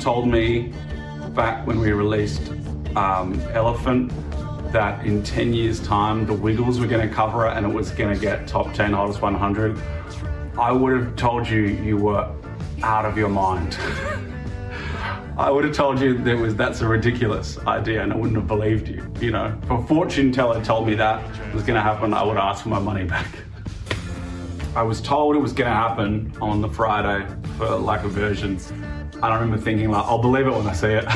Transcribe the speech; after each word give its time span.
told 0.00 0.26
me 0.26 0.72
back 1.34 1.66
when 1.66 1.78
we 1.78 1.92
released 1.92 2.50
um, 2.96 3.40
Elephant 3.52 4.10
that 4.72 5.04
in 5.04 5.22
10 5.22 5.52
years' 5.52 5.80
time 5.80 6.26
the 6.26 6.32
Wiggles 6.32 6.80
were 6.80 6.86
going 6.86 7.06
to 7.06 7.14
cover 7.14 7.46
it 7.46 7.56
and 7.56 7.66
it 7.66 7.72
was 7.72 7.90
going 7.90 8.14
to 8.14 8.20
get 8.20 8.46
top 8.48 8.72
10 8.72 8.92
hottest 8.92 9.20
100, 9.20 9.78
I 10.58 10.72
would 10.72 10.98
have 10.98 11.16
told 11.16 11.48
you 11.48 11.60
you 11.60 11.96
were 11.98 12.32
out 12.82 13.04
of 13.04 13.18
your 13.18 13.28
mind. 13.28 13.76
I 15.36 15.50
would 15.50 15.64
have 15.64 15.74
told 15.74 16.00
you 16.00 16.18
that 16.18 16.36
was 16.36 16.54
that's 16.54 16.80
a 16.80 16.88
ridiculous 16.88 17.58
idea 17.66 18.02
and 18.02 18.12
I 18.12 18.16
wouldn't 18.16 18.36
have 18.36 18.46
believed 18.46 18.88
you. 18.88 19.10
You 19.20 19.32
know, 19.32 19.58
if 19.62 19.70
a 19.70 19.86
fortune 19.86 20.32
teller 20.32 20.62
told 20.64 20.86
me 20.86 20.94
that 20.94 21.22
was 21.54 21.62
going 21.62 21.76
to 21.76 21.82
happen, 21.82 22.14
I 22.14 22.22
would 22.22 22.36
ask 22.36 22.62
for 22.62 22.68
my 22.68 22.78
money 22.78 23.04
back. 23.04 23.28
I 24.74 24.82
was 24.82 25.00
told 25.00 25.36
it 25.36 25.40
was 25.40 25.52
going 25.52 25.68
to 25.68 25.76
happen 25.76 26.32
on 26.40 26.60
the 26.60 26.68
Friday 26.68 27.26
for 27.60 27.76
lack 27.76 28.04
of 28.04 28.12
version. 28.12 28.58
And 29.12 29.24
I 29.24 29.34
remember 29.34 29.58
thinking 29.62 29.90
like, 29.90 30.06
I'll 30.06 30.18
believe 30.18 30.46
it 30.46 30.50
when 30.50 30.66
I 30.66 30.72
see 30.72 30.92
it. 30.92 31.04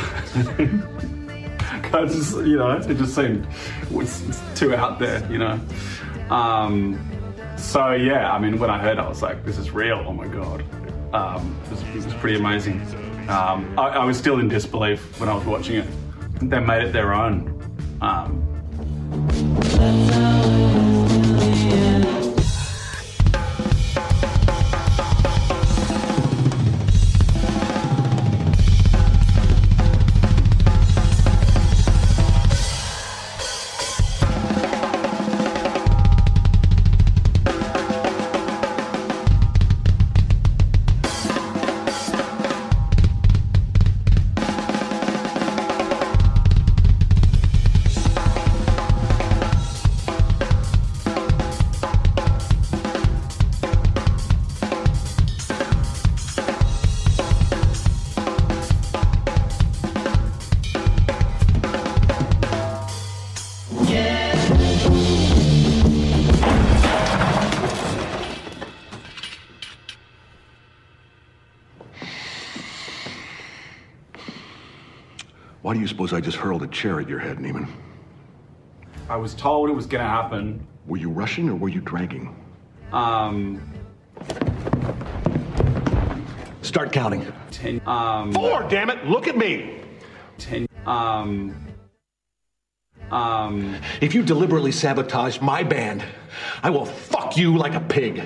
I 1.94 2.04
just, 2.04 2.36
you 2.38 2.58
know, 2.58 2.72
it 2.72 2.98
just 2.98 3.14
seemed 3.14 3.46
it's, 3.92 4.28
it's 4.28 4.42
too 4.54 4.74
out 4.74 4.98
there, 4.98 5.26
you 5.32 5.38
know. 5.38 5.58
Um, 6.28 7.00
so 7.56 7.92
yeah, 7.92 8.30
I 8.30 8.38
mean, 8.38 8.58
when 8.58 8.68
I 8.68 8.78
heard, 8.78 8.98
it, 8.98 9.00
I 9.00 9.08
was 9.08 9.22
like, 9.22 9.42
this 9.44 9.56
is 9.56 9.70
real. 9.70 10.04
Oh 10.06 10.12
my 10.12 10.26
god, 10.26 10.62
um, 11.14 11.58
it, 11.64 11.70
was, 11.70 11.82
it 11.82 11.94
was 11.94 12.14
pretty 12.14 12.38
amazing. 12.38 12.82
Um, 13.28 13.78
I, 13.78 13.88
I, 13.88 14.04
was 14.04 14.18
still 14.18 14.38
in 14.38 14.48
disbelief 14.48 15.18
when 15.18 15.30
I 15.30 15.34
was 15.34 15.46
watching 15.46 15.76
it. 15.76 15.88
They 16.40 16.60
made 16.60 16.82
it 16.82 16.92
their 16.92 17.14
own. 17.14 17.54
Suppose 75.94 76.12
I 76.12 76.20
just 76.20 76.36
hurled 76.36 76.64
a 76.64 76.66
chair 76.66 76.98
at 77.00 77.08
your 77.08 77.20
head, 77.20 77.36
Neiman? 77.38 77.68
I 79.08 79.16
was 79.16 79.32
told 79.32 79.70
it 79.70 79.74
was 79.74 79.86
going 79.86 80.02
to 80.02 80.10
happen. 80.10 80.66
Were 80.88 80.96
you 80.96 81.08
rushing 81.08 81.48
or 81.48 81.54
were 81.54 81.68
you 81.68 81.80
dragging? 81.80 82.34
Um, 82.92 83.62
Start 86.62 86.90
counting. 86.90 87.32
ten, 87.52 87.80
um, 87.86 88.32
Four, 88.32 88.64
damn 88.68 88.90
it! 88.90 89.06
Look 89.06 89.28
at 89.28 89.38
me! 89.38 89.82
ten, 90.36 90.66
um, 90.84 91.54
um, 93.12 93.76
If 94.00 94.14
you 94.16 94.24
deliberately 94.24 94.72
sabotage 94.72 95.40
my 95.40 95.62
band, 95.62 96.02
I 96.64 96.70
will 96.70 96.86
fuck 96.86 97.36
you 97.36 97.56
like 97.56 97.74
a 97.74 97.80
pig. 97.80 98.16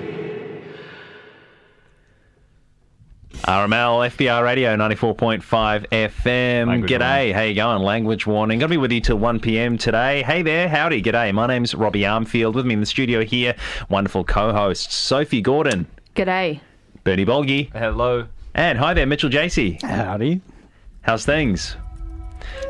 RML, 3.43 4.09
FBI 4.11 4.43
Radio 4.43 4.75
94.5 4.75 5.41
FM. 5.89 6.67
Language 6.67 6.91
g'day, 6.91 6.99
warning. 6.99 7.33
how 7.33 7.41
you 7.41 7.55
going? 7.55 7.81
Language 7.81 8.27
warning. 8.27 8.59
Gonna 8.59 8.69
be 8.69 8.77
with 8.77 8.91
you 8.91 9.01
till 9.01 9.17
1 9.17 9.39
p.m. 9.39 9.77
today. 9.77 10.21
Hey 10.23 10.41
there, 10.43 10.67
howdy, 10.67 11.01
g'day. 11.01 11.33
My 11.33 11.47
name's 11.47 11.73
Robbie 11.73 12.01
Armfield. 12.01 12.53
With 12.53 12.65
me 12.65 12.73
in 12.75 12.79
the 12.79 12.85
studio 12.85 13.23
here, 13.23 13.55
wonderful 13.89 14.23
co-hosts 14.23 14.93
Sophie 14.93 15.41
Gordon, 15.41 15.87
G'day. 16.15 16.59
Bernie 17.03 17.25
Bolgi, 17.25 17.71
Hello. 17.71 18.27
and 18.53 18.77
hi 18.77 18.93
there, 18.93 19.05
Mitchell 19.07 19.29
JC. 19.29 19.81
Howdy. 19.81 20.41
How's 21.01 21.25
things? 21.25 21.75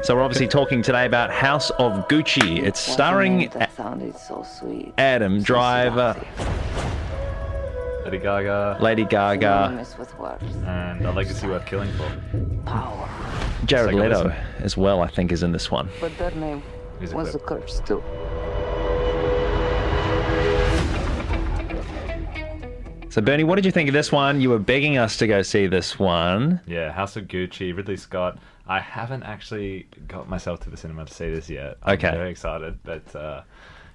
So 0.03 0.15
we're 0.15 0.23
obviously 0.23 0.47
talking 0.47 0.81
today 0.81 1.05
about 1.05 1.29
House 1.31 1.71
of 1.71 2.07
Gucci. 2.07 2.63
It's 2.63 2.79
starring 2.79 3.49
That 3.49 3.75
sounded 3.75 4.15
so 4.17 4.43
sweet. 4.43 4.93
Adam 4.97 5.39
So 5.39 5.45
Driver, 5.45 6.15
seductive. 6.17 6.88
Lady 8.09 8.23
Gaga. 8.23 8.77
Lady 8.81 9.05
Gaga, 9.05 9.39
Synonymous 9.39 9.97
with 9.99 10.17
words. 10.17 10.55
And 10.65 11.05
a 11.05 11.11
legacy 11.11 11.45
worth 11.45 11.67
killing 11.67 11.91
for. 11.91 12.09
Power. 12.65 13.07
Jared 13.65 13.91
Take 13.91 13.99
Leto 13.99 14.23
listen. 14.23 14.31
as 14.61 14.75
well. 14.75 15.01
I 15.03 15.07
think 15.07 15.31
is 15.31 15.43
in 15.43 15.51
this 15.51 15.69
one. 15.69 15.89
But 16.01 16.17
their 16.17 16.31
name 16.31 16.63
Music 16.97 17.15
was 17.15 17.35
a 17.35 17.39
curse 17.39 17.81
too. 17.81 18.01
So 23.11 23.21
Bernie, 23.21 23.43
what 23.43 23.57
did 23.57 23.65
you 23.65 23.71
think 23.71 23.89
of 23.89 23.93
this 23.93 24.11
one? 24.11 24.41
You 24.41 24.49
were 24.49 24.59
begging 24.59 24.97
us 24.97 25.17
to 25.17 25.27
go 25.27 25.43
see 25.43 25.67
this 25.67 25.99
one. 25.99 26.61
Yeah, 26.65 26.91
House 26.91 27.15
of 27.15 27.27
Gucci, 27.27 27.75
Ridley 27.75 27.97
Scott. 27.97 28.39
I 28.65 28.79
haven't 28.79 29.21
actually 29.21 29.87
got 30.07 30.27
myself 30.27 30.61
to 30.61 30.71
the 30.71 30.77
cinema 30.77 31.05
to 31.05 31.13
see 31.13 31.29
this 31.29 31.47
yet. 31.47 31.77
Okay. 31.87 32.07
I'm 32.07 32.15
very 32.15 32.31
excited, 32.31 32.79
but 32.83 33.15
uh, 33.15 33.41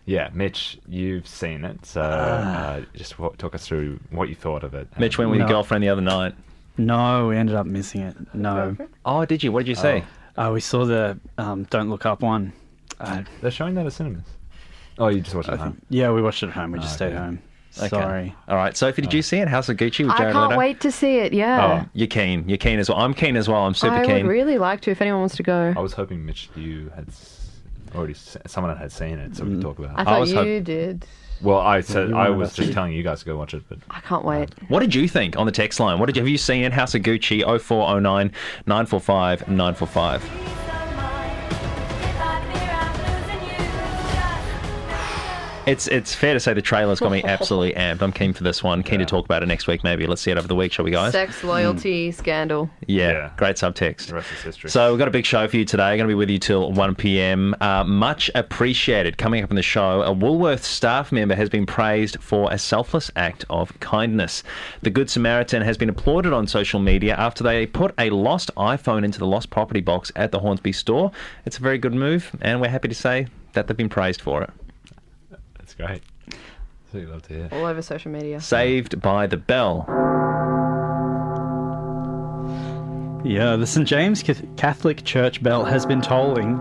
yeah, 0.06 0.30
Mitch, 0.34 0.78
you've 0.88 1.26
seen 1.26 1.64
it, 1.64 1.84
so 1.86 2.00
uh, 2.02 2.82
just 2.94 3.18
wa- 3.18 3.30
talk 3.38 3.54
us 3.54 3.66
through 3.66 3.98
what 4.10 4.28
you 4.28 4.34
thought 4.34 4.62
of 4.64 4.74
it. 4.74 4.88
Mitch 4.98 5.18
went 5.18 5.30
with 5.30 5.38
your 5.40 5.48
girlfriend 5.48 5.82
the 5.84 5.88
other 5.88 6.00
night. 6.02 6.34
No, 6.76 7.28
we 7.28 7.36
ended 7.36 7.54
up 7.54 7.66
missing 7.66 8.02
it. 8.02 8.16
No. 8.34 8.76
Oh, 9.04 9.24
did 9.24 9.42
you? 9.42 9.52
What 9.52 9.60
did 9.60 9.68
you 9.68 9.74
say? 9.76 10.04
Uh, 10.36 10.50
we 10.52 10.60
saw 10.60 10.84
the 10.84 11.18
um, 11.38 11.64
Don't 11.64 11.88
Look 11.88 12.04
Up 12.06 12.20
one. 12.22 12.52
Uh, 12.98 13.22
They're 13.40 13.50
showing 13.50 13.74
that 13.74 13.86
at 13.86 13.92
cinemas. 13.92 14.24
Oh, 14.98 15.08
you 15.08 15.20
just 15.20 15.34
watched 15.34 15.48
it 15.48 15.52
I 15.52 15.54
at 15.54 15.60
home. 15.60 15.72
think, 15.74 15.84
yeah, 15.90 16.10
we 16.12 16.22
watched 16.22 16.42
it 16.42 16.46
at 16.48 16.52
home. 16.52 16.72
We 16.72 16.78
just 16.80 16.94
Oh, 16.94 16.96
stayed 16.96 17.12
home. 17.16 17.40
Okay. 17.76 17.88
Sorry. 17.88 18.34
All 18.46 18.54
right, 18.56 18.76
Sophie, 18.76 19.02
did 19.02 19.12
you 19.12 19.22
see 19.22 19.38
it? 19.38 19.48
House 19.48 19.68
of 19.68 19.76
Gucci 19.76 20.04
with 20.04 20.14
I 20.14 20.18
Jared 20.18 20.32
can't 20.32 20.48
Leto? 20.50 20.58
wait 20.58 20.80
to 20.80 20.92
see 20.92 21.16
it. 21.18 21.32
Yeah. 21.32 21.82
Oh, 21.84 21.88
You're 21.92 22.06
keen. 22.06 22.48
You're 22.48 22.56
keen 22.58 22.78
as 22.78 22.88
well. 22.88 22.98
I'm 23.00 23.14
keen 23.14 23.36
as 23.36 23.48
well. 23.48 23.66
I'm 23.66 23.74
super 23.74 23.94
I 23.96 24.06
keen. 24.06 24.26
would 24.26 24.32
really 24.32 24.58
like 24.58 24.80
to 24.82 24.92
if 24.92 25.00
anyone 25.02 25.18
wants 25.20 25.34
to 25.36 25.42
go. 25.42 25.74
I 25.76 25.80
was 25.80 25.92
hoping, 25.92 26.24
Mitch, 26.24 26.48
you 26.54 26.92
had 26.94 27.08
s- 27.08 27.33
already 27.94 28.14
someone 28.46 28.76
had 28.76 28.92
seen 28.92 29.18
it, 29.18 29.36
so 29.36 29.44
we 29.44 29.50
could 29.50 29.58
mm-hmm. 29.58 29.68
talk 29.68 29.78
about 29.78 29.98
I 29.98 30.02
it. 30.02 30.04
thought 30.04 30.20
was 30.20 30.30
you 30.32 30.36
hop- 30.36 30.64
did. 30.64 31.06
Well, 31.42 31.58
I 31.58 31.80
said 31.80 32.12
I 32.12 32.30
was 32.30 32.54
just 32.54 32.72
telling 32.72 32.92
you 32.92 33.02
guys 33.02 33.20
to 33.20 33.26
go 33.26 33.36
watch 33.36 33.54
it, 33.54 33.64
but 33.68 33.78
I 33.90 34.00
can't 34.00 34.24
wait. 34.24 34.54
Um, 34.60 34.66
what 34.68 34.80
did 34.80 34.94
you 34.94 35.08
think 35.08 35.36
on 35.36 35.46
the 35.46 35.52
text 35.52 35.80
line? 35.80 35.98
What 35.98 36.06
did 36.06 36.16
you, 36.16 36.22
have 36.22 36.28
you 36.28 36.38
seen? 36.38 36.70
House 36.70 36.94
of 36.94 37.02
Gucci 37.02 37.42
0409 37.42 38.32
945 38.66 39.48
945. 39.48 40.83
It's 45.66 45.86
it's 45.88 46.14
fair 46.14 46.34
to 46.34 46.40
say 46.40 46.52
the 46.52 46.60
trailer's 46.60 47.00
got 47.00 47.10
me 47.10 47.22
absolutely 47.24 47.72
amped. 47.72 48.02
I'm 48.02 48.12
keen 48.12 48.34
for 48.34 48.44
this 48.44 48.62
one. 48.62 48.82
Keen 48.82 48.98
to 48.98 49.06
talk 49.06 49.24
about 49.24 49.42
it 49.42 49.46
next 49.46 49.66
week, 49.66 49.82
maybe. 49.82 50.06
Let's 50.06 50.20
see 50.20 50.30
it 50.30 50.36
over 50.36 50.46
the 50.46 50.54
week, 50.54 50.72
shall 50.72 50.84
we, 50.84 50.90
guys? 50.90 51.12
Sex, 51.12 51.42
loyalty, 51.42 52.12
scandal. 52.12 52.68
Yeah, 52.86 53.12
Yeah. 53.12 53.30
great 53.38 53.56
subtext. 53.56 54.08
the 54.08 54.16
rest 54.16 54.30
is 54.32 54.42
history. 54.42 54.68
So 54.68 54.90
we've 54.90 54.98
got 54.98 55.08
a 55.08 55.10
big 55.10 55.24
show 55.24 55.48
for 55.48 55.56
you 55.56 55.64
today. 55.64 55.96
Going 55.96 56.00
to 56.00 56.06
be 56.08 56.14
with 56.14 56.28
you 56.28 56.38
till 56.38 56.70
1 56.70 56.94
p.m. 56.96 57.54
Uh, 57.62 57.82
much 57.82 58.30
appreciated. 58.34 59.16
Coming 59.16 59.42
up 59.42 59.48
in 59.48 59.56
the 59.56 59.62
show, 59.62 60.02
a 60.02 60.14
Woolworths 60.14 60.64
staff 60.64 61.10
member 61.12 61.34
has 61.34 61.48
been 61.48 61.64
praised 61.64 62.18
for 62.20 62.52
a 62.52 62.58
selfless 62.58 63.10
act 63.16 63.46
of 63.48 63.72
kindness. 63.80 64.42
The 64.82 64.90
Good 64.90 65.08
Samaritan 65.08 65.62
has 65.62 65.78
been 65.78 65.88
applauded 65.88 66.34
on 66.34 66.46
social 66.46 66.78
media 66.78 67.14
after 67.16 67.42
they 67.42 67.64
put 67.64 67.94
a 67.98 68.10
lost 68.10 68.50
iPhone 68.58 69.02
into 69.02 69.18
the 69.18 69.26
lost 69.26 69.48
property 69.48 69.80
box 69.80 70.12
at 70.14 70.30
the 70.30 70.40
Hornsby 70.40 70.72
store. 70.72 71.10
It's 71.46 71.56
a 71.56 71.62
very 71.62 71.78
good 71.78 71.94
move, 71.94 72.36
and 72.42 72.60
we're 72.60 72.68
happy 72.68 72.88
to 72.88 72.94
say 72.94 73.28
that 73.54 73.66
they've 73.66 73.76
been 73.76 73.88
praised 73.88 74.20
for 74.20 74.42
it. 74.42 74.50
That's 75.76 75.90
great. 75.90 76.02
That's 76.28 76.92
what 76.92 77.00
you 77.00 77.06
love 77.08 77.22
to 77.22 77.34
hear. 77.34 77.48
All 77.52 77.66
over 77.66 77.82
social 77.82 78.10
media. 78.10 78.40
Saved 78.40 79.00
by 79.00 79.26
the 79.26 79.36
Bell. 79.36 79.86
Yeah, 83.24 83.56
the 83.56 83.66
St. 83.66 83.88
James 83.88 84.22
Catholic 84.56 85.02
Church 85.04 85.42
bell 85.42 85.64
has 85.64 85.86
been 85.86 86.02
tolling 86.02 86.60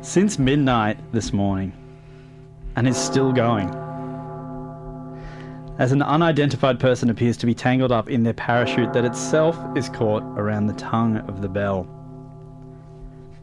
since 0.00 0.38
midnight 0.38 0.98
this 1.12 1.32
morning 1.32 1.72
and 2.74 2.88
is 2.88 2.96
still 2.96 3.32
going. 3.32 3.68
As 5.78 5.92
an 5.92 6.02
unidentified 6.02 6.80
person 6.80 7.10
appears 7.10 7.36
to 7.36 7.46
be 7.46 7.54
tangled 7.54 7.92
up 7.92 8.08
in 8.08 8.22
their 8.22 8.32
parachute 8.32 8.92
that 8.94 9.04
itself 9.04 9.58
is 9.76 9.88
caught 9.88 10.22
around 10.38 10.66
the 10.66 10.74
tongue 10.74 11.18
of 11.18 11.42
the 11.42 11.48
bell. 11.48 11.86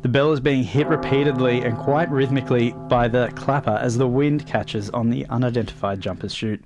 The 0.06 0.10
bell 0.10 0.34
is 0.34 0.40
being 0.40 0.64
hit 0.64 0.86
repeatedly 0.86 1.62
and 1.62 1.76
quite 1.76 2.12
rhythmically 2.12 2.74
by 2.74 3.08
the 3.08 3.34
clapper 3.36 3.80
as 3.82 3.98
the 3.98 4.08
wind 4.08 4.46
catches 4.46 4.92
on 4.92 5.10
the 5.10 5.26
unidentified 5.32 6.00
jumper's 6.00 6.32
chute. 6.32 6.64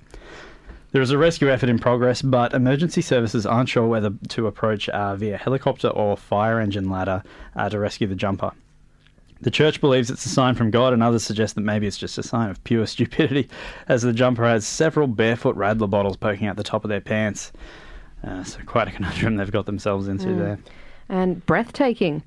There 0.92 1.00
is 1.00 1.10
a 1.10 1.16
rescue 1.16 1.48
effort 1.50 1.70
in 1.70 1.78
progress, 1.78 2.20
but 2.20 2.52
emergency 2.52 3.00
services 3.00 3.46
aren't 3.46 3.70
sure 3.70 3.86
whether 3.86 4.12
to 4.28 4.46
approach 4.46 4.90
uh, 4.90 5.16
via 5.16 5.38
helicopter 5.38 5.88
or 5.88 6.18
fire 6.18 6.60
engine 6.60 6.90
ladder 6.90 7.22
uh, 7.56 7.70
to 7.70 7.78
rescue 7.78 8.06
the 8.06 8.14
jumper. 8.14 8.52
The 9.40 9.50
church 9.50 9.80
believes 9.80 10.10
it's 10.10 10.26
a 10.26 10.28
sign 10.28 10.54
from 10.54 10.70
God, 10.70 10.92
and 10.92 11.02
others 11.02 11.24
suggest 11.24 11.54
that 11.54 11.62
maybe 11.62 11.86
it's 11.86 11.96
just 11.96 12.18
a 12.18 12.22
sign 12.22 12.50
of 12.50 12.62
pure 12.64 12.86
stupidity, 12.86 13.48
as 13.88 14.02
the 14.02 14.12
jumper 14.12 14.44
has 14.44 14.66
several 14.66 15.06
barefoot 15.06 15.56
Radler 15.56 15.88
bottles 15.88 16.18
poking 16.18 16.46
out 16.46 16.58
the 16.58 16.62
top 16.62 16.84
of 16.84 16.90
their 16.90 17.00
pants. 17.00 17.52
Uh, 18.22 18.44
so, 18.44 18.60
quite 18.66 18.88
a 18.88 18.90
conundrum 18.90 19.36
they've 19.36 19.50
got 19.50 19.64
themselves 19.64 20.08
into 20.08 20.34
there. 20.34 20.58
And 21.08 21.46
breathtaking. 21.46 22.22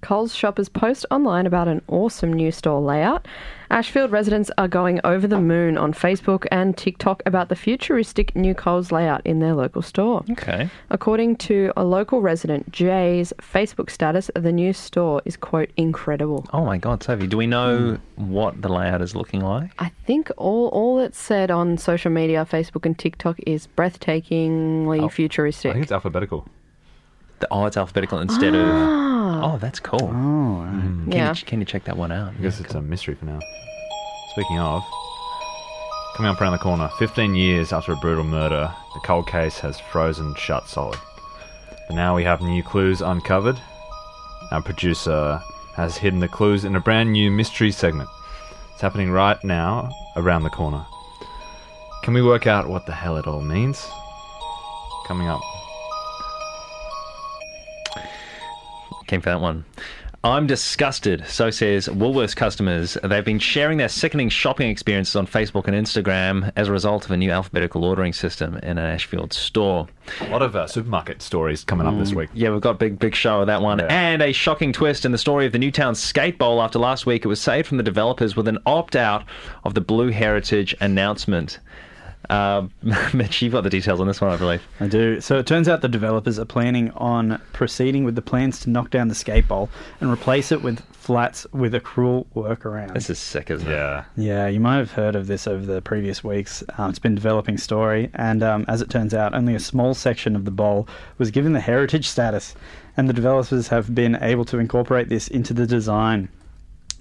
Coles 0.00 0.34
shoppers 0.34 0.68
post 0.68 1.04
online 1.10 1.46
about 1.46 1.68
an 1.68 1.82
awesome 1.88 2.32
new 2.32 2.52
store 2.52 2.80
layout. 2.80 3.26
Ashfield 3.70 4.10
residents 4.10 4.50
are 4.56 4.68
going 4.68 4.98
over 5.04 5.26
the 5.26 5.40
moon 5.40 5.76
on 5.76 5.92
Facebook 5.92 6.46
and 6.50 6.76
TikTok 6.76 7.22
about 7.26 7.50
the 7.50 7.56
futuristic 7.56 8.34
new 8.34 8.54
Coles 8.54 8.90
layout 8.90 9.20
in 9.26 9.40
their 9.40 9.54
local 9.54 9.82
store. 9.82 10.24
Okay. 10.30 10.70
According 10.88 11.36
to 11.36 11.72
a 11.76 11.84
local 11.84 12.22
resident, 12.22 12.70
Jay's 12.72 13.32
Facebook 13.38 13.90
status, 13.90 14.30
the 14.34 14.52
new 14.52 14.72
store 14.72 15.20
is, 15.26 15.36
quote, 15.36 15.70
incredible. 15.76 16.46
Oh 16.52 16.64
my 16.64 16.78
God, 16.78 17.02
Sophie, 17.02 17.26
do 17.26 17.36
we 17.36 17.46
know 17.46 17.98
hmm. 18.16 18.32
what 18.32 18.62
the 18.62 18.68
layout 18.68 19.02
is 19.02 19.14
looking 19.14 19.40
like? 19.40 19.70
I 19.78 19.90
think 20.06 20.30
all, 20.38 20.68
all 20.68 20.96
that's 20.96 21.18
said 21.18 21.50
on 21.50 21.76
social 21.76 22.10
media, 22.10 22.46
Facebook 22.50 22.86
and 22.86 22.98
TikTok, 22.98 23.38
is 23.46 23.68
breathtakingly 23.76 25.10
futuristic. 25.12 25.70
I 25.70 25.72
think 25.74 25.82
it's 25.82 25.92
alphabetical. 25.92 26.46
The, 27.40 27.48
oh, 27.50 27.66
it's 27.66 27.76
alphabetical 27.76 28.18
instead 28.18 28.54
of. 28.54 28.66
Ah. 28.66 29.54
Oh, 29.54 29.58
that's 29.58 29.78
cool. 29.80 30.02
Oh, 30.02 30.64
right. 30.64 30.72
Mm. 30.72 31.04
Can, 31.04 31.12
yeah. 31.12 31.34
you, 31.34 31.44
can 31.44 31.60
you 31.60 31.66
check 31.66 31.84
that 31.84 31.96
one 31.96 32.10
out? 32.10 32.32
I 32.36 32.42
guess 32.42 32.60
it's 32.60 32.74
a 32.74 32.82
mystery 32.82 33.14
for 33.14 33.26
now. 33.26 33.38
Speaking 34.32 34.58
of, 34.58 34.82
coming 36.16 36.30
up 36.30 36.40
around 36.40 36.52
the 36.52 36.58
corner, 36.58 36.88
15 36.98 37.34
years 37.34 37.72
after 37.72 37.92
a 37.92 37.96
brutal 37.96 38.24
murder, 38.24 38.72
the 38.94 39.00
cold 39.00 39.28
case 39.28 39.58
has 39.60 39.78
frozen 39.78 40.34
shut 40.34 40.68
solid. 40.68 40.98
But 41.88 41.94
now 41.94 42.16
we 42.16 42.24
have 42.24 42.40
new 42.40 42.62
clues 42.62 43.00
uncovered. 43.00 43.60
Our 44.50 44.62
producer 44.62 45.40
has 45.74 45.96
hidden 45.96 46.20
the 46.20 46.28
clues 46.28 46.64
in 46.64 46.74
a 46.74 46.80
brand 46.80 47.12
new 47.12 47.30
mystery 47.30 47.70
segment. 47.70 48.08
It's 48.72 48.82
happening 48.82 49.10
right 49.10 49.42
now 49.44 49.90
around 50.16 50.42
the 50.42 50.50
corner. 50.50 50.84
Can 52.02 52.14
we 52.14 52.22
work 52.22 52.46
out 52.46 52.68
what 52.68 52.86
the 52.86 52.92
hell 52.92 53.16
it 53.16 53.26
all 53.26 53.42
means? 53.42 53.86
Coming 55.06 55.28
up. 55.28 55.40
Came 59.08 59.20
for 59.20 59.30
that 59.30 59.40
one. 59.40 59.64
I'm 60.24 60.48
disgusted, 60.48 61.24
so 61.28 61.48
says 61.48 61.86
Woolworths 61.86 62.34
customers. 62.34 62.98
They've 63.04 63.24
been 63.24 63.38
sharing 63.38 63.78
their 63.78 63.88
sickening 63.88 64.28
shopping 64.28 64.68
experiences 64.68 65.14
on 65.14 65.28
Facebook 65.28 65.68
and 65.68 65.76
Instagram 65.76 66.52
as 66.56 66.68
a 66.68 66.72
result 66.72 67.04
of 67.04 67.12
a 67.12 67.16
new 67.16 67.30
alphabetical 67.30 67.84
ordering 67.84 68.12
system 68.12 68.56
in 68.56 68.76
an 68.76 68.84
Ashfield 68.84 69.32
store. 69.32 69.86
A 70.20 70.28
lot 70.28 70.42
of 70.42 70.56
uh, 70.56 70.66
supermarket 70.66 71.22
stories 71.22 71.64
coming 71.64 71.86
up 71.86 71.96
this 71.98 72.12
week. 72.12 72.30
Yeah, 72.34 72.50
we've 72.50 72.60
got 72.60 72.72
a 72.72 72.78
big, 72.78 72.98
big 72.98 73.14
show 73.14 73.40
of 73.40 73.46
that 73.46 73.62
one. 73.62 73.78
Yeah. 73.78 73.86
And 73.86 74.20
a 74.20 74.32
shocking 74.32 74.72
twist 74.72 75.04
in 75.04 75.12
the 75.12 75.18
story 75.18 75.46
of 75.46 75.52
the 75.52 75.58
Newtown 75.58 75.94
Skate 75.94 76.36
Bowl 76.36 76.60
after 76.60 76.78
last 76.80 77.06
week. 77.06 77.24
It 77.24 77.28
was 77.28 77.40
saved 77.40 77.68
from 77.68 77.76
the 77.76 77.84
developers 77.84 78.34
with 78.34 78.48
an 78.48 78.58
opt 78.66 78.96
out 78.96 79.24
of 79.62 79.74
the 79.74 79.80
Blue 79.80 80.08
Heritage 80.08 80.74
announcement. 80.80 81.60
Uh, 82.30 82.68
Mitch, 83.14 83.42
you've 83.42 83.52
got 83.52 83.62
the 83.62 83.70
details 83.70 84.00
on 84.00 84.06
this 84.06 84.20
one, 84.20 84.30
I 84.30 84.36
believe. 84.36 84.62
I 84.80 84.86
do. 84.86 85.20
So 85.20 85.38
it 85.38 85.46
turns 85.46 85.68
out 85.68 85.80
the 85.80 85.88
developers 85.88 86.38
are 86.38 86.44
planning 86.44 86.90
on 86.92 87.40
proceeding 87.52 88.04
with 88.04 88.14
the 88.14 88.22
plans 88.22 88.60
to 88.60 88.70
knock 88.70 88.90
down 88.90 89.08
the 89.08 89.14
skate 89.14 89.48
bowl 89.48 89.70
and 90.00 90.10
replace 90.10 90.52
it 90.52 90.62
with 90.62 90.80
flats 90.92 91.46
with 91.52 91.74
a 91.74 91.80
cruel 91.80 92.26
workaround. 92.36 92.92
This 92.92 93.08
is 93.08 93.18
sick, 93.18 93.50
isn't 93.50 93.66
it? 93.66 93.72
Yeah. 93.72 94.04
Yeah, 94.16 94.46
you 94.46 94.60
might 94.60 94.76
have 94.76 94.92
heard 94.92 95.16
of 95.16 95.26
this 95.26 95.46
over 95.46 95.64
the 95.64 95.80
previous 95.80 96.22
weeks. 96.22 96.62
Um, 96.76 96.90
it's 96.90 96.98
been 96.98 97.12
a 97.12 97.16
developing 97.16 97.56
story, 97.56 98.10
and 98.12 98.42
um, 98.42 98.66
as 98.68 98.82
it 98.82 98.90
turns 98.90 99.14
out, 99.14 99.32
only 99.32 99.54
a 99.54 99.60
small 99.60 99.94
section 99.94 100.36
of 100.36 100.44
the 100.44 100.50
bowl 100.50 100.86
was 101.16 101.30
given 101.30 101.54
the 101.54 101.60
heritage 101.60 102.06
status, 102.06 102.54
and 102.94 103.08
the 103.08 103.14
developers 103.14 103.68
have 103.68 103.94
been 103.94 104.18
able 104.20 104.44
to 104.44 104.58
incorporate 104.58 105.08
this 105.08 105.28
into 105.28 105.54
the 105.54 105.66
design. 105.66 106.28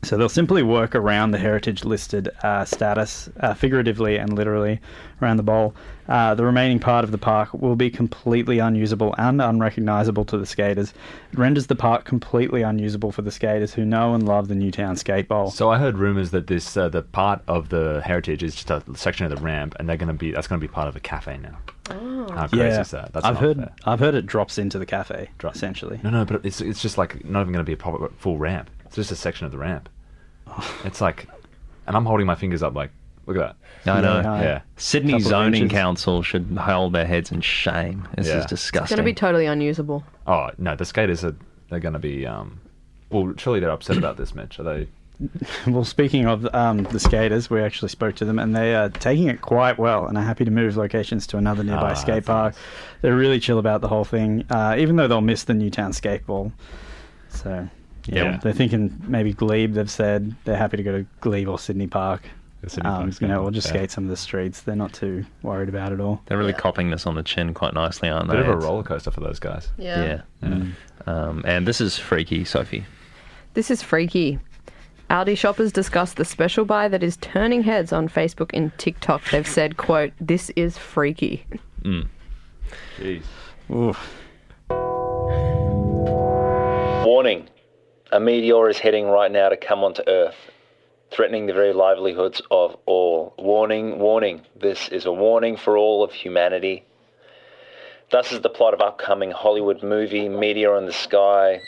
So 0.07 0.15
they'll 0.15 0.30
simply 0.30 0.63
work 0.63 0.95
around 0.95 1.31
the 1.31 1.38
heritage 1.38 1.83
listed 1.83 2.30
uh, 2.42 2.63
status, 2.63 3.30
uh, 3.42 3.54
figuratively 3.54 4.15
and 4.15 4.31
literally, 4.31 4.80
around 5.21 5.36
the 5.36 5.44
bowl. 5.44 5.75
Uh, 6.07 6.33
the 6.33 6.45
remaining 6.45 6.80
part 6.80 7.04
of 7.04 7.12
the 7.12 7.18
park 7.18 7.54
will 7.54 7.75
be 7.75 7.89
completely 7.89 8.59
unusable 8.59 9.13
and 9.18 9.42
unrecognizable 9.42 10.24
to 10.24 10.38
the 10.38 10.45
skaters. 10.45 10.94
It 11.33 11.38
renders 11.38 11.68
the 11.68 11.75
park 11.75 12.06
completely 12.06 12.62
unusable 12.62 13.12
for 13.12 13.21
the 13.21 13.31
skaters 13.31 13.74
who 13.74 13.83
know 13.83 14.13
and 14.13 14.25
love 14.25 14.48
the 14.48 14.56
Newtown 14.56 14.95
Skate 14.95 15.27
Bowl. 15.27 15.51
So 15.51 15.69
I 15.69 15.77
heard 15.77 15.98
rumors 15.98 16.31
that 16.31 16.48
this 16.48 16.77
uh, 16.77 16.88
the 16.88 17.01
part 17.01 17.42
of 17.50 17.68
the 17.68 18.01
heritage 18.06 18.44
is 18.44 18.56
just 18.56 18.71
a 18.71 18.81
section 18.95 19.25
of 19.25 19.38
the 19.38 19.44
ramp, 19.44 19.75
and 19.77 19.89
they're 19.89 19.98
going 19.98 20.07
to 20.07 20.13
be 20.13 20.31
that's 20.31 20.48
going 20.48 20.62
to 20.62 20.65
be 20.65 20.71
part 20.71 20.88
of 20.88 20.95
a 20.95 21.01
cafe 21.01 21.38
now. 21.38 21.57
How 22.33 22.48
crazy 22.48 22.63
yeah, 22.63 22.80
is 22.80 22.92
that? 22.92 23.12
That's 23.12 23.25
I've 23.25 23.39
heard. 23.39 23.57
fair. 23.57 23.74
I've 23.83 24.00
heard 24.00 24.15
it 24.15 24.25
drops 24.25 24.57
into 24.57 24.80
the 24.80 24.86
cafe, 24.86 25.31
Drop- 25.38 25.56
essentially. 25.56 26.00
No, 26.01 26.12
no, 26.12 26.24
but 26.24 26.45
it's 26.45 26.62
it's 26.62 26.81
just 26.81 26.98
like 26.98 27.25
not 27.25 27.42
even 27.42 27.51
going 27.51 27.65
to 27.65 27.69
be 27.69 27.74
a 27.74 27.77
proper 27.77 28.09
full 28.18 28.38
ramp. 28.38 28.69
It's 28.86 28.95
just 28.95 29.12
a 29.12 29.18
section 29.18 29.45
of 29.45 29.51
the 29.51 29.57
ramp. 29.57 29.89
It's 30.86 31.02
like, 31.02 31.28
and 31.86 31.95
I'm 31.95 32.06
holding 32.06 32.26
my 32.28 32.36
fingers 32.36 32.64
up 32.64 32.76
like, 32.76 32.92
look 33.26 33.38
at 33.38 33.56
that. 33.86 33.98
I 33.98 34.02
know. 34.02 34.21
Yeah, 34.21 34.42
Yeah. 34.42 34.62
Sydney 34.78 35.14
Couple 35.14 35.26
of 35.26 35.30
Zoning 35.30 35.64
inches. 35.64 35.76
Council 35.78 36.21
should 36.24 36.57
hold 36.60 36.94
their 36.94 37.06
heads 37.06 37.31
in 37.31 37.42
shame. 37.42 38.07
This 38.16 38.28
Yeah. 38.28 38.33
is 38.40 38.44
It's 38.44 38.52
It's 38.54 38.62
disgusting. 38.64 38.95
going 38.98 39.06
to 39.06 39.10
be 39.12 39.14
totally 39.16 39.45
unusable. 39.45 40.04
Oh 40.26 40.50
no, 40.57 40.76
the 40.76 40.86
skaters 40.86 41.24
are 41.24 41.36
they're 41.69 41.80
going 41.80 41.94
to 41.94 42.00
be 42.00 42.26
um. 42.26 42.60
Well, 43.10 43.33
surely 43.38 43.60
they're 43.62 43.71
upset 43.71 43.98
about 43.98 44.18
this, 44.18 44.33
Mitch. 44.36 44.60
Are 44.60 44.64
they? 44.64 44.88
Well, 45.68 45.83
speaking 45.83 46.28
of 46.28 46.45
um, 46.54 46.83
the 46.83 47.00
skaters, 47.00 47.50
we 47.50 47.60
actually 47.62 47.90
spoke 47.90 48.16
to 48.18 48.26
them, 48.26 48.38
and 48.38 48.56
they 48.56 48.76
are 48.76 48.90
taking 48.90 49.28
it 49.30 49.42
quite 49.42 49.80
well, 49.80 50.06
and 50.06 50.16
are 50.18 50.24
happy 50.24 50.45
to 50.45 50.52
move 50.52 50.78
locations 50.78 51.26
to 51.28 51.38
another 51.38 51.64
nearby 51.64 51.92
Ah, 51.92 51.94
skate 51.95 52.16
that's 52.16 52.28
park. 52.28 52.54
nice. 52.54 52.64
They're 53.02 53.16
really 53.16 53.40
chill 53.40 53.57
about 53.57 53.81
the 53.81 53.88
whole 53.88 54.04
thing, 54.06 54.45
uh, 54.52 54.76
even 54.78 54.95
though 54.95 55.07
they'll 55.07 55.21
miss 55.21 55.44
the 55.45 55.56
Newtown 55.56 55.92
skate 55.94 56.26
bowl. 56.28 56.52
So, 57.30 57.68
yeah, 58.07 58.23
Yeah. 58.23 58.37
they're 58.42 58.54
thinking 58.54 58.99
maybe 59.07 59.33
Glebe. 59.33 59.73
They've 59.73 59.90
said 59.90 60.35
they're 60.45 60.57
happy 60.57 60.78
to 60.78 60.83
go 60.83 60.92
to 60.99 61.06
Glebe 61.21 61.47
or 61.47 61.59
Sydney 61.59 61.87
Park. 61.87 62.23
The 62.61 62.69
Sydney 62.71 62.90
Um, 62.90 63.02
Park's 63.04 63.21
you 63.21 63.28
know, 63.28 63.35
gonna- 63.35 63.47
or 63.47 63.52
just 63.52 63.68
yeah. 63.68 63.73
skate 63.73 63.92
some 63.92 64.06
of 64.06 64.09
the 64.09 64.18
streets. 64.18 64.61
They're 64.61 64.76
not 64.76 64.92
too 64.94 65.26
worried 65.44 65.69
about 65.69 65.92
it 65.92 65.99
all. 65.99 66.21
They're 66.26 66.37
really 66.40 66.54
copping 66.54 66.90
this 66.90 67.06
on 67.06 67.14
the 67.16 67.21
chin 67.23 67.54
quite 67.54 67.73
nicely, 67.76 68.09
aren't 68.09 68.30
they? 68.30 68.35
Bit 68.37 68.45
they? 68.47 68.52
of 68.52 68.64
a 68.64 68.66
roller 68.66 68.83
coaster 68.83 69.11
for 69.11 69.19
those 69.21 69.40
guys. 69.40 69.69
Yeah. 69.78 70.21
Yeah. 70.42 70.61
Um, 71.06 71.44
and 71.45 71.68
this 71.68 71.80
is 71.80 71.97
freaky, 71.99 72.44
Sophie. 72.45 72.85
This 73.54 73.69
is 73.71 73.81
freaky. 73.83 74.40
Aldi 75.09 75.37
shoppers 75.37 75.71
discuss 75.71 76.14
the 76.14 76.26
special 76.26 76.66
buy 76.66 76.87
that 76.90 77.02
is 77.04 77.16
turning 77.18 77.64
heads 77.64 77.94
on 77.94 78.09
Facebook 78.09 78.49
and 78.54 78.78
TikTok. 78.78 79.23
They've 79.30 79.47
said, 79.47 79.78
quote, 79.78 80.11
this 80.19 80.49
is 80.57 80.78
freaky. 80.78 81.45
Jeez. 82.99 83.23
Ooh. 83.71 83.95
Warning 87.06 87.47
a 88.11 88.19
meteor 88.19 88.69
is 88.69 88.80
heading 88.80 89.07
right 89.07 89.31
now 89.31 89.49
to 89.49 89.57
come 89.57 89.83
onto 89.83 90.02
Earth, 90.07 90.35
threatening 91.11 91.45
the 91.45 91.54
very 91.54 91.73
livelihoods 91.73 92.42
of 92.49 92.78
all. 92.85 93.33
Warning, 93.37 93.99
warning. 93.99 94.42
This 94.56 94.87
is 94.90 95.06
a 95.06 95.11
warning 95.11 95.57
for 95.57 95.78
all 95.78 96.04
of 96.04 96.14
humanity. 96.14 96.85
Thus 98.09 98.31
is 98.31 98.42
the 98.42 98.49
plot 98.49 98.73
of 98.73 98.81
upcoming 98.81 99.31
Hollywood 99.31 99.83
movie 99.83 100.30
Meteor 100.30 100.78
in 100.78 100.85
the 100.85 100.94
Sky, 100.94 101.59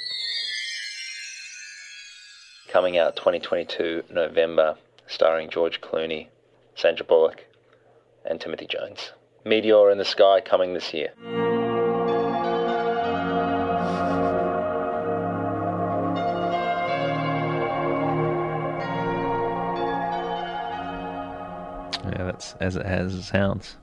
coming 2.69 2.97
out 2.97 3.17
2022 3.17 4.03
November, 4.09 4.75
starring 5.07 5.49
George 5.49 5.81
Clooney, 5.81 6.27
Sandra 6.75 7.05
Bullock, 7.05 7.45
and 8.23 8.39
Timothy 8.39 8.67
Jones. 8.67 9.11
Meteor 9.43 9.91
in 9.91 9.97
the 9.97 10.05
Sky 10.05 10.39
coming 10.39 10.73
this 10.73 10.93
year. 10.93 11.11
As 22.59 22.75
it 22.75 22.85
has 22.85 23.13
it 23.15 23.23
sounds. 23.23 23.75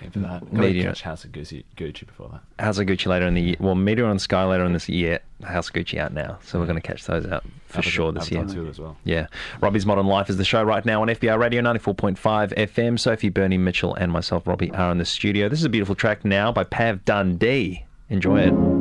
Came 0.00 0.10
for 0.10 0.18
that. 0.20 0.52
Meteor. 0.52 0.84
catch 0.88 1.02
House 1.02 1.24
of 1.24 1.30
Gucci, 1.30 1.62
Gucci 1.76 2.04
before 2.06 2.28
that. 2.28 2.64
House 2.64 2.78
of 2.78 2.86
Gucci 2.86 3.06
later 3.06 3.26
in 3.26 3.34
the 3.34 3.40
year. 3.40 3.56
Well, 3.60 3.76
Meteor 3.76 4.06
and 4.10 4.20
Sky 4.20 4.44
later 4.44 4.64
in 4.64 4.72
this 4.72 4.88
year. 4.88 5.20
House 5.44 5.68
of 5.68 5.74
Gucci 5.74 5.98
out 5.98 6.12
now, 6.12 6.38
so 6.42 6.58
we're 6.58 6.66
going 6.66 6.80
to 6.80 6.86
catch 6.86 7.04
those 7.06 7.24
out 7.26 7.44
for 7.68 7.78
Avatar- 7.78 7.82
sure 7.92 8.12
this 8.12 8.30
year. 8.30 8.40
Avatar 8.40 8.64
2 8.64 8.68
as 8.70 8.80
well. 8.80 8.96
Yeah. 9.04 9.28
Robbie's 9.60 9.86
Modern 9.86 10.06
Life 10.06 10.28
is 10.30 10.36
the 10.36 10.44
show 10.44 10.62
right 10.64 10.84
now 10.84 11.02
on 11.02 11.08
FBI 11.08 11.38
Radio 11.38 11.62
94.5 11.62 12.16
FM. 12.54 12.98
Sophie, 12.98 13.28
Bernie, 13.28 13.56
Mitchell, 13.58 13.94
and 13.94 14.10
myself, 14.10 14.46
Robbie, 14.48 14.72
are 14.72 14.90
in 14.90 14.98
the 14.98 15.04
studio. 15.04 15.48
This 15.48 15.60
is 15.60 15.64
a 15.64 15.70
beautiful 15.70 15.94
track 15.94 16.24
now 16.24 16.50
by 16.50 16.64
Pav 16.64 17.04
Dundee. 17.04 17.84
Enjoy 18.10 18.40
it. 18.40 18.73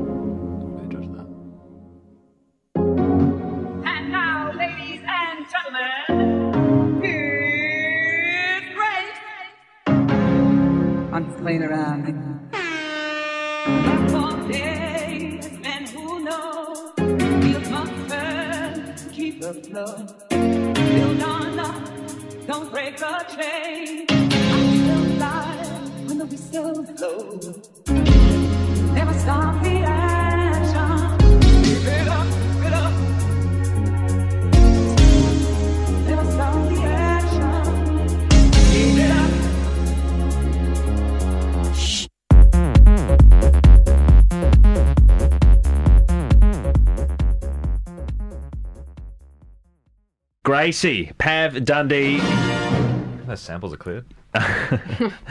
Gracie, 50.54 51.12
Pav, 51.18 51.66
Dundee. 51.66 52.20
Those 53.26 53.40
samples 53.40 53.74
are 53.74 53.78
cleared. 53.78 54.06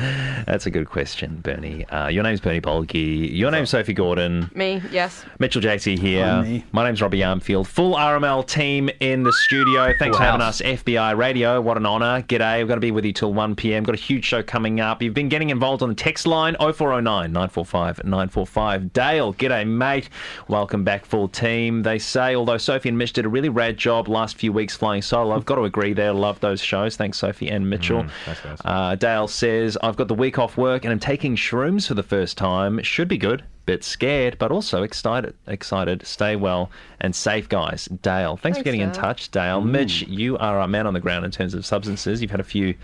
That's 0.47 0.67
a 0.67 0.71
good 0.71 0.89
question, 0.89 1.41
Bernie. 1.43 1.85
Uh, 1.87 2.07
your 2.09 2.23
name's 2.23 2.41
Bernie 2.41 2.61
Bolgi. 2.61 3.37
Your 3.37 3.51
name's 3.51 3.71
Sophie 3.71 3.95
Gordon. 3.95 4.49
Me, 4.55 4.81
yes. 4.93 5.25
Mitchell 5.41 5.61
JC 5.61 5.99
here. 5.99 6.25
I'm 6.25 6.45
me. 6.45 6.65
My 6.71 6.85
name's 6.85 7.03
Robbie 7.03 7.19
Armfield. 7.19 7.67
Full 7.67 7.95
RML 7.95 8.47
team 8.47 8.91
in 9.01 9.25
the 9.25 9.33
studio. 9.33 9.93
Thanks 9.99 10.17
Full 10.17 10.19
for 10.19 10.23
having 10.23 10.41
us, 10.41 10.61
FBI 10.61 11.17
Radio. 11.17 11.61
What 11.61 11.77
an 11.77 11.87
honour. 11.87 12.23
G'day. 12.23 12.61
We're 12.61 12.67
going 12.67 12.77
to 12.77 12.81
be 12.81 12.93
with 12.93 13.05
you 13.05 13.13
till 13.13 13.35
1 13.35 13.57
pm. 13.57 13.83
Got 13.83 13.97
a 13.97 13.99
huge 13.99 14.25
show 14.25 14.43
coming 14.43 14.79
up. 14.79 15.03
You've 15.03 15.15
been 15.15 15.29
getting 15.29 15.51
involved 15.51 15.83
on 15.83 15.89
the 15.89 15.95
text 15.97 16.27
line 16.27 16.55
0409 16.61 17.33
945 17.33 18.05
945. 18.05 18.93
Dale, 18.93 19.35
g'day, 19.35 19.67
mate. 19.67 20.11
Welcome 20.47 20.85
back, 20.85 21.05
full 21.05 21.27
team. 21.27 21.83
They 21.83 21.99
say, 21.99 22.37
although 22.37 22.59
Sophie 22.59 22.89
and 22.91 22.99
Mitch 22.99 23.13
did 23.15 23.25
a 23.27 23.29
really 23.29 23.49
rad 23.49 23.77
job 23.77 24.07
last 24.07 24.37
few 24.37 24.53
weeks 24.53 24.77
flying 24.77 25.03
solo, 25.03 25.35
I've 25.35 25.45
got 25.45 25.57
to 25.57 25.65
agree 25.65 25.93
there. 25.93 26.13
Love 26.13 26.39
those 26.39 26.61
shows. 26.61 26.97
Thanks, 26.97 27.19
Sophie 27.19 27.49
and 27.49 27.69
Mitchell. 27.69 28.07
thanks, 28.25 28.41
guys. 28.43 28.59
Uh, 28.65 28.92
Uh, 28.93 28.95
Dale 28.95 29.27
says, 29.27 29.79
I've 29.83 29.97
got 29.97 30.09
the 30.09 30.15
week 30.15 30.39
off 30.39 30.59
work 30.59 30.85
and 30.85 30.93
I'm 30.93 30.99
taking 30.99 31.35
shrooms 31.35 31.89
for 31.89 31.95
the 31.95 32.03
first 32.03 32.37
time. 32.37 32.83
Should 32.83 33.09
be 33.09 33.17
good. 33.17 33.43
Bit 33.65 33.85
scared, 33.85 34.37
but 34.39 34.53
also 34.53 34.83
excited. 34.83 35.35
Excited. 35.47 36.07
Stay 36.07 36.37
well 36.37 36.71
and 37.01 37.17
safe, 37.17 37.49
guys. 37.49 37.87
Dale, 37.87 38.37
thanks, 38.37 38.59
for 38.59 38.65
Thanks, 38.65 38.65
getting 38.65 38.83
in 38.83 38.93
touch. 38.93 39.31
Dale, 39.31 39.63
mm. 39.63 39.71
Mitch, 39.71 40.03
you 40.03 40.37
are 40.37 40.59
our 40.59 40.69
man 40.69 40.87
on 40.87 40.93
the 40.93 41.01
ground 41.01 41.25
in 41.25 41.31
terms 41.31 41.55
of 41.55 41.65
substances. 41.65 42.21
You've 42.21 42.33
had 42.33 42.41
a 42.41 42.45
few 42.45 42.75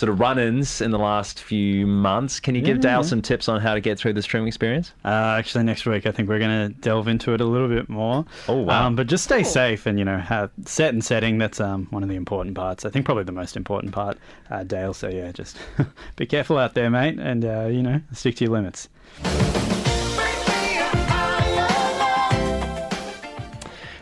sort 0.00 0.08
of 0.08 0.18
run-ins 0.18 0.80
in 0.80 0.92
the 0.92 0.98
last 0.98 1.42
few 1.42 1.86
months. 1.86 2.40
Can 2.40 2.54
you 2.54 2.62
give 2.62 2.80
Dale 2.80 3.04
some 3.04 3.20
tips 3.20 3.50
on 3.50 3.60
how 3.60 3.74
to 3.74 3.80
get 3.80 3.98
through 3.98 4.14
the 4.14 4.22
stream 4.22 4.46
experience? 4.46 4.94
Uh, 5.04 5.36
actually, 5.38 5.62
next 5.64 5.84
week 5.84 6.06
I 6.06 6.10
think 6.10 6.26
we're 6.26 6.38
going 6.38 6.68
to 6.68 6.74
delve 6.80 7.06
into 7.06 7.34
it 7.34 7.42
a 7.42 7.44
little 7.44 7.68
bit 7.68 7.90
more. 7.90 8.24
Oh, 8.48 8.62
wow. 8.62 8.86
Um, 8.86 8.96
but 8.96 9.08
just 9.08 9.24
stay 9.24 9.42
safe 9.42 9.84
and 9.84 9.98
you 9.98 10.06
know 10.06 10.16
have 10.16 10.50
set 10.64 10.94
and 10.94 11.04
setting. 11.04 11.36
That's 11.36 11.60
um, 11.60 11.86
one 11.90 12.02
of 12.02 12.08
the 12.08 12.14
important 12.14 12.56
parts. 12.56 12.86
I 12.86 12.88
think 12.88 13.04
probably 13.04 13.24
the 13.24 13.32
most 13.32 13.58
important 13.58 13.92
part, 13.92 14.16
uh, 14.50 14.64
Dale. 14.64 14.94
So 14.94 15.10
yeah, 15.10 15.32
just 15.32 15.58
be 16.16 16.24
careful 16.24 16.56
out 16.56 16.72
there, 16.72 16.88
mate, 16.88 17.18
and 17.18 17.44
uh, 17.44 17.66
you 17.66 17.82
know 17.82 18.00
stick 18.14 18.36
to 18.36 18.44
your 18.44 18.54
limits. 18.54 18.88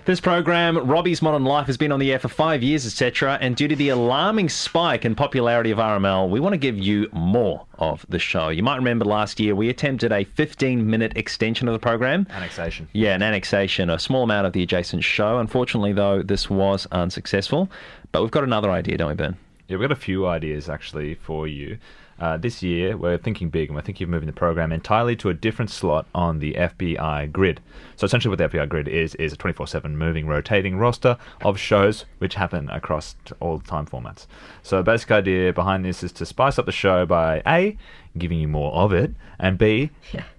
This 0.08 0.20
program, 0.20 0.78
Robbie's 0.88 1.20
Modern 1.20 1.44
Life, 1.44 1.66
has 1.66 1.76
been 1.76 1.92
on 1.92 2.00
the 2.00 2.10
air 2.10 2.18
for 2.18 2.28
five 2.28 2.62
years, 2.62 2.86
etc. 2.86 3.36
And 3.42 3.54
due 3.54 3.68
to 3.68 3.76
the 3.76 3.90
alarming 3.90 4.48
spike 4.48 5.04
in 5.04 5.14
popularity 5.14 5.70
of 5.70 5.76
RML, 5.76 6.30
we 6.30 6.40
want 6.40 6.54
to 6.54 6.56
give 6.56 6.78
you 6.78 7.10
more 7.12 7.66
of 7.78 8.06
the 8.08 8.18
show. 8.18 8.48
You 8.48 8.62
might 8.62 8.76
remember 8.76 9.04
last 9.04 9.38
year 9.38 9.54
we 9.54 9.68
attempted 9.68 10.10
a 10.10 10.24
15 10.24 10.88
minute 10.88 11.12
extension 11.14 11.68
of 11.68 11.74
the 11.74 11.78
program. 11.78 12.26
Annexation. 12.30 12.88
Yeah, 12.94 13.16
an 13.16 13.22
annexation, 13.22 13.90
a 13.90 13.98
small 13.98 14.22
amount 14.22 14.46
of 14.46 14.54
the 14.54 14.62
adjacent 14.62 15.04
show. 15.04 15.40
Unfortunately, 15.40 15.92
though, 15.92 16.22
this 16.22 16.48
was 16.48 16.86
unsuccessful. 16.90 17.68
But 18.10 18.22
we've 18.22 18.30
got 18.30 18.44
another 18.44 18.70
idea, 18.70 18.96
don't 18.96 19.08
we, 19.08 19.14
Ben? 19.14 19.36
Yeah, 19.68 19.76
we've 19.76 19.90
got 19.90 19.92
a 19.92 20.00
few 20.00 20.26
ideas 20.26 20.70
actually 20.70 21.16
for 21.16 21.46
you. 21.46 21.76
Uh, 22.20 22.36
this 22.36 22.62
year, 22.62 22.96
we're 22.96 23.16
thinking 23.18 23.48
big 23.48 23.68
and 23.68 23.76
we're 23.76 23.82
thinking 23.82 24.04
of 24.04 24.10
moving 24.10 24.26
the 24.26 24.32
program 24.32 24.72
entirely 24.72 25.14
to 25.16 25.28
a 25.28 25.34
different 25.34 25.70
slot 25.70 26.06
on 26.14 26.40
the 26.40 26.54
FBI 26.54 27.30
grid. 27.30 27.60
So, 27.96 28.04
essentially, 28.04 28.30
what 28.30 28.38
the 28.38 28.48
FBI 28.58 28.68
grid 28.68 28.88
is, 28.88 29.14
is 29.16 29.32
a 29.32 29.36
24 29.36 29.66
7 29.68 29.96
moving, 29.96 30.26
rotating 30.26 30.76
roster 30.78 31.16
of 31.42 31.58
shows 31.58 32.04
which 32.18 32.34
happen 32.34 32.68
across 32.70 33.14
all 33.40 33.60
time 33.60 33.86
formats. 33.86 34.26
So, 34.62 34.78
the 34.78 34.82
basic 34.82 35.10
idea 35.10 35.52
behind 35.52 35.84
this 35.84 36.02
is 36.02 36.12
to 36.12 36.26
spice 36.26 36.58
up 36.58 36.66
the 36.66 36.72
show 36.72 37.06
by 37.06 37.42
A, 37.46 37.76
giving 38.16 38.40
you 38.40 38.48
more 38.48 38.72
of 38.72 38.92
it, 38.92 39.12
and 39.38 39.56
B, 39.56 39.90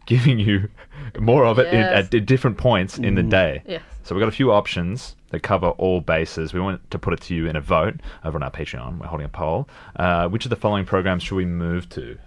giving 0.05 0.39
you 0.39 0.69
more 1.19 1.45
of 1.45 1.59
it 1.59 1.67
in, 1.67 1.75
Yes. 1.79 2.07
at, 2.07 2.13
at 2.13 2.25
different 2.25 2.57
points 2.57 2.97
in 2.97 3.15
the 3.15 3.23
day. 3.23 3.63
Yes. 3.65 3.81
So 4.09 4.15
we've 4.15 4.23
got 4.23 4.29
a 4.29 4.31
few 4.31 4.51
options 4.51 5.15
that 5.29 5.41
cover 5.41 5.67
all 5.67 6.01
bases. 6.01 6.51
We 6.51 6.59
want 6.59 6.89
to 6.89 6.97
put 6.97 7.13
it 7.13 7.21
to 7.21 7.35
you 7.35 7.45
in 7.45 7.55
a 7.55 7.61
vote 7.61 8.01
over 8.25 8.37
on 8.39 8.41
our 8.41 8.49
Patreon. 8.49 8.97
We're 8.97 9.05
holding 9.05 9.25
a 9.25 9.29
poll. 9.29 9.69
Uh, 9.97 10.27
which 10.27 10.47
of 10.47 10.49
the 10.49 10.55
following 10.55 10.83
programs 10.83 11.21
should 11.21 11.35
we 11.35 11.45
move 11.45 11.87
to? 11.89 12.17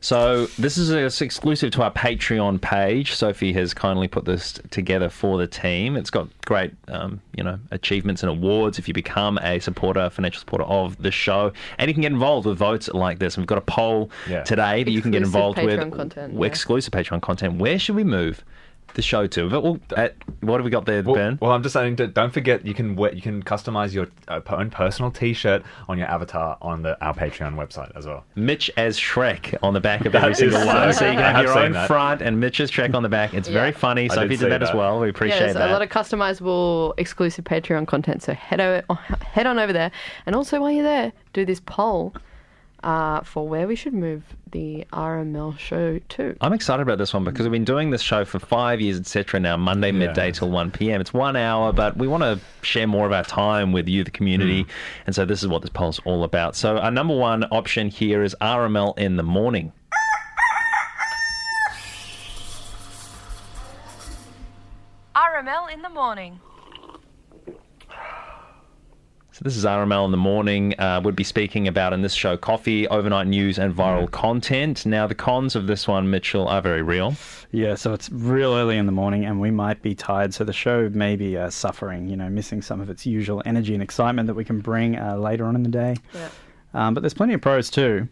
So 0.00 0.46
this 0.58 0.78
is 0.78 0.90
a, 0.92 1.06
it's 1.06 1.20
exclusive 1.20 1.72
to 1.72 1.82
our 1.82 1.90
Patreon 1.90 2.60
page. 2.60 3.14
Sophie 3.14 3.52
has 3.54 3.74
kindly 3.74 4.06
put 4.06 4.24
this 4.24 4.60
together 4.70 5.08
for 5.08 5.38
the 5.38 5.46
team. 5.48 5.96
It's 5.96 6.10
got 6.10 6.28
great, 6.44 6.72
um, 6.86 7.20
you 7.36 7.42
know, 7.42 7.58
achievements 7.72 8.22
and 8.22 8.30
awards 8.30 8.78
if 8.78 8.86
you 8.86 8.94
become 8.94 9.38
a 9.38 9.58
supporter, 9.58 10.08
financial 10.08 10.38
supporter 10.38 10.64
of 10.64 11.02
the 11.02 11.10
show, 11.10 11.52
and 11.78 11.88
you 11.88 11.94
can 11.94 12.02
get 12.02 12.12
involved 12.12 12.46
with 12.46 12.58
votes 12.58 12.88
like 12.90 13.18
this. 13.18 13.34
And 13.34 13.42
we've 13.42 13.48
got 13.48 13.58
a 13.58 13.62
poll 13.62 14.10
Yeah. 14.28 14.44
today 14.44 14.84
that 14.84 14.90
you 14.92 15.02
can 15.02 15.10
get 15.10 15.22
Exclusive 15.22 15.58
involved 15.58 15.62
with. 15.64 15.92
Content, 15.92 16.34
yeah. 16.34 16.46
Exclusive 16.46 16.92
Patreon 16.92 17.20
content. 17.22 17.58
Where 17.58 17.78
should 17.80 17.96
we 17.96 18.04
move 18.04 18.44
the 18.96 19.02
show 19.02 19.26
to? 19.28 19.48
But, 19.48 19.62
well, 19.62 19.78
at, 19.96 20.16
what 20.40 20.56
have 20.58 20.64
we 20.64 20.70
got 20.70 20.84
there, 20.86 21.02
Well, 21.02 21.14
Ben? 21.14 21.38
well, 21.40 21.52
I'm 21.52 21.62
just 21.62 21.72
saying, 21.72 21.96
that 21.96 22.12
don't 22.14 22.32
forget 22.32 22.66
you 22.66 22.74
can 22.74 22.96
we- 22.96 23.12
you 23.12 23.22
can 23.22 23.42
customize 23.42 23.92
your 23.94 24.08
uh, 24.28 24.40
own 24.48 24.68
personal 24.70 25.10
T-shirt 25.10 25.62
on 25.88 25.96
your 25.98 26.08
avatar 26.08 26.58
on 26.60 26.82
the 26.82 27.00
our 27.04 27.14
Patreon 27.14 27.54
website 27.54 27.92
as 27.96 28.06
well. 28.06 28.24
Mitch 28.34 28.70
as 28.76 28.98
Shrek 28.98 29.54
on 29.62 29.72
the 29.74 29.80
back 29.80 30.04
of 30.04 30.12
That 30.12 30.22
every 30.24 30.34
single 30.34 30.60
so 30.60 30.66
one. 30.66 30.92
So 30.92 31.06
you 31.06 31.12
can 31.12 31.20
have 31.22 31.36
have 31.36 31.44
your 31.44 31.58
own 31.58 31.72
that. 31.72 31.86
front 31.86 32.22
and 32.22 32.40
Mitch's 32.40 32.70
Shrek 32.70 32.94
on 32.94 33.02
the 33.02 33.08
back. 33.08 33.32
It's 33.34 33.48
very 33.48 33.72
funny. 33.72 34.10
I 34.10 34.14
Sophie 34.14 34.28
did 34.28 34.28
did 34.30 34.38
see 34.40 34.48
that, 34.50 34.62
as 34.62 34.74
well. 34.74 34.98
We 35.00 35.06
Yeah, 35.06 35.10
appreciate 35.10 35.38
there's 35.40 35.54
that. 35.54 35.70
a 35.70 35.72
lot 35.72 35.82
of 35.82 35.88
customizable 35.88 36.94
exclusive 36.98 37.44
Patreon 37.44 37.86
content. 37.86 38.22
So 38.22 38.34
head 38.34 38.60
over, 38.60 38.82
head 39.32 39.46
on 39.46 39.58
over 39.58 39.72
there, 39.72 39.90
and 40.26 40.34
also 40.34 40.60
while 40.60 40.70
you're 40.72 40.82
there, 40.82 41.12
do 41.32 41.44
this 41.44 41.60
poll 41.64 42.14
uh, 42.86 43.20
for 43.22 43.48
where 43.48 43.66
we 43.66 43.74
should 43.74 43.92
move 43.92 44.22
the 44.52 44.86
RML 44.92 45.58
show 45.58 45.98
to. 46.10 46.36
I'm 46.40 46.52
excited 46.52 46.82
about 46.82 46.98
this 46.98 47.12
one 47.12 47.24
because 47.24 47.42
we've 47.42 47.50
been 47.50 47.64
doing 47.64 47.90
this 47.90 48.00
show 48.00 48.24
for 48.24 48.38
five 48.38 48.80
years, 48.80 48.96
etc. 48.96 49.40
Now 49.40 49.56
Monday 49.56 49.90
midday 49.90 50.30
till 50.30 50.50
one 50.50 50.70
p.m. 50.70 51.00
It's 51.00 51.12
one 51.12 51.34
hour, 51.34 51.72
but 51.72 51.96
we 51.96 52.06
want 52.06 52.22
to 52.22 52.38
share 52.62 52.86
more 52.86 53.04
of 53.04 53.12
our 53.12 53.24
time 53.24 53.72
with 53.72 53.88
you, 53.88 54.04
the 54.04 54.12
community, 54.12 54.66
and 55.04 55.16
so 55.16 55.24
this 55.24 55.42
is 55.42 55.48
what 55.48 55.62
this 55.62 55.70
poll's 55.70 55.98
all 56.04 56.22
about. 56.22 56.54
So 56.54 56.78
our 56.78 56.92
number 56.92 57.16
one 57.16 57.42
option 57.50 57.88
here 57.88 58.22
is 58.22 58.36
RML 58.40 58.96
in 58.96 59.16
the 59.16 59.24
morning. 59.24 59.72
RML 65.16 65.72
in 65.74 65.82
the 65.82 65.88
morning. 65.88 66.38
So 69.36 69.42
this 69.44 69.58
is 69.58 69.66
RML 69.66 70.06
in 70.06 70.12
the 70.12 70.16
morning. 70.16 70.74
Uh, 70.80 70.98
would 71.04 71.14
be 71.14 71.22
speaking 71.22 71.68
about 71.68 71.92
in 71.92 72.00
this 72.00 72.14
show 72.14 72.38
coffee, 72.38 72.88
overnight 72.88 73.26
news, 73.26 73.58
and 73.58 73.76
viral 73.76 74.10
content. 74.10 74.86
Now 74.86 75.06
the 75.06 75.14
cons 75.14 75.54
of 75.54 75.66
this 75.66 75.86
one, 75.86 76.08
Mitchell, 76.08 76.48
are 76.48 76.62
very 76.62 76.80
real. 76.80 77.16
Yeah, 77.52 77.74
so 77.74 77.92
it's 77.92 78.10
real 78.10 78.54
early 78.54 78.78
in 78.78 78.86
the 78.86 78.92
morning, 78.92 79.26
and 79.26 79.38
we 79.38 79.50
might 79.50 79.82
be 79.82 79.94
tired. 79.94 80.32
So 80.32 80.42
the 80.42 80.54
show 80.54 80.88
may 80.88 81.16
be 81.16 81.36
uh, 81.36 81.50
suffering, 81.50 82.08
you 82.08 82.16
know, 82.16 82.30
missing 82.30 82.62
some 82.62 82.80
of 82.80 82.88
its 82.88 83.04
usual 83.04 83.42
energy 83.44 83.74
and 83.74 83.82
excitement 83.82 84.26
that 84.26 84.32
we 84.32 84.42
can 84.42 84.60
bring 84.60 84.98
uh, 84.98 85.18
later 85.18 85.44
on 85.44 85.54
in 85.54 85.62
the 85.62 85.68
day. 85.68 85.96
Yeah. 86.14 86.28
Um, 86.72 86.94
but 86.94 87.02
there's 87.02 87.12
plenty 87.12 87.34
of 87.34 87.42
pros 87.42 87.68
too. 87.68 88.08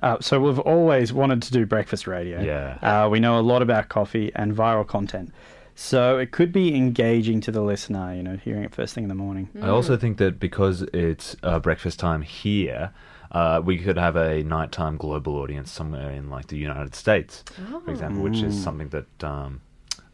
Uh, 0.00 0.16
so 0.18 0.40
we've 0.40 0.60
always 0.60 1.12
wanted 1.12 1.42
to 1.42 1.52
do 1.52 1.66
breakfast 1.66 2.06
radio. 2.06 2.40
Yeah. 2.40 2.78
Uh, 3.04 3.10
we 3.10 3.20
know 3.20 3.38
a 3.38 3.42
lot 3.42 3.60
about 3.60 3.90
coffee 3.90 4.32
and 4.34 4.56
viral 4.56 4.86
content. 4.86 5.30
So 5.74 6.18
it 6.18 6.30
could 6.30 6.52
be 6.52 6.74
engaging 6.74 7.40
to 7.42 7.50
the 7.50 7.60
listener, 7.60 8.14
you 8.14 8.22
know, 8.22 8.36
hearing 8.36 8.62
it 8.62 8.74
first 8.74 8.94
thing 8.94 9.04
in 9.04 9.08
the 9.08 9.14
morning. 9.14 9.48
I 9.60 9.68
also 9.68 9.96
think 9.96 10.18
that 10.18 10.38
because 10.38 10.82
it's 10.92 11.36
uh, 11.42 11.58
breakfast 11.58 11.98
time 11.98 12.22
here, 12.22 12.92
uh, 13.32 13.60
we 13.64 13.78
could 13.78 13.98
have 13.98 14.14
a 14.14 14.42
nighttime 14.44 14.96
global 14.96 15.36
audience 15.36 15.70
somewhere 15.72 16.10
in 16.10 16.30
like 16.30 16.46
the 16.46 16.56
United 16.56 16.94
States, 16.94 17.42
for 17.84 17.90
example, 17.90 18.22
which 18.22 18.42
is 18.42 18.60
something 18.60 18.88
that 18.90 19.24
um, 19.24 19.60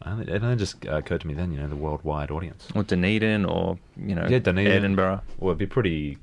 it 0.05 0.43
only 0.43 0.55
just 0.55 0.83
uh, 0.87 0.95
occurred 0.95 1.21
to 1.21 1.27
me 1.27 1.35
then. 1.35 1.51
You 1.51 1.59
know, 1.59 1.67
the 1.67 1.75
worldwide 1.75 2.31
audience. 2.31 2.67
Or 2.73 2.83
Dunedin, 2.83 3.45
or 3.45 3.77
you 3.95 4.15
know, 4.15 4.25
Yeah, 4.27 4.39
Dunedin. 4.39 4.71
Edinburgh. 4.71 5.21
Well, 5.37 5.51
it'd 5.51 5.59
be 5.59 5.67
pretty. 5.67 6.17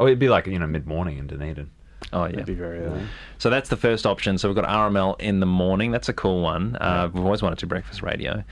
Oh, 0.00 0.06
it'd 0.06 0.18
be 0.18 0.28
like 0.28 0.46
you 0.46 0.58
know 0.58 0.66
mid 0.66 0.86
morning 0.88 1.18
in 1.18 1.28
Dunedin. 1.28 1.70
Oh 2.12 2.24
yeah. 2.24 2.32
It'd 2.34 2.46
be 2.46 2.54
very 2.54 2.80
early. 2.80 3.02
So 3.38 3.50
that's 3.50 3.68
the 3.68 3.76
first 3.76 4.06
option. 4.06 4.38
So 4.38 4.48
we've 4.48 4.56
got 4.56 4.68
RML 4.68 5.20
in 5.20 5.40
the 5.40 5.46
morning. 5.46 5.90
That's 5.90 6.08
a 6.08 6.12
cool 6.12 6.42
one. 6.42 6.76
Uh, 6.76 7.10
we've 7.12 7.24
always 7.24 7.42
wanted 7.42 7.58
to 7.60 7.66
breakfast 7.66 8.02
radio. 8.02 8.44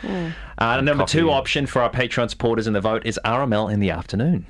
Uh, 0.59 0.80
number 0.80 1.02
coffee. 1.04 1.19
two 1.19 1.30
option 1.30 1.66
for 1.66 1.83
our 1.83 1.90
Patreon 1.90 2.28
supporters 2.30 2.66
in 2.66 2.73
the 2.73 2.80
vote 2.80 3.04
is 3.07 3.19
RML 3.25 3.73
in 3.73 3.80
the 3.80 3.90
afternoon. 3.90 4.47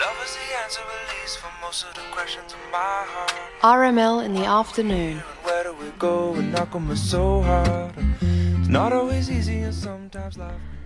Love 0.00 0.16
is 0.24 0.34
the 0.36 0.62
answer, 0.62 0.80
at 0.80 1.20
least 1.22 1.38
for 1.38 1.50
most 1.62 1.84
of 1.84 1.94
the 1.94 2.00
questions 2.10 2.52
in 2.52 2.70
my 2.70 2.78
heart. 3.06 3.32
RML 3.62 4.24
in 4.24 4.34
the 4.34 4.44
afternoon. 4.44 5.18
Where 5.42 5.64
do 5.64 5.74
we 5.74 5.90
go 5.98 6.32
when 6.32 6.52
knock 6.52 6.74
on 6.74 6.88
me 6.88 6.94
so 6.96 7.42
hard? 7.42 7.92
It's 8.20 8.68
not 8.68 8.92
always 8.92 9.30
easy, 9.30 9.58
and 9.60 9.74
sometimes 9.74 10.38
life 10.38 10.50
can 10.52 10.58
be. 10.72 10.77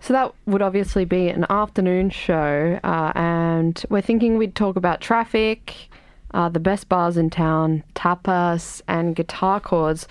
So 0.00 0.12
that 0.12 0.32
would 0.46 0.62
obviously 0.62 1.04
be 1.04 1.28
an 1.28 1.44
afternoon 1.50 2.10
show, 2.10 2.78
uh, 2.84 3.12
and 3.14 3.84
we're 3.90 4.00
thinking 4.00 4.38
we'd 4.38 4.54
talk 4.54 4.76
about 4.76 5.00
traffic, 5.00 5.88
uh, 6.32 6.48
the 6.48 6.60
best 6.60 6.88
bars 6.88 7.16
in 7.16 7.30
town, 7.30 7.82
tapas, 7.94 8.80
and 8.86 9.16
guitar 9.16 9.60
chords. 9.60 10.06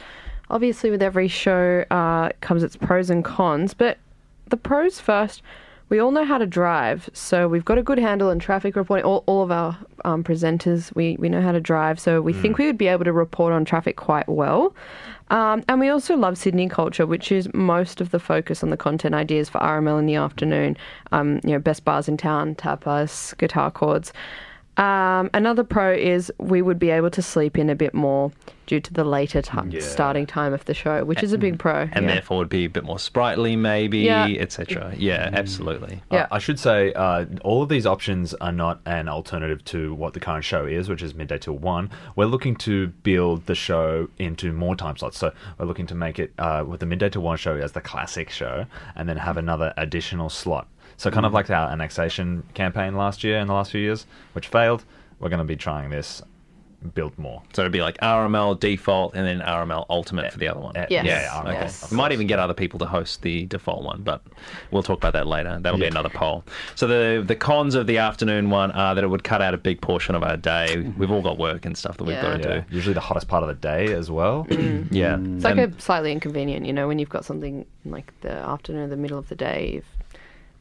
Obviously, 0.50 0.92
with 0.92 1.02
every 1.02 1.28
show 1.28 1.86
uh, 1.90 2.30
comes 2.42 2.64
its 2.64 2.76
pros 2.76 3.10
and 3.10 3.24
cons, 3.24 3.74
but 3.74 3.98
the 4.48 4.58
pros 4.58 5.00
first. 5.00 5.42
We 5.90 6.00
all 6.00 6.12
know 6.12 6.26
how 6.26 6.38
to 6.38 6.46
drive, 6.46 7.10
so 7.14 7.48
we've 7.48 7.64
got 7.64 7.78
a 7.78 7.82
good 7.82 7.98
handle 7.98 8.30
on 8.30 8.40
traffic 8.40 8.76
reporting. 8.76 9.06
All, 9.06 9.24
all 9.26 9.42
of 9.42 9.52
our 9.52 9.78
um, 10.04 10.22
presenters, 10.22 10.94
we, 10.96 11.16
we 11.18 11.30
know 11.30 11.42
how 11.42 11.54
to 11.54 11.62
drive, 11.62 11.98
so 11.98 12.22
we 12.22 12.34
think 12.34 12.58
we 12.58 12.66
would 12.66 12.78
be 12.78 12.88
able 12.88 13.06
to 13.06 13.14
report 13.14 13.54
on 13.54 13.64
traffic 13.64 13.96
quite 13.96 14.28
well. 14.28 14.76
Um, 15.30 15.64
and 15.68 15.80
we 15.80 15.90
also 15.90 16.16
love 16.16 16.38
Sydney 16.38 16.70
culture, 16.70 17.06
which 17.06 17.32
is 17.32 17.54
most 17.54 18.00
of 18.00 18.12
the 18.12 18.20
focus 18.20 18.64
on 18.64 18.70
the 18.70 18.78
content 18.78 19.14
ideas 19.14 19.50
for 19.50 19.60
RML 19.60 20.00
in 20.00 20.06
the 20.06 20.16
afternoon. 20.16 20.78
Um, 21.12 21.42
you 21.44 21.52
know, 21.52 21.60
best 21.60 21.84
bars 21.84 22.08
in 22.08 22.18
town, 22.18 22.56
tapas, 22.56 23.38
guitar 23.38 23.72
chords. 23.72 24.14
Um, 24.78 25.30
another 25.34 25.64
pro 25.64 25.94
is 25.94 26.32
we 26.38 26.62
would 26.62 26.80
be 26.80 26.92
able 26.92 27.10
to 27.10 27.22
sleep 27.22 27.58
in 27.58 27.70
a 27.70 27.76
bit 27.76 27.94
more 27.94 28.32
due 28.68 28.80
to 28.80 28.94
the 28.94 29.04
later 29.04 29.42
ti 29.42 29.82
starting 29.82 30.26
time 30.28 30.54
of 30.54 30.64
the 30.66 30.74
show, 30.74 31.04
which 31.04 31.24
is 31.24 31.34
a 31.34 31.38
big 31.38 31.58
pro. 31.58 31.90
and 31.94 32.06
yeah. 32.06 32.14
therefore 32.14 32.38
would 32.38 32.50
be 32.50 32.66
a 32.66 32.70
bit 32.70 32.84
more 32.84 33.00
sprightly, 33.00 33.56
maybe, 33.56 34.00
Yeah. 34.00 34.28
etc. 34.28 34.94
Yeah, 34.96 35.30
absolutely. 35.34 36.02
Yeah. 36.12 36.28
I, 36.30 36.36
I 36.36 36.40
should 36.40 36.60
say 36.60 36.94
uh, 36.94 37.26
all 37.44 37.64
of 37.64 37.70
these 37.70 37.86
options 37.86 38.34
are 38.36 38.52
not 38.52 38.80
an 38.86 39.08
alternative 39.10 39.64
to 39.66 39.94
what 39.96 40.14
the 40.14 40.20
current 40.20 40.44
show 40.46 40.66
is, 40.66 40.90
which 40.90 41.02
is 41.02 41.16
midday 41.16 41.40
till 41.40 41.58
one. 41.58 41.90
We're 42.16 42.26
looking 42.26 42.56
to 42.58 42.88
build 43.04 43.46
the 43.48 43.56
show 43.56 44.10
into 44.20 44.52
more 44.52 44.76
time 44.76 44.98
slots. 44.98 45.18
So 45.18 45.32
we're 45.58 45.66
looking 45.66 45.88
to 45.88 45.96
make 45.96 46.20
it 46.20 46.34
uh, 46.38 46.64
with 46.68 46.82
the 46.82 46.86
midday 46.86 47.10
till 47.10 47.24
one 47.24 47.38
show 47.38 47.56
as 47.56 47.72
the 47.72 47.82
classic 47.82 48.30
show, 48.30 48.66
and 48.96 49.08
then 49.10 49.18
have 49.18 49.38
another 49.38 49.74
additional 49.78 50.30
slot. 50.30 50.68
So 50.98 51.10
kind 51.12 51.26
of 51.26 51.34
like 51.34 51.50
our 51.50 51.70
annexation 51.72 52.44
campaign 52.54 52.96
last 52.96 53.24
year 53.24 53.38
in 53.38 53.48
the 53.48 53.54
last 53.54 53.72
few 53.72 53.82
years, 53.82 54.06
which 54.34 54.48
failed. 54.48 54.84
We're 55.20 55.30
going 55.30 55.40
to 55.40 55.46
be 55.46 55.56
trying 55.56 55.90
this, 55.90 56.22
build 56.94 57.18
more. 57.18 57.42
So 57.54 57.64
it'd 57.64 57.72
be 57.72 57.82
like 57.82 57.98
RML 57.98 58.60
default 58.60 59.16
and 59.16 59.26
then 59.26 59.40
RML 59.42 59.86
ultimate 59.90 60.32
for 60.32 60.38
the 60.38 60.48
other 60.48 60.60
one. 60.60 60.74
Yeah, 60.76 60.86
Yes. 60.90 61.06
yeah, 61.06 61.22
yeah, 61.22 61.42
Okay. 61.42 61.52
Yes. 61.54 61.92
We 61.92 61.98
might 61.98 62.12
even 62.12 62.28
get 62.28 62.40
other 62.40 62.54
people 62.54 62.78
to 62.80 62.86
host 62.86 63.24
the 63.24 63.46
default 63.48 63.84
one, 63.84 64.04
but 64.04 64.22
we'll 64.72 64.84
talk 64.84 64.98
about 64.98 65.14
that 65.14 65.28
later. 65.28 65.58
That'll 65.60 65.80
be 65.80 65.88
another 65.88 66.10
poll. 66.10 66.44
So 66.76 66.88
the 66.88 67.24
the 67.26 67.36
cons 67.36 67.76
of 67.76 67.88
the 67.88 67.98
afternoon 67.98 68.50
one 68.50 68.72
are 68.72 68.94
that 68.96 69.04
it 69.04 69.08
would 69.08 69.24
cut 69.24 69.42
out 69.42 69.54
a 69.54 69.58
big 69.58 69.82
portion 69.82 70.16
of 70.16 70.24
our 70.24 70.38
day. 70.38 70.68
Mm-hmm. 70.78 71.00
We've 71.00 71.12
all 71.12 71.22
got 71.22 71.38
work 71.38 71.66
and 71.66 71.76
stuff 71.78 71.98
that 71.98 72.04
we've 72.04 72.16
Yeah. 72.16 72.22
got 72.38 72.42
to 72.44 72.50
Yeah, 72.50 72.60
do. 72.62 72.76
usually 72.76 72.94
the 72.94 73.00
hottest 73.02 73.28
part 73.28 73.44
of 73.44 73.50
the 73.50 73.56
day 73.56 73.92
as 73.94 74.10
well. 74.12 74.46
Yeah, 74.92 75.18
It's 75.20 75.44
like 75.44 75.58
And- 75.58 75.76
a 75.76 75.82
slightly 75.82 76.12
inconvenient, 76.12 76.66
you 76.66 76.74
know, 76.74 76.88
when 76.88 77.00
you've 77.00 77.10
got 77.10 77.26
something 77.26 77.66
in 77.86 77.92
like 77.92 78.14
the 78.22 78.32
afternoon 78.32 78.84
or 78.84 78.88
the 78.88 78.98
middle 78.98 79.18
of 79.18 79.28
the 79.30 79.36
day, 79.36 79.74
it 79.78 79.84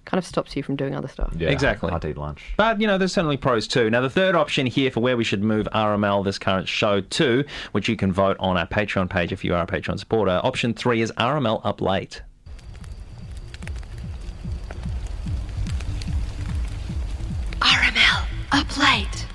kind 0.06 0.18
of 0.18 0.24
stops 0.24 0.56
you 0.56 0.62
from 0.62 0.76
doing 0.76 0.94
other 0.94 1.08
stuff. 1.08 1.32
Yeah, 1.36 1.50
Exactly. 1.50 1.90
Hard 1.90 2.02
to 2.02 2.08
eat 2.08 2.16
lunch. 2.16 2.54
But, 2.56 2.80
you 2.80 2.86
know, 2.86 2.96
there's 2.96 3.12
certainly 3.12 3.36
pros 3.36 3.68
too. 3.68 3.90
Now, 3.90 4.00
the 4.00 4.08
third 4.08 4.34
option 4.34 4.66
here 4.66 4.90
for 4.90 5.00
where 5.00 5.16
we 5.16 5.24
should 5.24 5.42
move 5.42 5.68
RML 5.74 6.24
this 6.24 6.38
current 6.38 6.68
show 6.68 7.00
to, 7.02 7.44
which 7.72 7.88
you 7.88 7.96
can 7.96 8.12
vote 8.12 8.36
on 8.40 8.56
our 8.56 8.66
Patreon 8.66 9.10
page 9.10 9.32
if 9.32 9.44
you 9.44 9.54
are 9.54 9.62
a 9.62 9.66
Patreon 9.66 9.98
supporter, 9.98 10.40
option 10.42 10.72
three 10.72 11.02
is 11.02 11.12
RML 11.18 11.60
up 11.64 11.80
late. 11.80 12.22
RML 17.60 18.26
up 18.52 18.76
late. 18.78 19.26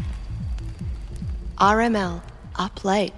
RML 1.58 2.22
up 2.58 2.84
late. 2.86 3.14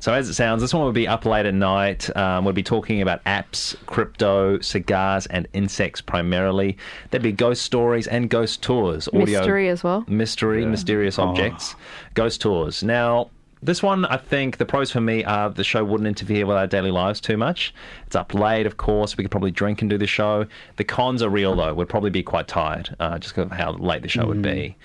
So, 0.00 0.14
as 0.14 0.28
it 0.28 0.34
sounds, 0.34 0.62
this 0.62 0.72
one 0.72 0.84
would 0.84 0.94
be 0.94 1.06
up 1.06 1.26
late 1.26 1.46
at 1.46 1.54
night. 1.54 2.14
Um, 2.16 2.44
we'd 2.46 2.54
be 2.54 2.62
talking 2.62 3.02
about 3.02 3.22
apps, 3.24 3.76
crypto, 3.86 4.58
cigars, 4.60 5.26
and 5.26 5.46
insects 5.52 6.00
primarily. 6.00 6.78
There'd 7.10 7.22
be 7.22 7.32
ghost 7.32 7.62
stories 7.62 8.06
and 8.06 8.30
ghost 8.30 8.62
tours. 8.62 9.08
Audio, 9.08 9.24
Mystery 9.24 9.68
as 9.68 9.84
well. 9.84 10.04
mystery, 10.08 10.64
mysterious 10.64 11.18
objects, 11.18 11.74
ghost 12.14 12.40
tours. 12.40 12.82
Now, 12.82 13.28
this 13.62 13.82
one, 13.82 14.06
I 14.06 14.16
think 14.16 14.56
the 14.56 14.64
pros 14.64 14.90
for 14.90 15.02
me 15.02 15.22
are 15.24 15.50
the 15.50 15.64
show 15.64 15.84
wouldn't 15.84 16.08
interfere 16.08 16.46
with 16.46 16.56
our 16.56 16.66
daily 16.66 16.90
lives 16.90 17.20
too 17.20 17.36
much. 17.36 17.74
It's 18.06 18.16
up 18.16 18.32
late, 18.32 18.64
of 18.64 18.78
course. 18.78 19.18
We 19.18 19.24
could 19.24 19.30
probably 19.30 19.50
drink 19.50 19.82
and 19.82 19.90
do 19.90 19.98
the 19.98 20.06
show. 20.06 20.46
The 20.76 20.84
cons 20.84 21.22
are 21.22 21.28
real, 21.28 21.54
though. 21.54 21.74
We'd 21.74 21.90
probably 21.90 22.08
be 22.08 22.22
quite 22.22 22.48
tired 22.48 22.96
uh, 23.00 23.18
just 23.18 23.34
because 23.34 23.50
of 23.50 23.56
how 23.58 23.72
late 23.72 24.00
the 24.00 24.08
show 24.08 24.26
would 24.26 24.40
be. 24.40 24.78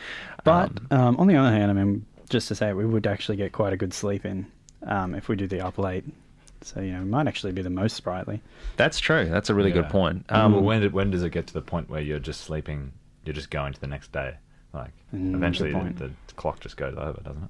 But 0.44 0.72
um, 0.92 1.16
on 1.18 1.28
the 1.28 1.38
other 1.38 1.52
hand, 1.52 1.72
I 1.72 1.74
mean, 1.74 2.06
just 2.30 2.50
to 2.50 2.56
say, 2.56 2.74
we 2.74 2.86
would 2.86 3.08
actually 3.08 3.38
get 3.38 3.54
quite 3.54 3.72
a 3.72 3.78
good 3.78 3.94
sleep 3.94 4.26
in 4.26 4.46
um, 4.86 5.16
if 5.16 5.28
we 5.30 5.36
do 5.36 5.48
the 5.48 5.62
up 5.62 5.78
late. 5.78 6.04
So 6.62 6.80
you 6.82 6.94
know, 6.94 7.02
it 7.02 7.06
might 7.06 7.28
actually 7.28 7.52
be 7.54 7.62
the 7.62 7.70
most 7.70 7.96
sprightly. 7.96 8.42
That's 8.78 9.00
true. 9.00 9.26
That's 9.26 9.50
a 9.50 9.54
really 9.54 9.72
good 9.72 9.90
point. 9.90 10.26
Um, 10.30 10.56
Um, 10.56 10.64
when 10.64 10.82
did, 10.82 10.94
when 10.94 11.12
does 11.12 11.22
it 11.24 11.30
get 11.32 11.46
to 11.48 11.54
the 11.54 11.62
point 11.62 11.90
where 11.90 12.02
you're 12.02 12.20
just 12.20 12.42
sleeping? 12.42 12.92
You're 13.24 13.34
just 13.36 13.50
going 13.52 13.74
to 13.74 13.80
the 13.82 13.88
next 13.88 14.12
day. 14.12 14.36
Like 14.74 14.92
Mm, 15.16 15.36
eventually, 15.36 15.72
the, 15.72 16.12
the 16.28 16.34
clock 16.36 16.60
just 16.60 16.76
goes 16.78 16.96
over, 16.98 17.20
doesn't 17.24 17.44
it? 17.44 17.50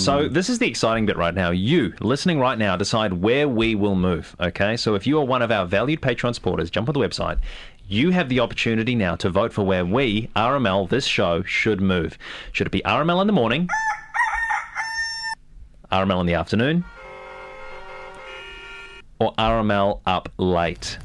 So 0.00 0.28
this 0.28 0.50
is 0.50 0.58
the 0.58 0.66
exciting 0.66 1.06
bit 1.06 1.16
right 1.16 1.34
now. 1.34 1.50
You 1.52 1.94
listening 2.00 2.40
right 2.40 2.58
now 2.58 2.74
decide 2.76 3.12
where 3.12 3.46
we 3.48 3.76
will 3.76 3.94
move. 3.94 4.34
Okay, 4.40 4.76
so 4.76 4.96
if 4.96 5.06
you 5.06 5.18
are 5.20 5.24
one 5.24 5.40
of 5.40 5.52
our 5.52 5.66
valued 5.66 6.00
Patreon 6.00 6.34
supporters, 6.34 6.68
jump 6.68 6.88
on 6.88 6.94
the 6.94 6.98
website. 7.00 7.38
You 7.86 8.10
have 8.10 8.28
the 8.28 8.40
opportunity 8.40 8.96
now 8.96 9.14
to 9.16 9.30
vote 9.30 9.52
for 9.52 9.62
where 9.62 9.86
we, 9.86 10.30
RML, 10.34 10.88
this 10.88 11.04
show, 11.06 11.44
should 11.44 11.80
move. 11.80 12.18
Should 12.50 12.66
it 12.66 12.70
be 12.70 12.82
RML 12.84 13.20
in 13.20 13.28
the 13.28 13.32
morning, 13.32 13.68
RML 15.90 16.20
in 16.20 16.26
the 16.26 16.34
afternoon, 16.34 16.84
or 19.18 19.34
RML 19.34 20.00
up 20.06 20.30
late? 20.38 20.98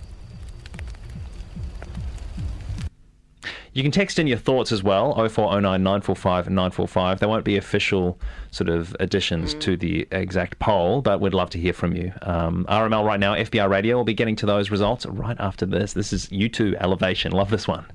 You 3.74 3.82
can 3.82 3.92
text 3.92 4.20
in 4.20 4.28
your 4.28 4.38
thoughts 4.38 4.72
as 4.72 4.84
well, 4.84 5.16
0409 5.16 5.82
945 5.82 6.48
945. 6.48 7.20
There 7.20 7.28
won't 7.28 7.44
be 7.44 7.58
official 7.58 8.20
sort 8.52 8.70
of 8.70 8.96
additions 9.00 9.56
to 9.56 9.76
the 9.76 10.08
exact 10.12 10.60
poll, 10.60 11.02
but 11.02 11.20
we'd 11.20 11.34
love 11.34 11.50
to 11.52 11.60
hear 11.60 11.74
from 11.74 11.96
you. 11.96 12.14
Um, 12.22 12.66
RML 12.70 13.04
right 13.04 13.20
now, 13.20 13.34
FBI 13.34 13.68
Radio 13.68 13.98
will 13.98 14.04
be 14.04 14.14
getting 14.14 14.36
to 14.38 14.46
those 14.46 14.70
results 14.70 15.08
right 15.08 15.38
after 15.40 15.66
this. 15.66 15.94
This 15.94 16.14
is 16.14 16.28
U2 16.30 16.76
Elevation. 16.82 17.32
Love 17.32 17.50
this 17.50 17.68
one. 17.68 17.86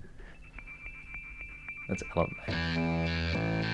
That's 1.89 2.03
Elevation. 2.17 3.65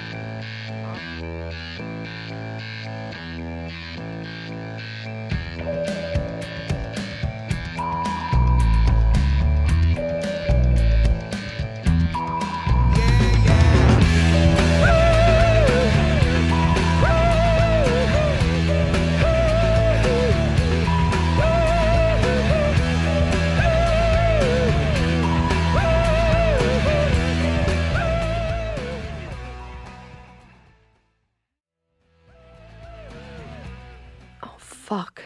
Oh, 34.47 34.57
fuck. 34.59 35.23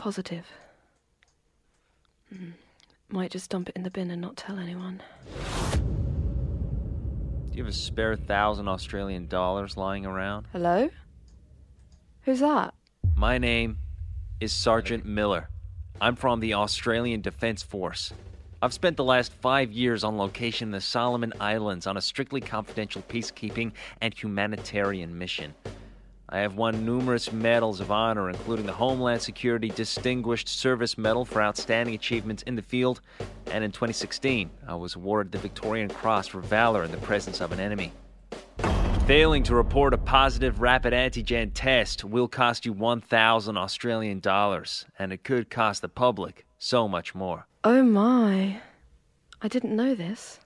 Positive. 0.00 0.46
Mm. 2.34 2.52
Might 3.10 3.30
just 3.30 3.50
dump 3.50 3.68
it 3.68 3.76
in 3.76 3.82
the 3.82 3.90
bin 3.90 4.10
and 4.10 4.22
not 4.22 4.34
tell 4.34 4.58
anyone. 4.58 5.02
Do 7.50 7.58
you 7.58 7.62
have 7.62 7.70
a 7.70 7.76
spare 7.76 8.16
thousand 8.16 8.66
Australian 8.66 9.26
dollars 9.26 9.76
lying 9.76 10.06
around? 10.06 10.46
Hello? 10.52 10.88
Who's 12.22 12.40
that? 12.40 12.72
My 13.14 13.36
name 13.36 13.76
is 14.40 14.54
Sergeant 14.54 15.04
Miller. 15.04 15.50
I'm 16.00 16.16
from 16.16 16.40
the 16.40 16.54
Australian 16.54 17.20
Defence 17.20 17.62
Force. 17.62 18.10
I've 18.62 18.72
spent 18.72 18.96
the 18.96 19.04
last 19.04 19.34
five 19.34 19.70
years 19.70 20.02
on 20.02 20.16
location 20.16 20.68
in 20.68 20.72
the 20.72 20.80
Solomon 20.80 21.34
Islands 21.38 21.86
on 21.86 21.98
a 21.98 22.00
strictly 22.00 22.40
confidential 22.40 23.02
peacekeeping 23.06 23.72
and 24.00 24.14
humanitarian 24.14 25.18
mission. 25.18 25.52
I 26.32 26.38
have 26.38 26.54
won 26.54 26.84
numerous 26.86 27.32
medals 27.32 27.80
of 27.80 27.90
honor, 27.90 28.30
including 28.30 28.64
the 28.64 28.72
Homeland 28.72 29.20
Security 29.20 29.68
Distinguished 29.68 30.48
Service 30.48 30.96
Medal 30.96 31.24
for 31.24 31.42
outstanding 31.42 31.96
achievements 31.96 32.44
in 32.44 32.54
the 32.54 32.62
field, 32.62 33.00
and 33.50 33.64
in 33.64 33.72
2016, 33.72 34.48
I 34.68 34.76
was 34.76 34.94
awarded 34.94 35.32
the 35.32 35.38
Victorian 35.38 35.88
Cross 35.88 36.28
for 36.28 36.40
valor 36.40 36.84
in 36.84 36.92
the 36.92 36.98
presence 36.98 37.40
of 37.40 37.50
an 37.50 37.58
enemy. 37.58 37.92
Failing 39.06 39.42
to 39.42 39.56
report 39.56 39.92
a 39.92 39.98
positive 39.98 40.60
rapid 40.60 40.92
antigen 40.92 41.50
test 41.52 42.04
will 42.04 42.28
cost 42.28 42.64
you 42.64 42.72
1,000 42.72 43.56
Australian 43.56 44.20
dollars, 44.20 44.84
and 45.00 45.12
it 45.12 45.24
could 45.24 45.50
cost 45.50 45.82
the 45.82 45.88
public 45.88 46.46
so 46.58 46.86
much 46.86 47.12
more. 47.12 47.48
Oh 47.64 47.82
my. 47.82 48.60
I 49.42 49.48
didn't 49.48 49.74
know 49.74 49.94
this. 49.94 50.39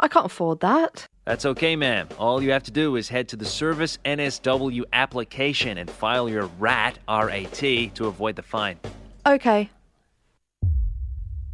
I 0.00 0.08
can't 0.08 0.26
afford 0.26 0.60
that. 0.60 1.06
That's 1.24 1.44
okay, 1.44 1.76
ma'am. 1.76 2.08
All 2.18 2.42
you 2.42 2.52
have 2.52 2.62
to 2.64 2.70
do 2.70 2.96
is 2.96 3.08
head 3.08 3.28
to 3.28 3.36
the 3.36 3.44
Service 3.44 3.98
NSW 4.04 4.84
application 4.92 5.76
and 5.78 5.90
file 5.90 6.28
your 6.28 6.46
RAT, 6.58 6.98
R 7.06 7.30
A 7.30 7.44
T, 7.46 7.88
to 7.94 8.06
avoid 8.06 8.36
the 8.36 8.42
fine. 8.42 8.78
Okay. 9.26 9.70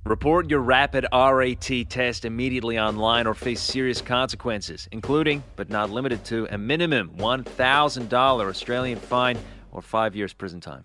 Report 0.05 0.51
your 0.51 0.61
rapid 0.61 1.07
RAT 1.13 1.71
test 1.89 2.27
immediately 2.27 2.79
online 2.79 3.27
or 3.27 3.33
face 3.33 3.63
serious 3.63 4.03
consequences, 4.03 4.87
including, 4.93 5.43
but 5.57 5.71
not 5.71 5.91
limited 5.91 6.23
to, 6.27 6.47
a 6.51 6.59
minimum 6.59 7.11
$1,000 7.17 8.13
Australian 8.13 8.99
fine 8.99 9.39
or 9.73 9.81
five 9.81 10.15
years 10.15 10.35
prison 10.35 10.61
time. 10.61 10.85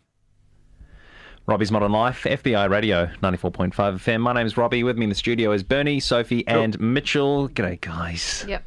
Robbie's 1.50 1.72
Modern 1.72 1.92
Life, 1.92 2.26
FBI 2.26 2.70
Radio, 2.70 3.08
94.5 3.24 3.74
FM. 3.74 4.22
My 4.22 4.34
name's 4.34 4.56
Robbie. 4.56 4.84
With 4.84 5.00
me 5.00 5.06
in 5.06 5.10
the 5.10 5.16
studio 5.16 5.52
is 5.52 5.64
Bernie, 5.64 6.00
Sophie, 6.00 6.46
and 6.48 6.80
Mitchell. 6.80 7.50
G'day, 7.50 7.82
guys. 7.82 8.46
Yep. 8.48 8.64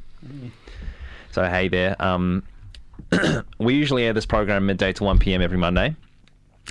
So, 1.31 1.45
hey 1.45 1.69
there. 1.69 1.95
Um, 2.03 2.43
we 3.61 3.75
usually 3.75 4.03
air 4.03 4.13
this 4.13 4.27
program 4.27 4.67
midday 4.67 4.93
to 4.95 5.05
1 5.05 5.21
p.m. 5.21 5.41
every 5.41 5.59
Monday. 5.59 5.95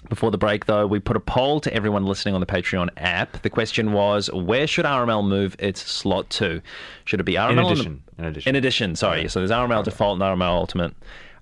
Before 0.09 0.31
the 0.31 0.37
break, 0.37 0.65
though, 0.65 0.85
we 0.85 0.99
put 0.99 1.15
a 1.15 1.19
poll 1.21 1.61
to 1.61 1.73
everyone 1.73 2.05
listening 2.05 2.33
on 2.35 2.41
the 2.41 2.45
Patreon 2.45 2.89
app. 2.97 3.41
The 3.41 3.49
question 3.49 3.93
was, 3.93 4.29
where 4.33 4.67
should 4.67 4.83
RML 4.83 5.25
move 5.25 5.55
its 5.59 5.81
slot 5.89 6.29
to? 6.31 6.61
Should 7.05 7.21
it 7.21 7.23
be 7.23 7.35
RML 7.35 7.51
In 7.51 7.55
the- 7.55 7.67
addition. 7.67 8.03
In 8.17 8.25
addition. 8.25 8.49
In 8.49 8.55
addition, 8.57 8.95
sorry. 8.97 9.29
So 9.29 9.39
there's 9.39 9.51
RML 9.51 9.85
default 9.85 10.21
and 10.21 10.23
RML 10.23 10.49
ultimate. 10.49 10.93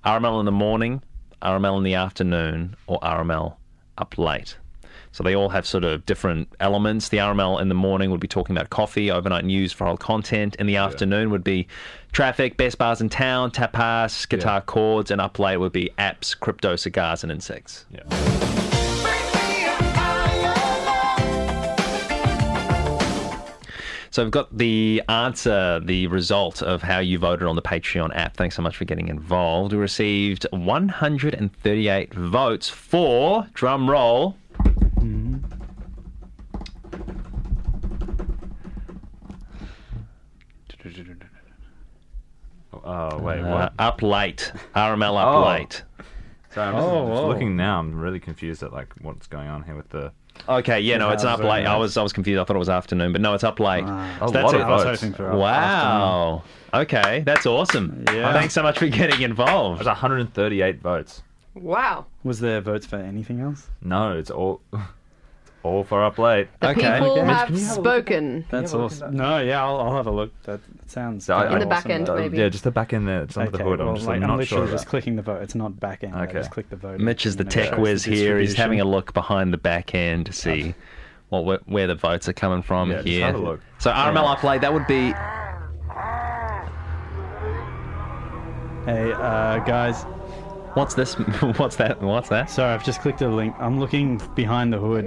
RML 0.05 0.39
in 0.39 0.45
the 0.45 0.51
morning, 0.51 1.01
RML 1.41 1.75
in 1.77 1.83
the 1.83 1.95
afternoon, 1.95 2.75
or 2.85 2.99
RML 2.99 3.55
up 3.97 4.17
late. 4.17 4.55
So 5.11 5.23
they 5.23 5.35
all 5.35 5.49
have 5.49 5.65
sort 5.65 5.83
of 5.83 6.05
different 6.05 6.47
elements. 6.59 7.09
The 7.09 7.17
RML 7.17 7.61
in 7.61 7.69
the 7.69 7.75
morning 7.75 8.11
would 8.11 8.19
be 8.19 8.27
talking 8.27 8.55
about 8.55 8.69
coffee, 8.69 9.09
overnight 9.11 9.45
news, 9.45 9.73
viral 9.73 9.99
content. 9.99 10.55
In 10.55 10.67
the 10.67 10.75
afternoon 10.75 11.29
would 11.31 11.43
be 11.43 11.67
traffic, 12.11 12.57
best 12.57 12.77
bars 12.77 13.01
in 13.01 13.09
town, 13.09 13.51
tapas, 13.51 14.27
guitar 14.29 14.61
chords, 14.61 15.11
and 15.11 15.19
up 15.19 15.39
late 15.39 15.57
would 15.57 15.71
be 15.71 15.89
apps, 15.97 16.39
crypto, 16.39 16.75
cigars, 16.75 17.23
and 17.23 17.31
insects. 17.31 17.85
Yeah. 17.91 18.03
So 24.11 24.23
we've 24.23 24.31
got 24.31 24.57
the 24.57 25.03
answer, 25.07 25.79
the 25.79 26.07
result 26.07 26.63
of 26.63 26.81
how 26.81 26.97
you 26.99 27.19
voted 27.19 27.47
on 27.47 27.55
the 27.55 27.61
Patreon 27.61 28.15
app. 28.15 28.35
Thanks 28.35 28.55
so 28.55 28.61
much 28.61 28.75
for 28.75 28.85
getting 28.85 29.07
involved. 29.07 29.71
We 29.71 29.77
received 29.77 30.47
138 30.51 32.13
votes 32.15 32.69
for, 32.69 33.47
drum 33.53 33.87
roll, 33.89 34.35
Oh, 42.91 43.19
wait, 43.19 43.39
uh, 43.41 43.49
what? 43.51 43.73
up 43.77 44.01
late. 44.01 44.51
RML 44.75 45.17
up 45.17 45.27
Oh. 45.35 45.47
late. 45.49 45.83
So 46.51 46.61
I'm 46.63 46.73
just, 46.73 46.87
Oh, 46.87 47.07
just 47.09 47.21
whoa. 47.21 47.27
looking 47.27 47.55
now. 47.55 47.79
I'm 47.79 47.93
really 47.99 48.19
confused 48.19 48.63
at 48.63 48.73
like 48.73 48.91
what's 49.01 49.27
going 49.27 49.47
on 49.47 49.63
here 49.63 49.75
with 49.75 49.89
the. 49.89 50.11
Okay, 50.47 50.79
yeah, 50.79 50.97
no, 50.97 51.09
it's 51.11 51.23
up 51.25 51.39
very 51.39 51.49
late. 51.51 51.65
I 51.67 51.75
was 51.75 51.97
I 51.97 52.01
was 52.01 52.13
confused. 52.13 52.39
I 52.39 52.43
thought 52.45 52.55
it 52.55 52.59
was 52.59 52.69
afternoon, 52.69 53.11
but 53.11 53.21
no, 53.21 53.33
it's 53.33 53.43
up 53.43 53.59
late. 53.59 53.83
Ah. 53.85 54.15
A 54.21 54.31
that's 54.31 54.45
lot 54.45 54.55
it. 54.55 54.61
of 54.61 54.67
I 54.67 54.71
was 54.71 54.83
votes. 54.85 55.01
hoping 55.01 55.13
for 55.13 55.35
Wow. 55.37 56.43
Okay, 56.73 57.21
that's 57.25 57.45
awesome. 57.45 58.03
Yeah. 58.11 58.31
Thanks 58.33 58.53
so 58.53 58.63
much 58.63 58.79
for 58.79 58.87
getting 58.87 59.21
involved. 59.21 59.79
There's 59.79 59.87
138 59.87 60.81
votes. 60.81 61.21
Wow. 61.55 62.05
Was 62.23 62.39
there 62.39 62.61
votes 62.61 62.85
for 62.85 62.95
anything 62.95 63.41
else? 63.41 63.67
No, 63.81 64.17
it's 64.17 64.31
all 64.31 64.61
all 65.63 65.83
for 65.83 66.03
up 66.03 66.17
late. 66.17 66.47
The 66.61 66.69
Okay. 66.69 66.81
people 66.99 67.11
Okay. 67.11 67.25
have 67.25 67.49
have 67.49 67.59
spoken. 67.59 68.45
That's 68.49 68.73
awesome. 68.73 69.15
No, 69.15 69.39
yeah, 69.39 69.63
I'll, 69.63 69.79
I'll 69.79 69.95
have 69.95 70.07
a 70.07 70.11
look. 70.11 70.31
That 70.43 70.61
sounds 70.87 71.25
So 71.25 71.35
I- 71.35 71.41
kinda 71.43 71.55
In 71.55 71.59
the 71.59 71.65
back 71.65 71.89
end, 71.89 72.07
though. 72.07 72.15
maybe. 72.15 72.37
Yeah, 72.37 72.49
just 72.49 72.63
the 72.63 72.71
back 72.71 72.93
end 72.93 73.07
there. 73.07 73.23
It's 73.23 73.35
under 73.35 73.49
Okay, 73.49 73.57
the 73.57 73.63
hood. 73.69 73.79
well, 73.79 73.89
I'm 73.89 73.95
just 73.95 74.07
like, 74.07 74.15
like, 74.15 74.23
I'm 74.23 74.29
not 74.29 74.39
literally 74.39 74.67
sure. 74.67 74.71
just 74.71 74.83
about. 74.85 74.89
clicking 74.89 75.15
the 75.17 75.21
vote. 75.21 75.41
It's 75.41 75.55
not 75.55 75.79
back 75.79 76.03
end. 76.03 76.15
I 76.15 76.23
Okay. 76.23 76.33
just 76.33 76.51
click 76.51 76.69
the 76.69 76.75
vote. 76.77 76.99
Mitch 76.99 77.25
is 77.25 77.35
the 77.35 77.43
and 77.43 77.51
then 77.51 77.59
it 77.59 77.63
tech 77.65 77.73
shows 77.75 77.79
whiz 77.81 78.03
the 78.05 78.15
here. 78.15 78.39
He's 78.39 78.55
having 78.55 78.79
a 78.79 78.85
look 78.85 79.13
behind 79.13 79.51
the 79.53 79.57
back 79.57 79.93
end 79.93 80.25
to 80.27 80.33
see 80.33 80.75
what 81.29 81.43
where, 81.45 81.59
where 81.65 81.87
the 81.87 81.95
votes 81.95 82.27
are 82.29 82.33
coming 82.33 82.61
from 82.61 82.89
Yeah, 82.91 82.95
just 82.97 83.07
here. 83.07 83.25
have 83.25 83.35
a 83.35 83.39
look. 83.39 83.59
So 83.79 83.91
RML 83.91 84.25
up 84.25 84.43
late, 84.43 84.61
that 84.61 84.73
would 84.73 84.87
be 84.87 85.13
Hey, 88.85 89.11
uh, 89.11 89.59
guys. 89.65 90.03
what's 90.73 90.95
this? 90.95 91.13
what's 91.57 91.75
that? 91.75 92.01
What's 92.01 92.29
that? 92.29 92.49
Sorry, 92.49 92.73
I've 92.73 92.83
just 92.83 93.01
clicked 93.01 93.21
a 93.21 93.27
link. 93.27 93.53
I'm 93.59 93.79
looking 93.79 94.19
behind 94.35 94.73
the 94.73 94.79
hood, 94.79 95.05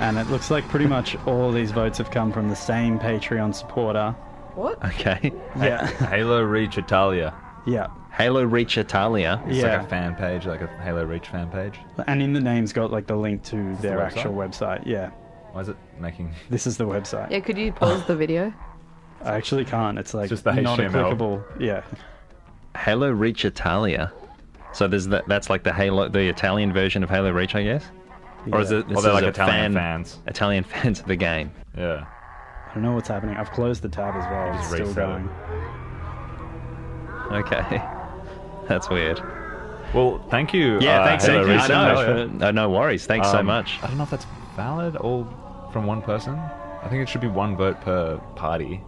and 0.00 0.18
it 0.18 0.28
looks 0.28 0.50
like 0.50 0.66
pretty 0.68 0.86
much 0.86 1.16
all 1.26 1.50
these 1.52 1.70
votes 1.72 1.98
have 1.98 2.10
come 2.10 2.32
from 2.32 2.48
the 2.48 2.56
same 2.56 2.98
Patreon 2.98 3.54
supporter. 3.54 4.10
What? 4.54 4.82
Okay. 4.84 5.32
Yeah, 5.58 5.86
Halo 6.08 6.42
Reach 6.42 6.78
Italia. 6.78 7.34
yeah. 7.66 7.88
Halo 8.12 8.44
Reach 8.44 8.78
Italia. 8.78 9.42
It's 9.46 9.56
Yeah. 9.58 9.78
like 9.78 9.86
a 9.86 9.88
fan 9.88 10.14
page, 10.14 10.46
like 10.46 10.60
a 10.60 10.68
Halo 10.82 11.04
Reach 11.04 11.26
fan 11.28 11.48
page. 11.50 11.80
And 12.06 12.22
in 12.22 12.32
the 12.32 12.40
name's 12.40 12.72
got 12.72 12.92
like 12.92 13.08
the 13.08 13.16
link 13.16 13.42
to 13.44 13.74
their 13.80 13.98
website? 13.98 14.16
actual 14.16 14.34
website. 14.34 14.82
Yeah, 14.86 15.10
Why 15.52 15.62
is 15.62 15.68
it 15.68 15.76
making? 15.98 16.32
this 16.50 16.66
is 16.68 16.76
the 16.76 16.84
website. 16.86 17.30
Yeah, 17.32 17.40
could 17.40 17.58
you 17.58 17.72
pause 17.72 18.04
the 18.06 18.14
video? 18.14 18.52
I 19.24 19.34
actually 19.34 19.64
can't. 19.64 19.98
It's 19.98 20.14
like 20.14 20.28
just 20.28 20.44
the 20.44 20.52
not 20.52 20.78
a 20.78 20.82
HTML. 20.84 20.92
clickable. 21.18 21.42
Yeah, 21.58 21.82
Halo 22.76 23.10
Reach 23.10 23.44
Italia. 23.44 24.12
So 24.72 24.86
there's 24.86 25.08
that. 25.08 25.26
That's 25.26 25.50
like 25.50 25.64
the 25.64 25.72
Halo, 25.72 26.08
the 26.08 26.28
Italian 26.28 26.72
version 26.72 27.02
of 27.02 27.10
Halo 27.10 27.32
Reach, 27.32 27.54
I 27.56 27.62
guess. 27.64 27.84
Or 28.52 28.60
is 28.60 28.70
it? 28.70 28.88
This 28.88 28.98
Or 28.98 29.02
they're 29.02 29.10
is 29.12 29.22
like 29.22 29.24
Italian 29.24 29.72
fan, 29.72 30.04
fans. 30.04 30.18
Italian 30.26 30.64
fans 30.72 31.00
of 31.00 31.06
the 31.06 31.16
game. 31.16 31.50
Yeah. 31.76 32.04
I 32.70 32.74
don't 32.74 32.82
know 32.82 32.92
what's 32.92 33.08
happening. 33.08 33.36
I've 33.36 33.50
closed 33.52 33.82
the 33.82 33.88
tab 33.88 34.14
as 34.16 34.24
well. 34.30 34.58
It's 34.58 34.68
still 34.68 34.94
going. 34.94 35.28
Okay. 37.32 37.82
That's 38.68 38.88
weird. 38.90 39.20
Well, 39.94 40.24
thank 40.30 40.52
you. 40.52 40.78
Yeah, 40.80 41.00
uh, 41.00 41.04
thanks. 41.06 41.24
Halo 41.26 41.46
Thank 41.46 41.68
you. 41.68 41.74
I 41.74 41.92
know. 41.94 42.00
Italia. 42.00 42.26
No, 42.26 42.50
no 42.50 42.70
worries. 42.70 43.06
Thanks 43.06 43.30
so 43.30 43.38
Um, 43.38 43.46
much. 43.46 43.78
I 43.82 43.86
don't 43.86 43.96
know 43.96 44.02
if 44.02 44.10
that's 44.10 44.26
valid 44.56 44.96
all 44.96 45.26
from 45.72 45.86
one 45.86 46.02
person. 46.02 46.34
I 46.34 46.88
think 46.88 47.02
it 47.02 47.08
should 47.08 47.20
be 47.20 47.28
one 47.28 47.56
vote 47.56 47.80
per 47.80 48.18
party. 48.34 48.80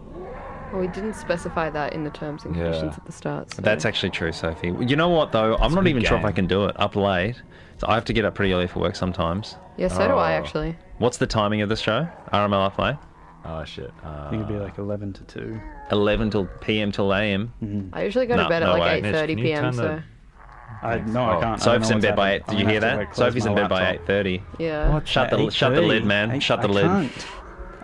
Well, 0.71 0.81
we 0.81 0.87
didn't 0.87 1.13
specify 1.13 1.69
that 1.69 1.93
in 1.93 2.03
the 2.03 2.09
terms 2.09 2.43
and 2.45 2.55
Yeah. 2.55 2.63
conditions 2.63 2.97
at 2.97 3.05
the 3.05 3.11
start. 3.11 3.51
So. 3.53 3.61
That's 3.61 3.85
actually 3.85 4.09
true, 4.09 4.31
Sophie. 4.31 4.73
You 4.79 4.95
know 4.95 5.09
what 5.09 5.31
though? 5.31 5.55
I'm 5.57 5.71
a 5.71 5.75
not 5.75 5.83
good 5.83 5.89
even 5.91 6.03
sure 6.03 6.17
if 6.17 6.23
I 6.25 6.27
game. 6.29 6.35
can 6.35 6.47
do 6.47 6.65
it 6.65 6.79
up 6.79 6.95
late. 6.95 7.41
So 7.77 7.87
I 7.87 7.93
have 7.95 8.05
to 8.05 8.13
get 8.13 8.25
up 8.25 8.35
pretty 8.35 8.53
early 8.53 8.67
for 8.67 8.79
work 8.79 8.95
sometimes. 8.95 9.55
yeah, 9.77 9.87
so 9.87 10.07
do 10.07 10.15
I 10.15 10.33
Oh. 10.33 10.37
actually. 10.39 10.75
What's 10.97 11.17
the 11.17 11.27
timing 11.27 11.61
of 11.61 11.69
this 11.69 11.79
show? 11.79 12.07
RML 12.33 12.65
up 12.65 12.77
late? 12.79 12.95
Oh 13.45 13.63
shit. 13.63 13.91
Uh, 14.03 14.25
I 14.25 14.29
think 14.29 14.43
it'd 14.43 14.53
be 14.53 14.59
like 14.61 14.77
11 14.77 15.13
to 15.13 15.23
2. 15.23 15.59
11 15.91 16.29
till 16.31 16.45
PM 16.59 16.91
till 16.91 17.13
AM. 17.13 17.53
I 17.93 18.03
usually 18.03 18.25
go 18.25 18.35
No, 18.35 18.43
to 18.43 18.49
bed 18.49 18.59
no 18.63 18.73
at 18.73 18.79
like 18.79 18.81
way. 18.81 19.01
Mitch, 19.01 19.15
8:30 19.15 19.27
can 19.27 19.37
you 19.37 19.43
p.m. 19.45 19.63
turn 19.63 19.73
So 19.73 19.81
the- 19.83 20.03
I 20.83 20.97
no, 20.99 21.21
Oh. 21.21 21.37
I 21.37 21.41
can't. 21.41 21.61
Sophie's 21.61 21.89
I 21.91 21.95
in 21.95 22.01
don't 22.01 22.01
know 22.01 22.07
bed 22.09 22.15
by 22.17 22.31
8. 22.33 22.41
what's 22.41 22.49
Did 22.51 22.59
you 22.59 22.65
happening. 22.65 22.69
hear 22.69 22.75
I'm 22.77 22.81
gonna 22.81 22.81
that? 22.81 22.87
have 22.87 22.93
to, 22.97 22.99
like, 22.99 23.13
close 23.13 23.27
Sophie's 23.27 23.45
in 23.45 23.53
my 23.55 23.61
bed 23.61 23.69
by 23.69 23.81
laptop. 23.83 24.01
8:30. 24.09 24.43
yeah, 24.59 24.89
What? 24.93 25.07
Shut 25.07 25.29
the- 25.29 25.37
At 25.45 25.53
shut 25.53 25.75
the 25.75 25.81
lid, 25.81 26.03
man. 26.05 26.31
I- 26.31 26.39
Shut 26.39 26.61
the 26.61 26.67
I 26.67 26.71
lid. 26.71 26.85
can't. 26.85 27.27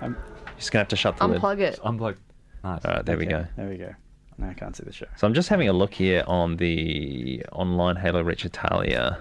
I'm, 0.02 0.18
Just 0.58 0.72
gonna 0.72 0.82
have 0.82 0.88
to 0.90 0.96
shut 0.98 1.18
the 1.18 1.28
lid. 1.28 1.42
unplug 1.42 1.60
it. 1.60 1.80
I'm 1.84 1.98
like, 1.98 2.18
nice. 2.64 2.86
All 2.86 2.94
right, 2.94 3.06
there 3.06 3.18
we 3.18 3.26
go. 3.26 3.46
There 3.56 3.68
we 3.70 3.78
go. 3.78 3.94
Now 4.38 4.50
I 4.50 4.54
can't 4.54 4.76
see 4.76 4.84
the 4.84 4.92
show. 4.92 5.06
So 5.16 5.28
I'm 5.28 5.34
just 5.34 5.50
having 5.50 5.70
a 5.70 5.74
look 5.74 5.94
here 5.94 6.24
on 6.28 6.58
the 6.58 7.46
online 7.52 7.96
Halo 7.98 8.22
Reach 8.24 8.46
Italia. 8.46 9.20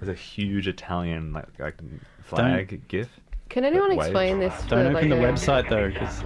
There's 0.00 0.08
a 0.08 0.18
huge 0.18 0.68
Italian 0.68 1.32
like, 1.32 1.46
like 1.58 1.74
flag 2.22 2.80
gif. 2.88 3.08
Can 3.48 3.64
anyone 3.64 3.90
Waves. 3.90 4.06
explain 4.06 4.38
this 4.40 4.52
Don't 4.68 4.92
like 4.92 5.04
open 5.04 5.10
the 5.10 5.24
a 5.24 5.32
website 5.32 5.68
though, 5.68 5.88
because 5.88 6.22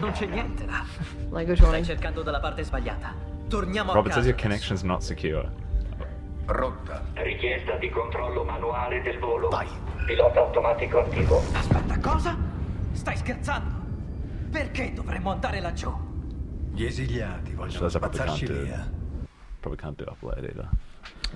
Non 0.00 0.12
c'è 0.12 0.26
niente 0.26 0.64
là. 0.66 0.84
Language 1.30 1.60
warning. 1.60 1.84
Stai 1.84 1.96
cercando 1.96 2.22
dalla 2.22 2.40
parte 2.40 2.64
sbagliata. 2.64 3.14
Torniamo 3.48 3.92
Robert 3.92 4.14
says 4.14 4.26
your 4.26 4.36
connection's 4.36 4.82
not 4.82 5.02
secure. 5.02 5.50
Rotta. 6.46 7.02
Richiesta 7.14 7.76
di 7.78 7.90
controllo 7.90 8.44
manuale 8.44 9.02
del 9.02 9.18
volo. 9.18 9.48
Vai. 9.50 9.66
Pilota 10.06 10.40
automatico 10.40 11.00
attivo. 11.00 11.42
Aspetta, 11.52 11.98
cosa? 12.00 12.36
Stai 12.92 13.16
scherzando? 13.16 13.81
Perché 14.52 14.92
dovremmo 14.92 15.30
andare 15.30 15.60
laggiù? 15.60 15.90
Gli 16.74 16.84
esiliati 16.84 17.54
Which 17.54 17.78
says 17.78 17.94
I 17.96 17.98
probably 17.98 18.18
can't 18.18 18.44
do. 18.46 18.68
Probably 19.62 19.78
can't 19.78 19.96
do 19.96 20.04
up 20.04 20.22
late 20.22 20.44
either. 20.44 20.68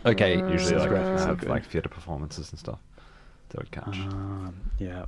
Okay. 0.05 0.37
Usually 0.37 0.77
like 0.77 0.91
graphics 0.91 1.25
have 1.25 1.39
good. 1.39 1.49
like 1.49 1.65
theatre 1.65 1.89
performances 1.89 2.51
and 2.51 2.59
stuff. 2.59 2.79
So 3.51 3.61
it 3.61 3.71
catch. 3.71 3.97
um, 3.99 4.55
yeah. 4.79 5.07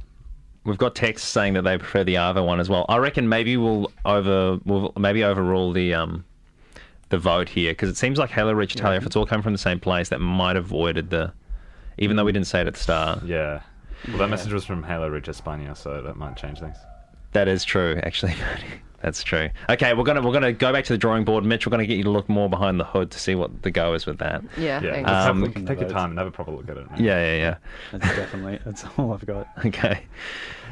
We've 0.64 0.78
got 0.78 0.94
texts 0.94 1.28
saying 1.28 1.54
that 1.54 1.62
they 1.62 1.76
prefer 1.76 2.02
the 2.02 2.16
Ava 2.16 2.42
one 2.42 2.60
as 2.60 2.68
well. 2.68 2.86
I 2.88 2.96
reckon 2.96 3.28
maybe 3.28 3.56
we'll 3.56 3.90
over 4.04 4.58
we'll 4.64 4.92
maybe 4.96 5.22
overrule 5.22 5.72
the 5.72 5.92
um 5.94 6.24
the 7.10 7.18
vote 7.18 7.48
here 7.48 7.72
because 7.72 7.88
it 7.90 7.96
seems 7.96 8.18
like 8.18 8.30
Halo 8.30 8.52
Reach 8.52 8.74
Italia, 8.74 8.96
if 8.96 9.06
it's 9.06 9.16
all 9.16 9.26
coming 9.26 9.42
from 9.42 9.52
the 9.52 9.58
same 9.58 9.80
place, 9.80 10.08
that 10.08 10.20
might 10.20 10.56
have 10.56 10.66
avoided 10.66 11.10
the. 11.10 11.32
Even 11.98 12.16
though 12.16 12.24
we 12.24 12.32
didn't 12.32 12.46
say 12.46 12.60
it 12.60 12.66
at 12.66 12.74
the 12.74 12.80
start, 12.80 13.22
Yeah. 13.24 13.60
Well, 14.08 14.18
that 14.18 14.28
message 14.30 14.52
was 14.52 14.64
from 14.64 14.82
Halo 14.84 15.08
Reach 15.08 15.26
España, 15.26 15.76
so 15.76 16.00
that 16.00 16.16
might 16.16 16.36
change 16.36 16.60
things. 16.60 16.76
That 17.32 17.48
is 17.48 17.64
true. 17.64 18.00
Actually, 18.02 18.34
that's 19.02 19.22
true. 19.22 19.48
Okay, 19.68 19.94
we're 19.94 20.04
gonna 20.04 20.22
we're 20.22 20.32
gonna 20.32 20.52
go 20.52 20.72
back 20.72 20.84
to 20.84 20.92
the 20.92 20.98
drawing 20.98 21.24
board. 21.24 21.44
Mitch, 21.44 21.66
we're 21.66 21.70
gonna 21.70 21.86
get 21.86 21.96
you 21.98 22.04
to 22.04 22.10
look 22.10 22.28
more 22.28 22.48
behind 22.48 22.78
the 22.80 22.84
hood 22.84 23.10
to 23.12 23.18
see 23.18 23.34
what 23.34 23.62
the 23.62 23.70
go 23.70 23.94
is 23.94 24.06
with 24.06 24.18
that. 24.18 24.42
Yeah, 24.56 24.80
Yeah. 24.82 24.92
thanks. 24.92 25.08
let's 25.10 25.24
have- 25.24 25.30
Um, 25.30 25.40
look- 25.42 25.66
take 25.66 25.80
your 25.80 25.88
time 25.90 26.10
and 26.10 26.18
have 26.18 26.28
a 26.28 26.30
proper 26.32 26.50
look 26.52 26.68
at 26.68 26.76
it. 26.76 26.90
man. 26.90 27.02
Yeah, 27.02 27.24
yeah, 27.24 27.36
yeah. 27.36 27.56
That's 27.98 28.16
definitely 28.16 28.58
that's 28.64 28.84
all 28.98 29.12
I've 29.12 29.26
got. 29.26 29.48
Okay. 29.66 30.02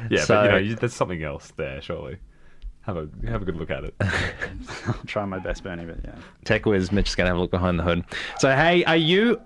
Yeah, 0.09 0.21
So- 0.21 0.35
but 0.35 0.43
you 0.45 0.51
know, 0.51 0.57
you, 0.57 0.75
there's 0.75 0.93
something 0.93 1.23
else 1.23 1.51
there, 1.57 1.81
surely. 1.81 2.17
Have 2.81 2.95
a 2.97 3.09
have 3.27 3.41
a 3.41 3.45
good 3.45 3.57
look 3.57 3.69
at 3.69 3.83
it. 3.83 3.93
I'll 3.99 4.93
try 5.05 5.25
my 5.25 5.39
best, 5.39 5.61
Bernie, 5.63 5.83
but 5.85 5.97
yeah. 6.05 6.15
Tech 6.45 6.65
Wiz, 6.65 6.89
Mitch 6.91 7.09
is 7.09 7.15
gonna 7.15 7.27
have 7.29 7.35
a 7.37 7.39
look 7.41 7.51
behind 7.51 7.77
the 7.77 7.83
hood. 7.83 8.05
So 8.39 8.49
hey, 8.55 8.85
are 8.85 8.95
you? 8.95 9.41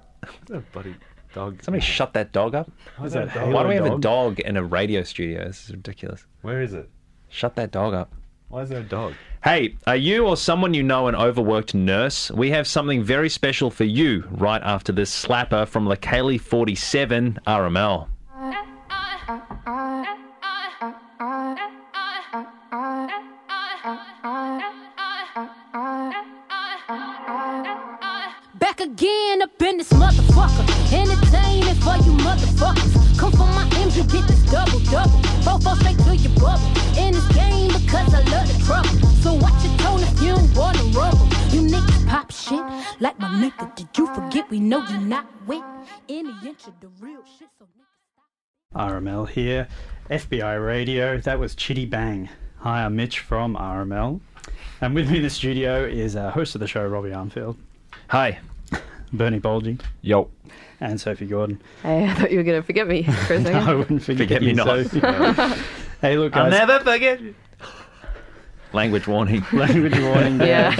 Oh, 0.54 0.62
buddy. 0.72 0.96
Dog. 1.34 1.64
Somebody 1.64 1.82
shut 1.84 2.14
that 2.14 2.34
dog 2.34 2.54
up. 2.54 2.70
Why 2.98 3.06
is 3.08 3.14
that 3.14 3.30
Why 3.48 3.64
do 3.64 3.70
we 3.70 3.76
have 3.76 3.86
a 3.86 3.90
dog? 3.92 4.02
dog 4.02 4.40
in 4.42 4.58
a 4.58 4.64
radio 4.64 5.02
studio? 5.02 5.46
This 5.46 5.64
is 5.64 5.72
ridiculous. 5.72 6.26
Where 6.44 6.62
is 6.62 6.74
it? 6.74 6.88
Shut 7.32 7.56
that 7.56 7.72
dog 7.72 7.94
up. 7.94 8.14
Why 8.50 8.64
is 8.64 8.70
there 8.70 8.82
a 8.82 8.84
dog? 8.84 9.14
Hey, 9.42 9.76
are 9.88 9.96
you 9.96 10.28
or 10.28 10.36
someone 10.36 10.74
you 10.74 10.84
know 10.84 11.08
an 11.08 11.16
overworked 11.16 11.74
nurse? 11.74 12.30
We 12.30 12.52
have 12.52 12.68
something 12.68 13.02
very 13.02 13.30
special 13.30 13.72
for 13.72 13.86
you 13.86 14.28
right 14.30 14.62
after 14.62 14.92
this 14.92 15.10
slapper 15.10 15.66
from 15.66 15.88
Lakali 15.88 16.40
47 16.40 17.40
RML. 17.48 18.08
Back 28.60 28.82
again 28.82 29.42
up 29.42 29.62
in 29.62 29.78
this 29.78 29.94
motherfucker. 29.94 30.94
Entertaining 30.94 31.76
for 31.76 31.96
you 32.04 32.18
motherfuckers. 32.18 33.18
Come 33.18 33.32
for 33.32 33.38
my 33.38 33.68
M's, 33.78 33.96
you 33.96 34.04
get 34.04 34.28
this 34.28 34.44
double 34.52 34.80
double. 34.92 35.31
Four 35.44 35.60
four 35.60 35.76
straight 35.78 35.98
to 36.00 36.16
your 36.16 36.34
bubble. 36.40 36.68
In 36.98 37.14
this 37.14 37.28
game 37.34 37.72
because 37.74 38.14
I 38.14 38.22
love 38.34 38.48
the 38.48 38.64
trouble. 38.66 39.10
So 39.24 39.34
watch 39.34 39.64
your 39.64 39.78
tone 39.78 40.02
if 40.02 40.22
you 40.22 40.36
don't 40.36 40.56
wanna 40.56 40.84
rumble. 40.98 41.28
You 41.50 41.62
niggas 41.62 42.08
pop 42.08 42.32
shit 42.32 42.64
like 43.00 43.20
my 43.20 43.28
nigga. 43.28 43.76
Did 43.76 43.88
you 43.98 44.08
forget 44.14 44.50
we 44.50 44.60
know 44.60 44.86
you're 44.88 45.00
not 45.00 45.28
with 45.48 45.64
any 46.10 46.34
inch 46.46 46.68
of 46.68 46.80
the 46.80 46.90
real 47.00 47.24
shit? 47.38 47.50
So 47.58 47.66
RML 48.76 49.28
here, 49.28 49.68
FBI 50.10 50.66
Radio. 50.66 51.18
That 51.18 51.40
was 51.40 51.56
Chitty 51.56 51.86
Bang. 51.86 52.30
Hi, 52.60 52.86
I'm 52.86 52.96
Mitch 52.96 53.20
from 53.20 53.56
RML, 53.58 54.22
and 54.80 54.96
with 54.96 55.10
me 55.10 55.18
in 55.18 55.24
the 55.24 55.30
studio 55.30 55.84
is 55.84 56.16
our 56.16 56.32
host 56.32 56.56
of 56.56 56.62
the 56.62 56.68
show, 56.68 56.88
Robbie 56.88 57.10
Armfield. 57.10 57.58
Hi, 58.10 58.40
Bernie 59.14 59.40
Bolgy. 59.40 59.80
Yo. 60.02 60.30
And 60.80 61.00
Sophie 61.00 61.28
Gordon. 61.28 61.62
Hey, 61.84 62.06
I 62.10 62.14
thought 62.16 62.32
you 62.32 62.38
were 62.38 62.44
going 62.44 62.60
to 62.62 62.66
forget 62.66 62.88
me 62.88 63.04
for 63.04 63.36
a 63.36 63.42
second. 63.44 63.56
I 63.56 63.74
wouldn't 63.76 64.02
forget, 64.04 64.28
Forget 64.28 64.42
me 64.42 64.48
you, 64.50 64.54
not. 64.56 64.86
Sophie. 64.88 65.00
hey, 66.02 66.18
look, 66.18 66.34
guys. 66.34 66.54
I'll 66.54 66.68
never 66.68 66.80
forget 66.84 67.22
you. 67.22 67.36
Language 68.74 69.06
warning. 69.06 69.46
Language 69.54 70.00
warning. 70.00 70.40
Yeah. 70.40 70.74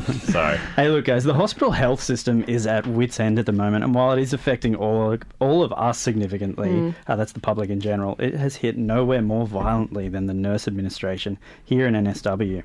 Sorry. 0.00 0.56
Hey, 0.76 0.88
look, 0.88 1.04
guys. 1.04 1.24
The 1.24 1.34
hospital 1.34 1.72
health 1.72 2.00
system 2.00 2.44
is 2.46 2.64
at 2.64 2.86
wit's 2.86 3.18
end 3.18 3.40
at 3.40 3.46
the 3.46 3.50
moment, 3.52 3.82
and 3.82 3.92
while 3.92 4.12
it 4.12 4.20
is 4.20 4.32
affecting 4.32 4.76
all 4.76 5.18
all 5.40 5.64
of 5.64 5.72
us 5.72 5.98
significantly, 5.98 6.68
Mm. 6.68 6.94
uh, 7.08 7.16
that's 7.16 7.32
the 7.32 7.40
public 7.40 7.70
in 7.70 7.80
general, 7.80 8.14
it 8.20 8.34
has 8.34 8.54
hit 8.56 8.78
nowhere 8.78 9.20
more 9.20 9.48
violently 9.48 10.08
than 10.08 10.26
the 10.26 10.34
nurse 10.34 10.68
administration 10.68 11.38
here 11.64 11.88
in 11.88 11.94
NSW. 11.94 12.62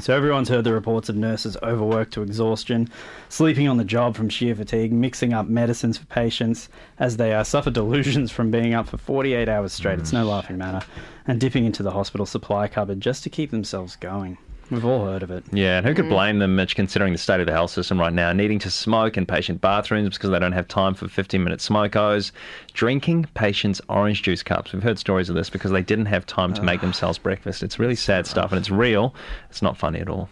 So 0.00 0.14
everyone's 0.14 0.48
heard 0.48 0.62
the 0.62 0.72
reports 0.72 1.08
of 1.08 1.16
nurses 1.16 1.56
overworked 1.60 2.12
to 2.14 2.22
exhaustion, 2.22 2.88
sleeping 3.28 3.66
on 3.66 3.78
the 3.78 3.84
job 3.84 4.14
from 4.14 4.28
sheer 4.28 4.54
fatigue, 4.54 4.92
mixing 4.92 5.32
up 5.32 5.48
medicines 5.48 5.98
for 5.98 6.06
patients 6.06 6.68
as 7.00 7.16
they 7.16 7.34
uh, 7.34 7.42
suffer 7.42 7.70
delusions 7.70 8.30
from 8.30 8.52
being 8.52 8.74
up 8.74 8.86
for 8.86 8.96
48 8.96 9.48
hours 9.48 9.72
straight. 9.72 9.98
It's 9.98 10.12
no 10.12 10.24
laughing 10.24 10.56
matter, 10.56 10.86
and 11.26 11.40
dipping 11.40 11.64
into 11.64 11.82
the 11.82 11.90
hospital 11.90 12.26
supply 12.26 12.68
cupboard 12.68 13.00
just 13.00 13.24
to 13.24 13.30
keep 13.30 13.50
themselves 13.50 13.96
going. 13.96 14.38
We've 14.70 14.84
all 14.84 15.06
heard 15.06 15.22
of 15.22 15.30
it. 15.30 15.44
Yeah, 15.50 15.78
and 15.78 15.86
who 15.86 15.94
could 15.94 16.04
Mm. 16.06 16.10
blame 16.10 16.38
them, 16.40 16.54
Mitch, 16.56 16.76
considering 16.76 17.12
the 17.12 17.18
state 17.18 17.40
of 17.40 17.46
the 17.46 17.52
health 17.52 17.70
system 17.70 17.98
right 17.98 18.12
now? 18.12 18.32
Needing 18.32 18.58
to 18.60 18.70
smoke 18.70 19.16
in 19.16 19.24
patient 19.24 19.60
bathrooms 19.60 20.16
because 20.18 20.30
they 20.30 20.38
don't 20.38 20.52
have 20.52 20.68
time 20.68 20.92
for 20.94 21.08
15 21.08 21.42
minute 21.42 21.60
smokos, 21.60 22.32
drinking 22.74 23.26
patients' 23.34 23.80
orange 23.88 24.22
juice 24.22 24.42
cups. 24.42 24.72
We've 24.72 24.82
heard 24.82 24.98
stories 24.98 25.30
of 25.30 25.36
this 25.36 25.48
because 25.48 25.70
they 25.70 25.82
didn't 25.82 26.06
have 26.06 26.26
time 26.26 26.52
to 26.54 26.62
make 26.62 26.80
themselves 26.82 27.16
breakfast. 27.18 27.62
It's 27.62 27.78
really 27.78 27.94
sad 27.94 28.26
stuff, 28.26 28.52
and 28.52 28.58
it's 28.58 28.70
real. 28.70 29.14
It's 29.48 29.62
not 29.62 29.76
funny 29.78 30.00
at 30.00 30.08
all. 30.08 30.28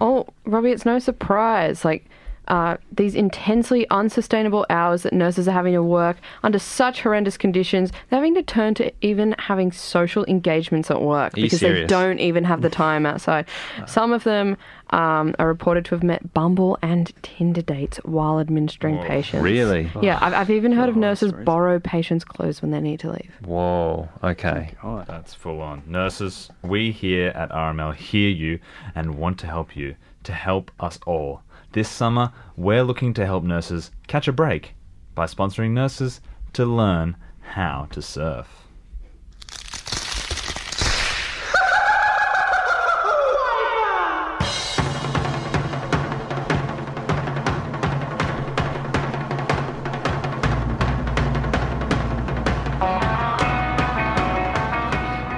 Oh, 0.00 0.26
Robbie, 0.44 0.70
it's 0.70 0.86
no 0.86 0.98
surprise. 0.98 1.84
Like, 1.84 2.04
uh, 2.48 2.76
these 2.92 3.14
intensely 3.14 3.88
unsustainable 3.90 4.66
hours 4.70 5.02
that 5.02 5.12
nurses 5.12 5.48
are 5.48 5.52
having 5.52 5.74
to 5.74 5.82
work 5.82 6.18
under 6.42 6.58
such 6.58 7.02
horrendous 7.02 7.36
conditions, 7.36 7.90
they're 8.08 8.18
having 8.18 8.34
to 8.34 8.42
turn 8.42 8.74
to 8.74 8.92
even 9.00 9.34
having 9.38 9.72
social 9.72 10.24
engagements 10.26 10.90
at 10.90 11.02
work 11.02 11.36
Are 11.36 11.40
you 11.40 11.46
because 11.46 11.60
they 11.60 11.86
don't 11.86 12.20
even 12.20 12.44
have 12.44 12.62
the 12.62 12.70
time 12.70 13.06
outside. 13.06 13.46
Some 13.86 14.12
of 14.12 14.24
them 14.24 14.56
um, 14.90 15.34
are 15.38 15.48
reported 15.48 15.84
to 15.86 15.94
have 15.94 16.02
met 16.02 16.32
Bumble 16.32 16.78
and 16.82 17.12
Tinder 17.22 17.62
dates 17.62 17.98
while 17.98 18.38
administering 18.38 18.98
patients. 18.98 19.42
Really? 19.42 19.90
Yeah, 20.00 20.18
I've, 20.20 20.32
I've 20.32 20.50
even 20.50 20.72
heard 20.72 20.88
of 20.88 20.96
nurses 20.96 21.32
borrow 21.32 21.80
patients' 21.80 22.24
clothes 22.24 22.62
when 22.62 22.70
they 22.70 22.80
need 22.80 23.00
to 23.00 23.10
leave. 23.10 23.32
Whoa, 23.44 24.08
okay. 24.22 24.74
That's 25.06 25.34
full 25.34 25.60
on. 25.60 25.82
Nurses, 25.86 26.50
we 26.62 26.92
here 26.92 27.28
at 27.28 27.50
RML 27.50 27.94
hear 27.94 28.28
you 28.28 28.60
and 28.94 29.16
want 29.16 29.38
to 29.40 29.46
help 29.46 29.76
you, 29.76 29.96
to 30.24 30.32
help 30.32 30.70
us 30.78 30.98
all. 31.06 31.42
This 31.76 31.90
summer, 31.90 32.32
we're 32.56 32.82
looking 32.82 33.12
to 33.12 33.26
help 33.26 33.44
nurses 33.44 33.90
catch 34.06 34.26
a 34.28 34.32
break 34.32 34.74
by 35.14 35.26
sponsoring 35.26 35.72
nurses 35.72 36.22
to 36.54 36.64
learn 36.64 37.18
how 37.40 37.86
to 37.90 38.00
surf. 38.00 38.65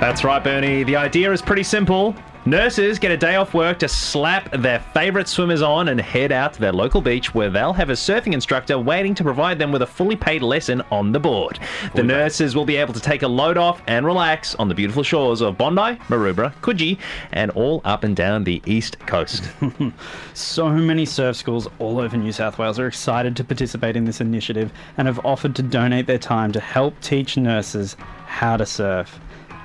That's 0.09 0.25
right, 0.25 0.43
Bernie. 0.43 0.85
The 0.85 0.97
idea 0.97 1.31
is 1.33 1.43
pretty 1.43 1.63
simple. 1.63 2.17
Nurses 2.47 2.99
get 2.99 3.11
a 3.11 3.17
day 3.19 3.37
off 3.37 3.53
work 3.53 3.79
to 3.81 3.89
slap 3.89 4.51
their 4.53 4.81
favourite 4.95 5.29
swimmers 5.29 5.61
on 5.61 5.89
and 5.89 6.01
head 6.01 6.33
out 6.33 6.55
to 6.55 6.61
their 6.63 6.73
local 6.73 7.03
beach 7.03 7.35
where 7.35 7.51
they'll 7.51 7.75
have 7.75 7.91
a 7.91 7.93
surfing 7.93 8.33
instructor 8.33 8.79
waiting 8.79 9.15
to 9.17 9.23
provide 9.23 9.59
them 9.59 9.71
with 9.71 9.83
a 9.83 9.87
fully 9.87 10.17
paid 10.17 10.41
lesson 10.41 10.81
on 10.91 11.13
the 11.13 11.21
board. 11.21 11.61
The 11.95 12.03
nurses 12.03 12.57
will 12.57 12.65
be 12.65 12.77
able 12.77 12.95
to 12.95 13.01
take 13.01 13.23
a 13.23 13.29
load 13.29 13.59
off 13.59 13.83
and 13.87 14.07
relax 14.07 14.55
on 14.55 14.69
the 14.69 14.75
beautiful 14.75 15.03
shores 15.03 15.43
of 15.43 15.59
Bondi, 15.59 16.01
Maroubra, 16.09 16.55
Coogee, 16.63 16.97
and 17.33 17.51
all 17.51 17.83
up 17.85 18.03
and 18.03 18.17
down 18.17 18.45
the 18.45 18.63
east 18.65 18.99
coast. 19.01 19.51
So 20.33 20.71
many 20.71 21.05
surf 21.05 21.37
schools 21.37 21.69
all 21.79 21.99
over 21.99 22.17
New 22.17 22.33
South 22.33 22.59
Wales 22.59 22.79
are 22.79 22.87
excited 22.87 23.37
to 23.37 23.45
participate 23.45 23.95
in 23.95 24.07
this 24.07 24.23
initiative 24.23 24.73
and 24.97 25.07
have 25.07 25.25
offered 25.27 25.55
to 25.57 25.63
donate 25.63 26.07
their 26.07 26.19
time 26.19 26.53
to 26.53 26.61
help 26.61 26.99
teach 27.03 27.37
nurses 27.37 27.95
how 28.27 28.57
to 28.57 28.65
surf. 28.65 29.21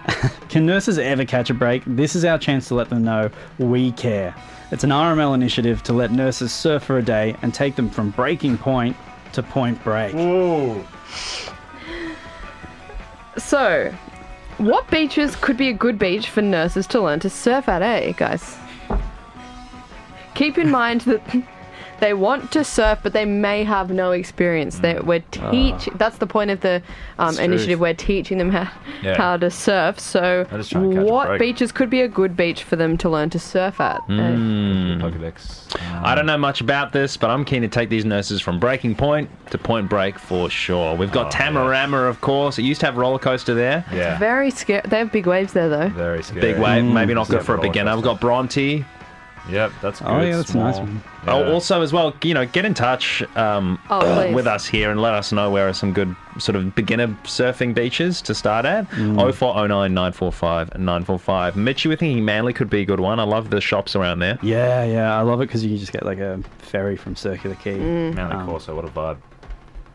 Can 0.49 0.65
nurses 0.65 0.97
ever 0.97 1.25
catch 1.25 1.49
a 1.49 1.53
break? 1.53 1.83
This 1.85 2.15
is 2.15 2.25
our 2.25 2.37
chance 2.37 2.67
to 2.67 2.75
let 2.75 2.89
them 2.89 3.03
know 3.03 3.29
we 3.57 3.91
care. 3.93 4.35
It's 4.71 4.83
an 4.83 4.89
RML 4.89 5.35
initiative 5.35 5.83
to 5.83 5.93
let 5.93 6.11
nurses 6.11 6.51
surf 6.51 6.83
for 6.83 6.97
a 6.97 7.03
day 7.03 7.35
and 7.41 7.53
take 7.53 7.75
them 7.75 7.89
from 7.89 8.09
breaking 8.11 8.57
point 8.57 8.95
to 9.33 9.43
point 9.43 9.83
break. 9.83 10.13
So, 13.37 13.93
what 14.57 14.89
beaches 14.89 15.35
could 15.35 15.57
be 15.57 15.69
a 15.69 15.73
good 15.73 15.97
beach 15.97 16.29
for 16.29 16.41
nurses 16.41 16.87
to 16.87 17.01
learn 17.01 17.19
to 17.21 17.29
surf 17.29 17.67
at, 17.67 17.81
eh, 17.81 18.11
guys? 18.13 18.57
Keep 20.35 20.57
in 20.57 20.69
mind 20.69 21.01
that 21.01 21.21
they 22.03 22.13
want 22.13 22.51
to 22.51 22.65
surf, 22.65 22.99
but 23.01 23.13
they 23.13 23.23
may 23.23 23.63
have 23.63 23.89
no 23.89 24.11
experience. 24.11 24.79
They, 24.79 24.95
we're 24.99 25.23
teach. 25.31 25.87
That's 25.95 26.17
the 26.17 26.27
point 26.27 26.51
of 26.51 26.59
the 26.59 26.81
um, 27.17 27.29
It's 27.29 27.37
true. 27.37 27.45
initiative. 27.45 27.79
We're 27.79 27.93
teaching 27.93 28.37
them 28.39 28.49
how, 28.51 28.69
Yeah. 29.01 29.15
how 29.15 29.37
to 29.37 29.49
surf. 29.49 30.01
So, 30.01 30.45
They're 30.49 30.59
just 30.59 30.71
trying 30.71 30.89
to 30.91 30.97
catch 30.97 31.05
a 31.07 31.11
what 31.11 31.39
beaches 31.39 31.71
could 31.71 31.89
be 31.89 32.01
a 32.01 32.09
good 32.09 32.35
beach 32.35 32.63
for 32.63 32.75
them 32.75 32.97
to 32.97 33.09
learn 33.09 33.29
to 33.29 33.39
surf 33.39 33.79
at? 33.79 34.01
Mm. 34.09 34.99
Pokedex. 35.01 35.79
I 36.03 36.13
don't 36.13 36.25
know 36.25 36.37
much 36.37 36.59
about 36.59 36.91
this, 36.91 37.15
but 37.15 37.29
I'm 37.29 37.45
keen 37.45 37.61
to 37.61 37.69
take 37.69 37.87
these 37.87 38.03
nurses 38.03 38.41
from 38.41 38.59
breaking 38.59 38.95
point 38.95 39.29
to 39.51 39.57
point 39.57 39.89
break 39.89 40.19
for 40.19 40.49
sure. 40.49 40.95
We've 40.95 41.11
got 41.11 41.27
Oh, 41.27 41.37
Tamarama, 41.37 42.09
of 42.09 42.19
course. 42.19 42.59
It 42.59 42.63
used 42.63 42.81
to 42.81 42.85
have 42.87 42.97
roller 42.97 43.17
coaster 43.19 43.53
there. 43.53 43.85
Yeah. 43.93 44.17
Very 44.19 44.51
scary. 44.51 44.81
They 44.85 44.97
have 44.97 45.11
big 45.13 45.25
waves 45.25 45.53
there, 45.53 45.69
though. 45.69 45.87
Very 45.87 46.21
scary. 46.21 46.41
Big 46.41 46.59
wave, 46.59 46.83
maybe 46.83 47.13
not 47.13 47.29
good 47.29 47.43
for 47.43 47.53
a 47.53 47.57
roller 47.57 47.69
beginner. 47.69 47.95
We've 47.95 48.03
got 48.03 48.19
Bronte. 48.19 48.83
Yep, 49.49 49.71
that's 49.81 49.99
good. 49.99 50.07
Oh, 50.07 50.21
yeah, 50.21 50.37
that's 50.37 50.53
a 50.53 50.57
nice 50.57 50.75
small. 50.75 50.87
one. 50.87 51.03
Oh, 51.27 51.51
also 51.53 51.81
as 51.81 51.91
well, 51.91 52.15
you 52.23 52.33
know, 52.33 52.45
get 52.45 52.63
in 52.63 52.73
touch 52.73 53.21
um, 53.35 53.77
Oh, 53.89 54.31
with 54.33 54.47
us 54.47 54.65
here 54.65 54.89
and 54.89 55.01
let 55.01 55.13
us 55.13 55.31
know 55.33 55.51
where 55.51 55.67
are 55.67 55.73
some 55.73 55.91
good 55.93 56.15
sort 56.39 56.55
of 56.55 56.73
beginner 56.75 57.07
surfing 57.23 57.73
beaches 57.75 58.21
to 58.23 58.33
start 58.33 58.65
at. 58.65 58.87
Oh 58.97 59.31
four 59.33 59.55
oh 59.57 59.67
nine 59.67 59.93
nine 59.93 60.13
four 60.13 60.31
five 60.31 60.77
nine 60.77 61.03
four 61.03 61.19
five. 61.19 61.55
Mitch, 61.57 61.83
you 61.83 61.89
were 61.89 61.97
thinking 61.97 62.23
Manly 62.23 62.53
could 62.53 62.69
be 62.69 62.81
a 62.81 62.85
good 62.85 62.99
one. 63.01 63.19
I 63.19 63.23
love 63.23 63.49
the 63.49 63.59
shops 63.61 63.95
around 63.95 64.19
there. 64.19 64.39
Yeah, 64.41 64.83
yeah, 64.85 65.17
I 65.17 65.21
love 65.21 65.41
it 65.41 65.47
because 65.47 65.63
you 65.63 65.71
can 65.71 65.77
just 65.77 65.91
get 65.91 66.05
like 66.05 66.19
a 66.19 66.39
ferry 66.59 66.95
from 66.95 67.15
Circular 67.15 67.55
Quay. 67.57 67.77
Mm. 67.79 68.15
Manly 68.15 68.35
Um, 68.37 68.47
Corso, 68.47 68.75
what 68.75 68.85
a 68.85 68.87
vibe. 68.87 69.17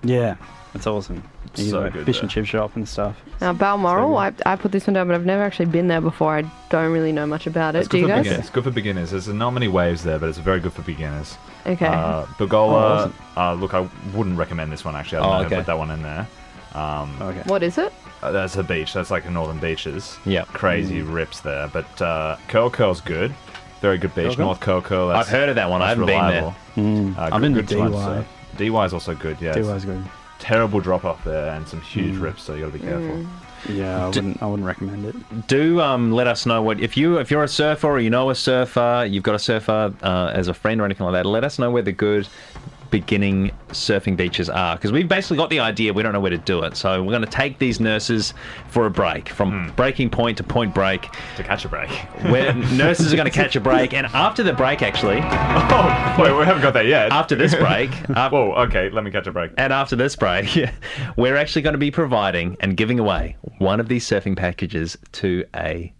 Yeah, 0.03 0.37
that's 0.75 0.87
awesome. 0.87 1.23
You 1.57 1.65
So 1.71 1.79
go 1.81 1.85
to 1.87 1.91
good 1.91 2.07
fish 2.07 2.17
there. 2.17 2.23
and 2.23 2.31
chip 2.31 2.45
shop 2.47 2.77
and 2.77 2.89
stuff. 2.89 3.17
Now, 3.41 3.53
Balmoral, 3.53 4.17
I, 4.17 4.33
I 4.47 4.57
put 4.57 4.73
this 4.73 4.87
one 4.87 4.95
down, 4.95 5.07
but 5.09 5.15
I've 5.15 5.25
never 5.27 5.43
actually 5.43 5.67
been 5.67 5.89
there 5.89 6.01
before. 6.01 6.37
I 6.37 6.51
don't 6.71 6.93
really 6.93 7.13
know 7.13 7.27
much 7.27 7.47
about 7.47 7.75
it. 7.77 7.81
It's 7.81 7.89
Do 7.89 7.93
good 7.93 8.01
you 8.01 8.07
for 8.07 8.09
guys? 8.15 8.23
beginners. 8.25 8.41
It's 8.41 8.51
good 8.51 8.65
for 8.65 8.71
beginners. 8.71 9.11
There's 9.13 9.29
not 9.29 9.51
many 9.53 9.69
waves 9.69 10.03
there, 10.05 10.19
but 10.19 10.29
it's 10.29 10.39
very 10.39 10.61
good 10.61 10.73
for 10.73 10.83
beginners. 10.83 11.37
Okay. 11.67 11.87
Uh, 11.87 12.25
Oh, 12.27 12.35
Bilgola, 12.39 12.73
awesome. 12.73 13.15
uh, 13.37 13.53
look, 13.55 13.75
I 13.75 13.89
wouldn't 14.15 14.37
recommend 14.39 14.73
this 14.73 14.85
one 14.85 14.97
actually. 14.97 15.19
I 15.19 15.23
don't 15.23 15.33
Oh, 15.33 15.39
know 15.41 15.47
okay. 15.47 15.57
put 15.57 15.67
that 15.67 15.79
one 15.79 15.91
in 15.91 16.03
there. 16.03 16.27
Um, 16.75 17.17
Okay. 17.23 17.43
What 17.47 17.63
is 17.63 17.79
it? 17.79 17.93
uh, 18.23 18.33
that's 18.33 18.57
a 18.57 18.63
beach. 18.63 18.93
That's 18.93 19.11
like 19.11 19.25
the 19.25 19.31
northern 19.31 19.59
beaches. 19.59 20.17
Yeah. 20.27 20.45
Crazy 20.45 21.03
rips 21.03 21.41
there. 21.41 21.69
But 21.69 22.01
uh, 22.03 22.37
Curl 22.49 22.71
Curl's 22.71 23.01
good. 23.01 23.33
Very 23.81 23.97
good 23.99 24.15
beach. 24.15 24.27
Curl 24.27 24.35
Curl? 24.37 24.47
North 24.47 24.61
Curl 24.61 24.83
Curl. 24.83 25.11
I've 25.11 25.29
heard 25.29 25.49
of 25.49 25.55
that 25.55 25.71
one. 25.71 25.83
I 25.83 25.91
haven't 25.91 26.07
been 26.07 26.27
there. 26.27 26.43
reliable. 26.43 26.57
Mm, 26.77 27.17
Uh, 27.17 27.21
I've 27.23 27.31
good- 27.33 27.41
been 27.41 27.53
good 27.67 27.79
one, 27.79 27.93
DY. 27.93 28.05
so- 28.05 28.25
DY 28.57 28.85
is 28.87 28.93
also 28.93 29.15
good, 29.15 29.37
yes. 29.41 29.55
DY's 29.55 29.85
good. 29.85 30.03
Terrible 30.38 30.81
drop 30.81 31.05
off 31.05 31.22
there 31.24 31.51
and 31.55 31.66
some 31.66 31.81
huge 31.81 32.14
Mm. 32.16 32.22
rips, 32.22 32.42
so 32.42 32.55
you 32.55 32.61
got 32.66 32.72
to 32.72 32.79
be 32.79 32.85
careful. 32.85 33.27
Yeah, 33.68 34.07
I 34.07 34.11
D- 34.11 34.20
wouldn't. 34.20 34.42
I 34.42 34.46
wouldn't 34.46 34.66
recommend 34.66 35.05
it. 35.05 35.46
Do 35.48 35.81
um, 35.81 36.12
let 36.12 36.27
us 36.29 36.46
know 36.46 36.62
what 36.62 36.79
if 36.81 36.96
you 36.96 37.18
if 37.18 37.31
you're 37.31 37.42
a 37.42 37.48
surfer 37.48 37.88
or 37.88 37.98
you 38.01 38.09
know 38.11 38.31
a 38.31 38.35
surfer, 38.35 39.05
you've 39.09 39.24
got 39.24 39.35
a 39.35 39.38
surfer 39.38 39.92
uh, 40.03 40.31
as 40.33 40.46
a 40.48 40.55
friend 40.55 40.81
or 40.81 40.85
anything 40.85 41.05
like 41.07 41.14
that. 41.14 41.27
Let 41.27 41.42
us 41.42 41.59
know 41.59 41.70
where 41.70 41.83
the 41.83 41.90
good 41.92 42.29
beginning 42.90 43.51
surfing 43.68 44.16
beaches 44.16 44.48
are 44.48 44.77
because 44.77 44.92
we've 44.92 45.09
basically 45.09 45.37
got 45.37 45.51
the 45.51 45.61
idea. 45.61 45.92
We 45.92 46.03
don't 46.03 46.12
know 46.12 46.20
where 46.20 46.31
to 46.31 46.38
do 46.38 46.62
it, 46.62 46.77
so 46.77 47.03
we're 47.03 47.11
going 47.11 47.22
to 47.22 47.29
take 47.29 47.59
these 47.59 47.81
nurses 47.81 48.35
for 48.68 48.87
a 48.87 48.90
break 48.90 49.29
from 49.29 49.66
hmm. 49.68 49.74
breaking 49.74 50.11
point 50.11 50.37
to 50.38 50.44
point 50.44 50.74
break 50.74 51.09
to 51.37 51.42
catch 51.42 51.64
a 51.64 51.68
break. 51.68 51.90
Where 52.29 52.55
nurses 52.55 53.12
are 53.12 53.16
going 53.16 53.31
to 53.31 53.35
catch 53.35 53.57
a 53.57 53.61
break, 53.61 53.92
and 53.92 54.07
after 54.09 54.42
the 54.42 54.53
break, 54.53 54.83
actually, 54.83 55.20
Oh, 55.70 56.16
wait, 56.18 56.37
we 56.37 56.44
haven't 56.44 56.62
got 56.62 56.74
that 56.74 56.87
yet. 56.87 57.12
after 57.12 57.35
this 57.35 57.55
break, 57.55 57.90
Whoa, 58.09 58.53
okay, 58.66 58.90
let 58.90 59.05
me 59.05 59.11
catch 59.11 59.27
a 59.27 59.33
break. 59.33 59.53
and 59.57 59.72
after 59.72 59.96
this 59.96 60.16
break, 60.16 60.48
we're 61.16 61.37
actually 61.37 61.62
going 61.62 61.74
to 61.74 61.79
be 61.79 61.90
providing 61.90 62.57
and 62.61 62.77
giving 62.77 62.98
away 62.98 63.37
one 63.59 63.81
of 63.81 63.88
these 63.88 64.07
surfing 64.07 64.37
packages 64.37 64.96
to 65.12 65.44
a 65.55 65.92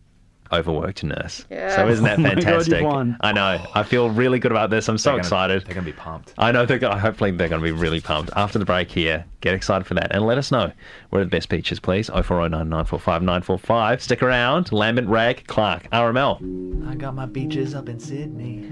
overworked 0.53 1.03
nurse. 1.05 1.45
Yeah. 1.51 1.75
So 1.77 1.89
isn't 1.89 2.05
that 2.05 2.19
Oh 2.19 2.23
my 2.23 2.29
God, 2.31 2.37
you've 2.37 2.45
fantastic? 2.45 2.83
won. 2.85 3.17
I 3.21 3.33
know. 3.33 3.65
I 3.75 3.83
feel 3.83 4.11
really 4.11 4.39
good 4.39 4.51
about 4.53 4.71
this. 4.71 4.89
I'm 4.89 4.99
so 4.99 5.11
They're 5.11 5.15
gonna- 5.15 5.27
excited. 5.27 5.65
They're 5.67 5.75
going 5.75 5.87
to 5.87 5.93
be 5.93 5.97
pumped. 5.97 6.35
I 6.39 6.53
know 6.53 6.67
they're 6.67 6.79
going 6.79 6.99
hopefully 6.99 7.31
they're 7.33 7.49
going 7.49 7.61
to 7.63 7.65
be 7.65 7.73
really 7.73 8.01
pumped 8.01 8.31
after 8.37 8.59
the 8.59 8.65
break 8.65 8.91
here. 8.91 9.25
Get 9.41 9.55
excited 9.55 9.87
for 9.87 9.95
that 9.95 10.13
and 10.15 10.25
let 10.27 10.39
us 10.39 10.51
know 10.51 10.73
where 11.11 11.23
are 11.23 11.25
the 11.25 11.31
best 11.31 11.49
beaches, 11.49 11.79
please. 11.81 12.09
0409 12.09 12.51
945 12.69 13.23
945. 13.23 14.03
Stick 14.03 14.23
around. 14.23 14.73
Lambert, 14.73 15.07
Rag, 15.07 15.47
Clark, 15.47 15.89
RML. 15.91 16.89
I 16.91 16.95
got 16.95 17.15
my 17.15 17.27
beaches 17.27 17.75
up 17.75 17.89
in 17.89 18.01
Sydney. 18.01 18.71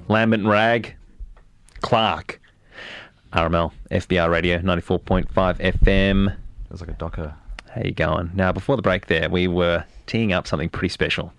Lambert 0.08 0.42
Rag, 0.42 0.94
Clark, 1.80 2.40
RML, 3.32 3.72
FBI 3.90 4.30
Radio 4.30 4.58
94.5 4.58 5.26
FM. 5.32 6.36
Feels 6.68 6.80
like 6.80 6.90
a 6.90 6.94
docker. 6.94 7.34
How 7.70 7.82
you 7.82 7.92
going? 7.92 8.30
Now, 8.34 8.52
before 8.52 8.76
the 8.76 8.82
break 8.82 9.06
there, 9.06 9.28
we 9.30 9.48
were 9.48 9.84
teeing 10.06 10.32
up 10.32 10.46
something 10.46 10.68
pretty 10.68 10.90
special. 10.90 11.32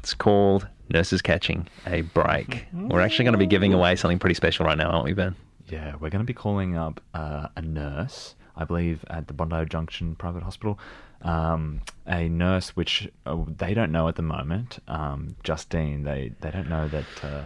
It's 0.00 0.14
called 0.14 0.68
Nurses 0.90 1.22
Catching 1.22 1.66
a 1.86 2.02
Break. 2.02 2.66
We're 2.72 3.00
actually 3.00 3.24
going 3.24 3.32
to 3.32 3.38
be 3.38 3.46
giving 3.46 3.72
away 3.72 3.96
something 3.96 4.18
pretty 4.18 4.34
special 4.34 4.66
right 4.66 4.76
now, 4.76 4.90
aren't 4.90 5.04
we, 5.06 5.14
Ben? 5.14 5.34
Yeah, 5.68 5.94
we're 5.94 6.10
going 6.10 6.20
to 6.20 6.24
be 6.24 6.34
calling 6.34 6.76
up 6.76 7.00
uh, 7.14 7.48
a 7.56 7.62
nurse, 7.62 8.34
I 8.56 8.64
believe, 8.64 9.04
at 9.08 9.26
the 9.26 9.32
Bondi 9.32 9.64
Junction 9.66 10.14
Private 10.16 10.42
Hospital. 10.42 10.78
Um, 11.22 11.80
a 12.06 12.28
nurse 12.28 12.70
which 12.70 13.08
uh, 13.24 13.38
they 13.46 13.74
don't 13.74 13.90
know 13.90 14.08
at 14.08 14.16
the 14.16 14.22
moment, 14.22 14.80
um, 14.88 15.36
Justine. 15.44 16.02
They 16.02 16.32
they 16.40 16.50
don't 16.50 16.68
know 16.68 16.88
that 16.88 17.24
uh, 17.24 17.42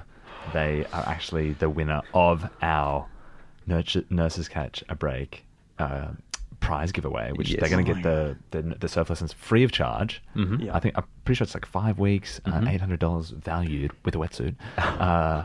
they 0.52 0.85
are 0.92 1.04
actually 1.09 1.52
the 1.52 1.68
winner 1.70 2.02
of 2.14 2.48
our 2.62 3.06
nurture, 3.66 4.04
nurses 4.11 4.48
catch 4.48 4.82
a 4.88 4.94
break 4.94 5.44
uh, 5.78 6.09
prize 6.61 6.90
giveaway, 6.92 7.32
which 7.32 7.50
Yes. 7.50 7.61
they're 7.61 7.68
going 7.68 7.85
Oh 7.88 7.92
to 7.94 7.94
get 7.94 8.02
the, 8.02 8.37
the 8.50 8.74
the 8.76 8.88
surf 8.88 9.11
lessons 9.11 9.32
free 9.32 9.62
of 9.62 9.72
charge. 9.72 10.22
Mhm. 10.35 10.64
Yeah. 10.64 10.74
I 10.76 10.80
think 10.80 10.96
I'm 10.96 11.04
pretty 11.24 11.37
sure 11.37 11.44
it's 11.44 11.54
like 11.54 11.66
five 11.66 11.98
weeks, 11.98 12.40
uh, 12.46 12.50
Mhm. 12.52 12.70
eight 12.72 12.80
hundred 12.80 12.98
dollars 13.00 13.30
valued 13.30 13.92
with 14.04 14.14
a 14.14 14.18
wetsuit. 14.18 14.54
Uh, 14.78 15.44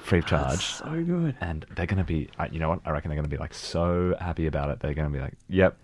free 0.00 0.20
of 0.20 0.26
charge 0.26 0.60
So 0.64 0.86
good. 1.04 1.36
and 1.42 1.66
they're 1.76 1.84
going 1.84 1.98
to 1.98 2.04
be 2.04 2.30
you 2.50 2.58
know 2.58 2.70
what 2.70 2.80
i 2.86 2.90
reckon 2.90 3.10
they're 3.10 3.16
going 3.16 3.28
to 3.28 3.36
be 3.36 3.36
like 3.36 3.52
so 3.52 4.14
happy 4.18 4.46
about 4.46 4.70
it 4.70 4.80
they're 4.80 4.94
going 4.94 5.06
to 5.06 5.12
be 5.12 5.20
like 5.20 5.34
yep 5.46 5.76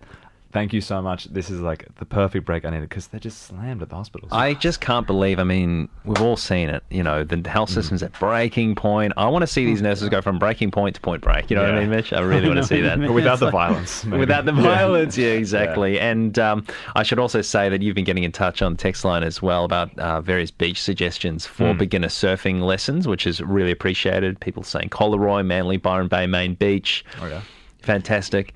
thank 0.52 0.72
you 0.72 0.80
so 0.80 1.00
much 1.00 1.24
this 1.26 1.48
is 1.50 1.60
like 1.60 1.86
the 1.98 2.04
perfect 2.04 2.44
break 2.44 2.64
i 2.64 2.70
needed 2.70 2.88
because 2.88 3.06
they're 3.08 3.20
just 3.20 3.42
slammed 3.42 3.82
at 3.82 3.88
the 3.88 3.94
hospitals 3.94 4.30
I 4.32 4.54
just 4.54 4.80
can't 4.80 5.06
believe. 5.06 5.38
I 5.38 5.44
mean, 5.44 5.88
we've 6.04 6.20
all 6.22 6.36
seen 6.36 6.68
it. 6.68 6.82
You 6.90 7.02
know, 7.02 7.24
the 7.24 7.48
health 7.48 7.70
system's 7.70 8.02
at 8.02 8.12
breaking 8.20 8.74
point. 8.76 9.12
I 9.16 9.26
want 9.28 9.42
to 9.42 9.46
see 9.46 9.64
these 9.64 9.82
nurses 9.82 10.08
go 10.08 10.20
from 10.20 10.38
breaking 10.38 10.70
point 10.70 10.94
to 10.94 11.00
point 11.00 11.22
break. 11.22 11.50
You 11.50 11.56
know 11.56 11.62
what 11.62 11.72
I 11.72 11.74
Yeah. 11.74 11.80
mean, 11.80 11.90
Mitch? 11.90 12.12
I 12.12 12.20
really 12.20 12.46
want 12.48 12.58
to 12.58 12.64
see 12.74 12.80
that. 12.82 12.98
but 13.00 13.12
without 13.12 13.40
the 13.40 13.50
violence 13.50 14.04
maybe. 14.04 14.18
Without 14.20 14.44
the 14.44 14.52
violence, 14.52 15.16
yeah, 15.24 15.28
exactly. 15.30 15.98
And 15.98 16.38
um, 16.38 16.64
I 16.94 17.02
should 17.02 17.18
also 17.18 17.42
say 17.42 17.68
that 17.68 17.82
you've 17.82 17.94
been 17.96 18.04
getting 18.04 18.24
in 18.24 18.32
touch 18.32 18.62
on 18.62 18.72
the 18.72 18.78
text 18.78 19.04
line 19.04 19.22
as 19.24 19.42
well 19.42 19.64
about 19.64 19.96
uh, 19.98 20.20
various 20.20 20.50
beach 20.50 20.80
suggestions 20.80 21.46
for 21.46 21.72
Hmm. 21.72 21.78
beginner 21.78 22.08
surfing 22.08 22.62
lessons, 22.62 23.06
which 23.08 23.26
is 23.26 23.40
really 23.40 23.70
appreciated. 23.72 24.38
People 24.40 24.62
saying 24.62 24.90
Collaroy, 24.90 25.44
Manly, 25.44 25.76
Byron 25.76 26.08
Bay, 26.08 26.26
Main 26.26 26.54
Beach. 26.54 27.04
oh 27.20 27.26
yeah 27.26 27.42
Fantastic. 27.82 28.52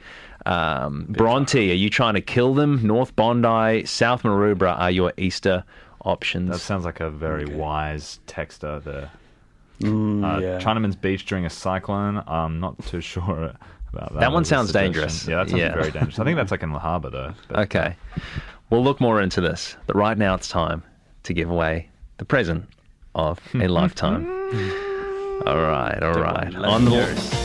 Um, 0.46 1.06
Bronte, 1.08 1.70
are 1.70 1.74
you 1.74 1.88
trying 1.90 2.14
to 2.14 2.20
kill 2.20 2.54
them? 2.54 2.86
North 2.86 3.16
Bondi, 3.16 3.84
South 3.86 4.22
Maroubra 4.24 4.78
are 4.78 4.90
your 4.90 5.12
Easter 5.16 5.64
options. 6.04 6.50
that 6.50 6.58
sounds 6.58 6.84
like 6.84 7.00
a 7.00 7.08
very 7.10 7.46
wise 7.46 8.20
texter 8.26 8.82
there 8.84 9.10
Mm, 9.80 10.22
uh, 10.22 10.38
yeah. 10.40 10.60
chinaman's 10.60 10.94
beach 10.96 11.24
during 11.26 11.44
a 11.46 11.50
cyclone 11.50 12.22
i'm 12.28 12.60
not 12.60 12.78
too 12.86 13.00
sure 13.12 13.52
about 13.92 14.12
that 14.12 14.20
That 14.20 14.32
one 14.32 14.44
sounds 14.44 14.68
suggestion. 14.70 14.92
dangerous. 14.92 15.26
yeah 15.28 15.36
that 15.36 15.48
sounds 15.50 15.60
Yeah. 15.60 15.74
very 15.74 15.90
dangerous 15.90 16.18
i 16.20 16.24
think 16.24 16.36
that's 16.36 16.50
like 16.52 16.62
in 16.62 16.72
the 16.72 16.78
harbor 16.78 17.10
though 17.10 17.32
but- 17.48 17.58
Okay. 17.60 17.96
We'll 18.70 18.84
look 18.84 19.00
more 19.00 19.20
into 19.20 19.40
this, 19.40 19.76
but 19.86 19.96
right 19.96 20.16
now 20.16 20.34
it's 20.34 20.48
time 20.48 20.82
to 21.24 21.32
give 21.34 21.50
away 21.50 21.88
the 22.18 22.24
present 22.24 22.66
of 23.14 23.40
a 23.54 23.66
lifetime. 23.68 24.26
All 25.46 25.60
right, 25.60 25.98
all 26.02 26.14
right. 26.14 26.54
On 26.54 26.84
the 26.84 27.43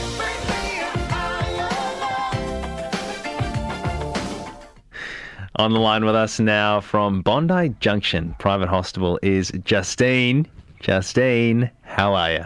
On 5.59 5.73
the 5.73 5.79
line 5.81 6.05
with 6.05 6.15
us 6.15 6.39
now 6.39 6.79
from 6.79 7.21
Bondi 7.21 7.75
Junction 7.81 8.33
Private 8.39 8.69
Hospital 8.69 9.19
is 9.21 9.51
Justine. 9.65 10.47
Justine, 10.79 11.69
how 11.81 12.13
are 12.15 12.31
you? 12.31 12.45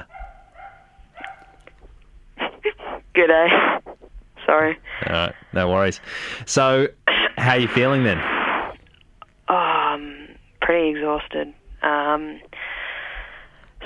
Good 3.14 3.28
day. 3.28 3.48
Sorry. 4.48 4.80
All 5.06 5.14
right, 5.14 5.36
no 5.54 5.70
worries. 5.70 6.02
So, 6.48 6.88
how 7.38 7.52
are 7.52 7.60
you 7.60 7.68
feeling 7.68 8.04
then? 8.04 8.20
Um, 9.48 10.30
pretty 10.64 10.98
exhausted. 10.98 11.54
Um, 11.84 12.42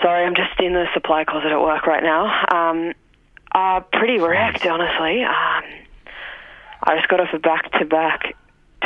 sorry, 0.02 0.26
I'm 0.26 0.36
just 0.36 0.58
in 0.60 0.72
the 0.72 0.86
supply 0.94 1.26
closet 1.26 1.52
at 1.52 1.60
work 1.60 1.86
right 1.86 2.02
now. 2.02 2.46
Um, 2.50 2.94
uh, 3.54 3.82
pretty 3.92 4.20
wrecked, 4.20 4.66
honestly. 4.66 5.22
Um, 5.26 5.64
I 6.84 6.96
just 6.96 7.10
got 7.10 7.20
off 7.20 7.34
a 7.34 7.40
back-to-back 7.40 8.34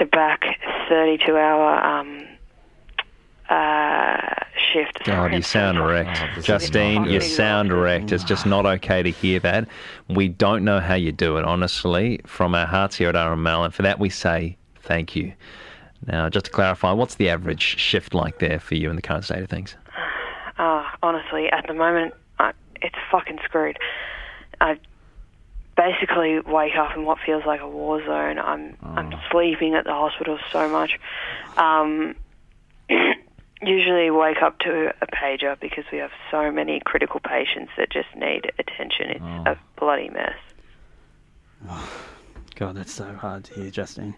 to 0.02 0.08
back 0.08 0.58
32 0.90 1.38
hour 1.38 1.86
um, 1.86 2.28
uh, 3.50 4.34
shift. 4.74 5.04
God, 5.06 5.34
you 5.34 5.44
sound 5.44 5.86
wrecked. 5.86 6.44
Justine, 6.44 7.06
you 7.06 7.22
sound 7.22 7.72
wrecked. 7.72 8.12
It's 8.12 8.24
just 8.24 8.48
not 8.48 8.66
okay 8.66 9.04
to 9.04 9.12
hear 9.12 9.40
that. 9.42 9.68
We 10.10 10.28
don't 10.28 10.64
know 10.64 10.80
how 10.80 10.96
you 10.96 11.12
do 11.12 11.38
it, 11.38 11.46
honestly, 11.46 12.20
from 12.26 12.56
our 12.56 12.66
hearts 12.66 12.96
here 12.96 13.10
at 13.10 13.16
RML, 13.16 13.66
and 13.66 13.74
for 13.74 13.84
that 13.84 14.00
we 14.00 14.10
say 14.10 14.58
thank 14.82 15.16
you. 15.16 15.34
Now, 16.08 16.30
just 16.30 16.46
to 16.46 16.52
clarify, 16.52 16.92
what's 16.94 17.16
the 17.16 17.30
average 17.30 17.62
shift 17.62 18.16
like 18.16 18.40
there 18.40 18.60
for 18.60 18.74
you 18.74 18.90
in 18.90 18.96
the 18.96 19.04
current 19.04 19.26
state 19.26 19.44
of 19.44 19.50
things? 19.50 19.76
Uh, 20.58 20.84
honestly, 21.04 21.48
at 21.52 21.68
the 21.68 21.76
moment, 21.76 22.16
I, 22.40 22.54
it's 22.82 22.96
fucking 23.12 23.38
screwed. 23.46 23.78
I 25.78 25.92
basically 25.92 26.40
wake 26.40 26.76
up 26.76 26.96
in 26.96 27.06
what 27.06 27.20
feels 27.26 27.44
like 27.46 27.62
a 27.62 27.68
war 27.68 28.04
zone. 28.06 28.40
I'm 28.40 28.78
I'm 28.84 29.14
sleeping 29.32 29.76
at 29.76 29.86
the 29.86 29.94
hospital 29.94 30.38
so 30.52 30.70
much. 30.70 31.00
Um, 31.58 32.16
usually 33.62 34.10
wake 34.12 34.42
up 34.42 34.60
to 34.60 34.94
a 35.02 35.08
pager 35.08 35.60
because 35.60 35.86
we 35.92 36.00
have 36.00 36.12
so 36.30 36.52
many 36.52 36.82
critical 36.86 37.20
patients 37.20 37.72
that 37.78 37.90
just 37.90 38.08
need 38.16 38.52
attention. 38.60 39.12
It's 39.12 39.48
a 39.48 39.58
bloody 39.80 40.10
mess. 40.10 40.36
Oh, 41.70 41.92
God, 42.56 42.76
that's 42.76 42.94
so 42.94 43.14
hard 43.14 43.46
to 43.46 43.54
hear, 43.56 43.72
Justine. 43.72 44.16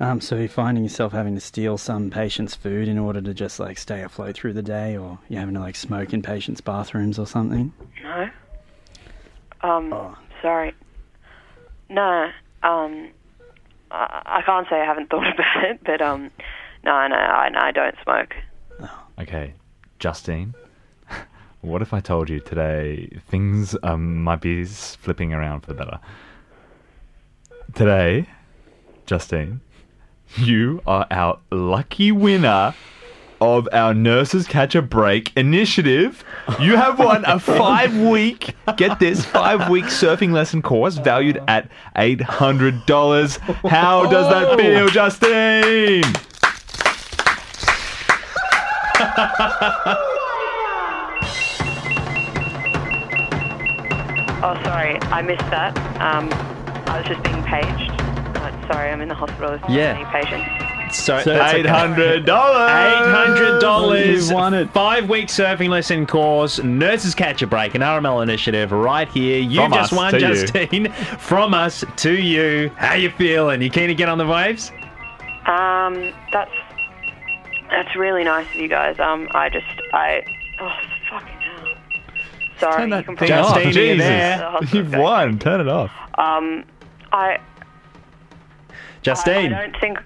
Um, 0.00 0.20
so 0.20 0.36
you're 0.36 0.48
finding 0.48 0.82
yourself 0.82 1.12
having 1.12 1.34
to 1.34 1.40
steal 1.40 1.78
some 1.78 2.10
patient's 2.10 2.54
food 2.54 2.88
in 2.88 2.98
order 2.98 3.20
to 3.20 3.32
just 3.34 3.60
like 3.60 3.78
stay 3.78 4.02
afloat 4.02 4.34
through 4.34 4.54
the 4.54 4.62
day, 4.62 4.96
or 4.96 5.18
you're 5.28 5.40
having 5.40 5.54
to 5.54 5.60
like 5.60 5.76
smoke 5.76 6.12
in 6.12 6.22
patients' 6.22 6.60
bathrooms 6.60 7.18
or 7.18 7.26
something. 7.26 7.72
No. 8.02 8.30
Um, 9.60 10.16
sorry. 10.42 10.74
No. 11.88 12.30
Um, 12.62 13.08
I, 13.90 14.22
I 14.26 14.42
can't 14.44 14.66
say 14.68 14.76
I 14.76 14.84
haven't 14.84 15.10
thought 15.10 15.26
about 15.34 15.64
it, 15.64 15.80
but 15.84 16.02
um, 16.02 16.30
no, 16.84 17.06
no, 17.08 17.16
I, 17.16 17.48
no, 17.48 17.60
I 17.60 17.72
don't 17.72 17.94
smoke. 18.02 18.34
Okay, 19.18 19.54
Justine, 19.98 20.54
What 21.62 21.80
if 21.80 21.94
I 21.94 22.00
told 22.00 22.28
you 22.28 22.40
today 22.40 23.06
things 23.28 23.76
um, 23.84 24.24
might 24.24 24.40
be 24.40 24.64
flipping 24.64 25.32
around 25.32 25.60
for 25.60 25.68
the 25.68 25.74
better? 25.74 26.00
Today, 27.74 28.28
Justine, 29.06 29.60
you 30.36 30.82
are 30.88 31.06
our 31.10 31.38
lucky 31.52 32.10
winner 32.10 32.74
of 33.42 33.68
our 33.72 33.92
Nurses 33.92 34.46
Catch 34.46 34.76
a 34.76 34.82
Break 34.82 35.32
initiative. 35.36 36.22
You 36.60 36.76
have 36.76 36.98
won 37.00 37.24
a 37.24 37.40
five 37.40 37.96
week, 37.96 38.54
get 38.76 39.00
this, 39.00 39.24
five 39.24 39.68
week 39.68 39.86
surfing 39.86 40.30
lesson 40.32 40.62
course 40.62 40.96
valued 40.98 41.42
at 41.48 41.68
$800. 41.96 43.38
How 43.68 44.06
does 44.08 44.28
that 44.28 44.56
feel, 44.58 44.88
Justine? 44.88 46.04
Oh, 54.44 54.60
sorry, 54.64 54.98
I 55.02 55.22
missed 55.22 55.48
that. 55.50 55.76
Um, 56.02 56.28
I 56.90 56.98
was 56.98 57.06
just 57.06 57.22
being 57.22 57.42
paged. 57.44 57.90
Uh, 58.42 58.72
sorry, 58.72 58.90
I'm 58.90 59.00
in 59.00 59.08
the 59.08 59.14
hospital. 59.14 59.50
There's 59.50 59.62
too 59.62 59.72
Yeah. 59.72 59.92
many 59.92 60.04
patients. 60.06 60.48
So, 60.92 61.20
So 61.22 61.34
$800. 61.38 61.62
Eight 61.62 62.24
hundred 62.26 63.60
dollars. 63.60 64.28
You 64.28 64.34
won 64.34 64.54
it. 64.54 64.70
Five 64.72 65.08
week 65.08 65.28
surfing 65.28 65.68
lesson 65.70 66.06
course. 66.06 66.62
Nurses 66.62 67.14
catch 67.14 67.40
a 67.42 67.46
break. 67.46 67.74
An 67.74 67.80
RML 67.80 68.22
initiative 68.22 68.72
right 68.72 69.08
here. 69.08 69.40
You 69.40 69.60
From 69.62 69.72
just 69.72 69.92
us 69.92 69.96
won, 69.96 70.12
to 70.12 70.20
you. 70.20 70.26
Justine. 70.26 70.92
From 71.18 71.54
us 71.54 71.84
to 71.96 72.12
you. 72.12 72.70
How 72.76 72.94
you 72.94 73.10
feeling? 73.10 73.62
You 73.62 73.70
keen 73.70 73.88
to 73.88 73.94
get 73.94 74.08
on 74.08 74.18
the 74.18 74.26
waves? 74.26 74.70
Um, 75.46 76.12
that's 76.32 76.52
that's 77.70 77.96
really 77.96 78.22
nice 78.24 78.46
of 78.54 78.56
you 78.60 78.68
guys. 78.68 78.98
Um, 79.00 79.28
I 79.32 79.48
just 79.48 79.66
I 79.92 80.22
oh 80.60 80.76
fucking 81.10 81.26
hell. 81.40 81.74
Sorry, 82.60 82.76
Turn 82.76 82.88
you 82.90 82.94
that 82.96 83.04
can 83.06 83.16
thing 83.16 83.28
probably 83.28 83.34
off. 83.34 83.54
Justine, 83.54 83.66
you 83.66 83.94
Jesus. 83.94 84.06
there? 84.06 84.58
You've 84.72 84.94
won. 84.94 85.38
Turn 85.38 85.60
it 85.60 85.68
off. 85.68 85.90
Um, 86.18 86.64
I 87.12 87.38
I, 89.04 89.10
I 89.10 89.48
don't 89.48 89.80
think 89.80 89.98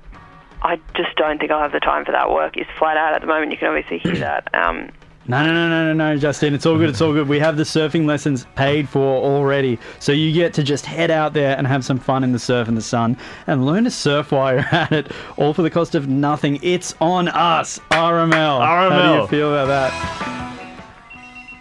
I 0.62 0.80
just 0.94 1.14
don't 1.16 1.38
think 1.38 1.50
I'll 1.50 1.62
have 1.62 1.72
the 1.72 1.80
time 1.80 2.04
for 2.04 2.12
that. 2.12 2.30
Work 2.30 2.56
It's 2.56 2.70
flat 2.78 2.96
out 2.96 3.14
at 3.14 3.20
the 3.20 3.26
moment. 3.26 3.52
You 3.52 3.58
can 3.58 3.68
obviously 3.68 3.98
hear 3.98 4.16
that. 4.16 4.52
Um, 4.54 4.90
No, 5.28 5.44
no, 5.44 5.52
no, 5.52 5.68
no, 5.68 5.92
no, 5.92 6.12
no, 6.12 6.16
Justine. 6.18 6.54
It's 6.54 6.66
all 6.66 6.78
good. 6.78 6.88
It's 6.88 7.00
all 7.00 7.12
good. 7.12 7.28
We 7.28 7.38
have 7.40 7.56
the 7.56 7.64
surfing 7.64 8.06
lessons 8.06 8.46
paid 8.54 8.88
for 8.88 9.00
already. 9.22 9.78
So 9.98 10.12
you 10.12 10.32
get 10.32 10.54
to 10.54 10.62
just 10.62 10.86
head 10.86 11.10
out 11.10 11.32
there 11.32 11.56
and 11.58 11.66
have 11.66 11.84
some 11.84 11.98
fun 11.98 12.22
in 12.24 12.32
the 12.32 12.38
surf 12.38 12.68
and 12.68 12.76
the 12.76 12.82
sun 12.82 13.16
and 13.46 13.66
learn 13.66 13.84
to 13.84 13.90
surf 13.90 14.32
while 14.32 14.54
you're 14.54 14.64
at 14.72 14.92
it, 14.92 15.12
all 15.36 15.52
for 15.52 15.62
the 15.62 15.70
cost 15.70 15.94
of 15.94 16.08
nothing. 16.08 16.58
It's 16.62 16.94
on 17.00 17.28
us, 17.28 17.78
RML. 17.90 18.60
How 18.60 18.88
do 18.88 19.20
you 19.20 19.26
feel 19.28 19.52
about 19.52 19.66
that? 19.66 19.92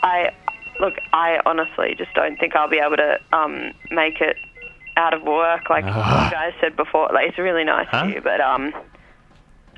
I 0.03 0.31
look. 0.79 0.93
I 1.13 1.39
honestly 1.45 1.95
just 1.97 2.13
don't 2.13 2.37
think 2.39 2.55
I'll 2.55 2.69
be 2.69 2.77
able 2.77 2.97
to 2.97 3.17
um, 3.33 3.71
make 3.91 4.21
it 4.21 4.37
out 4.97 5.13
of 5.13 5.23
work. 5.23 5.69
Like 5.69 5.85
Ah. 5.87 6.25
you 6.25 6.31
guys 6.31 6.53
said 6.61 6.75
before, 6.75 7.09
like 7.13 7.29
it's 7.29 7.37
really 7.37 7.63
nice 7.63 7.87
Huh? 7.89 8.05
of 8.05 8.09
you, 8.09 8.21
but 8.21 8.39
um, 8.41 8.73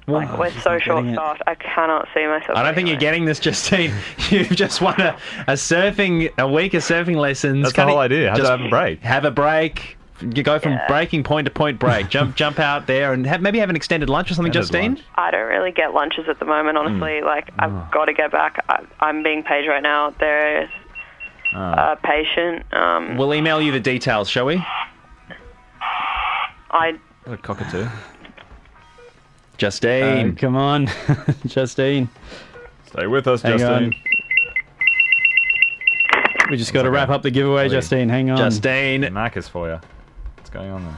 like 0.08 0.38
we're 0.38 0.52
so 0.62 0.80
short 0.80 1.04
getting 1.04 1.10
it. 1.12 1.16
staffed. 1.16 1.42
I 1.48 1.56
cannot 1.56 2.08
see 2.14 2.26
myself. 2.26 2.58
I 2.58 2.64
don't 2.64 2.76
think 2.76 2.88
you're 2.88 2.98
getting 2.98 3.26
this, 3.26 3.40
Justine. 3.46 3.92
You've 4.30 4.50
just 4.50 4.82
won 4.82 5.00
a, 5.02 5.18
a 5.48 5.54
surfing, 5.54 6.32
a 6.38 6.48
week 6.48 6.74
of 6.74 6.82
surfing 6.84 7.16
lessons. 7.18 7.64
That's 7.64 7.74
the 7.74 7.82
Kinda 7.82 7.92
whole 7.92 8.02
idea. 8.02 8.28
Have 8.30 8.36
to 8.38 8.42
just 8.44 8.52
have 8.52 8.62
a 8.62 8.70
break. 8.70 9.02
Have 9.02 9.26
a 9.26 9.32
break. 9.32 9.98
You 10.22 10.42
go 10.42 10.58
from 10.58 10.72
Yeah. 10.72 10.88
breaking 10.88 11.24
point 11.24 11.46
to 11.46 11.52
point 11.52 11.78
break. 11.78 12.10
Jump, 12.10 12.36
jump 12.36 12.58
out 12.60 12.88
there, 12.88 13.14
and 13.14 13.28
have, 13.28 13.40
maybe 13.42 13.60
have 13.60 13.70
an 13.70 13.76
extended 13.76 14.10
lunch 14.10 14.32
or 14.32 14.34
something, 14.34 14.50
Extended 14.52 14.72
Justine. 14.72 14.92
lunch. 14.96 15.04
I 15.16 15.30
don't 15.30 15.46
really 15.48 15.72
get 15.72 15.94
lunches 15.94 16.28
at 16.28 16.40
the 16.40 16.46
moment, 16.46 16.78
honestly. 16.78 17.22
Like 17.22 17.50
I've 17.60 17.92
got 17.92 18.06
to 18.06 18.14
get 18.14 18.32
back. 18.32 18.64
I, 18.70 18.84
I'm 19.00 19.22
being 19.24 19.44
paid 19.44 19.68
right 19.68 19.84
now. 19.84 20.12
There 20.20 20.64
is 20.64 20.70
Ah. 21.54 21.92
a 21.94 21.96
patient. 21.98 22.66
Um, 22.74 23.16
We'll 23.18 23.34
email 23.34 23.62
you 23.62 23.72
the 23.72 23.80
details, 23.80 24.28
shall 24.30 24.46
we? 24.46 24.66
I 26.72 26.98
What 27.26 27.40
a 27.40 27.42
cockatoo. 27.42 27.88
Justine. 29.58 30.32
Oh, 30.32 30.36
come 30.40 30.56
on, 30.56 30.88
Justine. 31.48 32.10
Stay 32.86 33.08
with 33.08 33.28
us, 33.28 33.42
Hang 33.42 33.58
Justine. 33.58 33.86
on. 33.86 33.94
We 36.52 36.58
just 36.58 36.74
got 36.74 36.84
to 36.84 36.92
wrap 36.92 37.10
up 37.10 37.24
the 37.24 37.32
giveaway, 37.32 37.68
Justine. 37.68 38.08
Hang 38.10 38.30
on. 38.30 38.38
Justine. 38.38 39.02
Mac 39.14 39.36
is 39.36 39.48
for 39.48 39.68
you. 39.68 39.80
What's 40.36 40.50
going 40.50 40.70
on 40.70 40.84
there? 40.86 40.98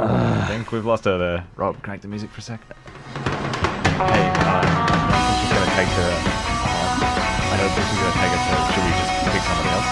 Uh, 0.00 0.40
I 0.42 0.46
think 0.48 0.72
we've 0.72 0.86
lost 0.86 1.04
her 1.04 1.18
there. 1.18 1.44
Rob, 1.56 1.80
crank 1.82 2.00
the 2.02 2.08
music 2.08 2.30
for 2.30 2.38
a 2.38 2.42
sec. 2.42 2.60
Hey, 2.64 2.72
uh, 2.72 4.00
I 4.00 5.20
think 5.28 5.36
she's 5.38 5.52
gonna 5.52 5.74
take 5.76 5.92
her. 5.92 6.10
Uh, 6.10 7.52
I 7.52 7.56
don't 7.60 7.70
think 7.76 7.86
she's 7.86 8.00
gonna 8.00 8.16
take 8.18 8.32
it 8.32 8.40
to. 8.40 8.56
Should 8.72 8.84
we 8.84 8.90
just 8.90 9.01
pick 9.01 9.01
somebody 9.52 9.68
else? 9.76 9.88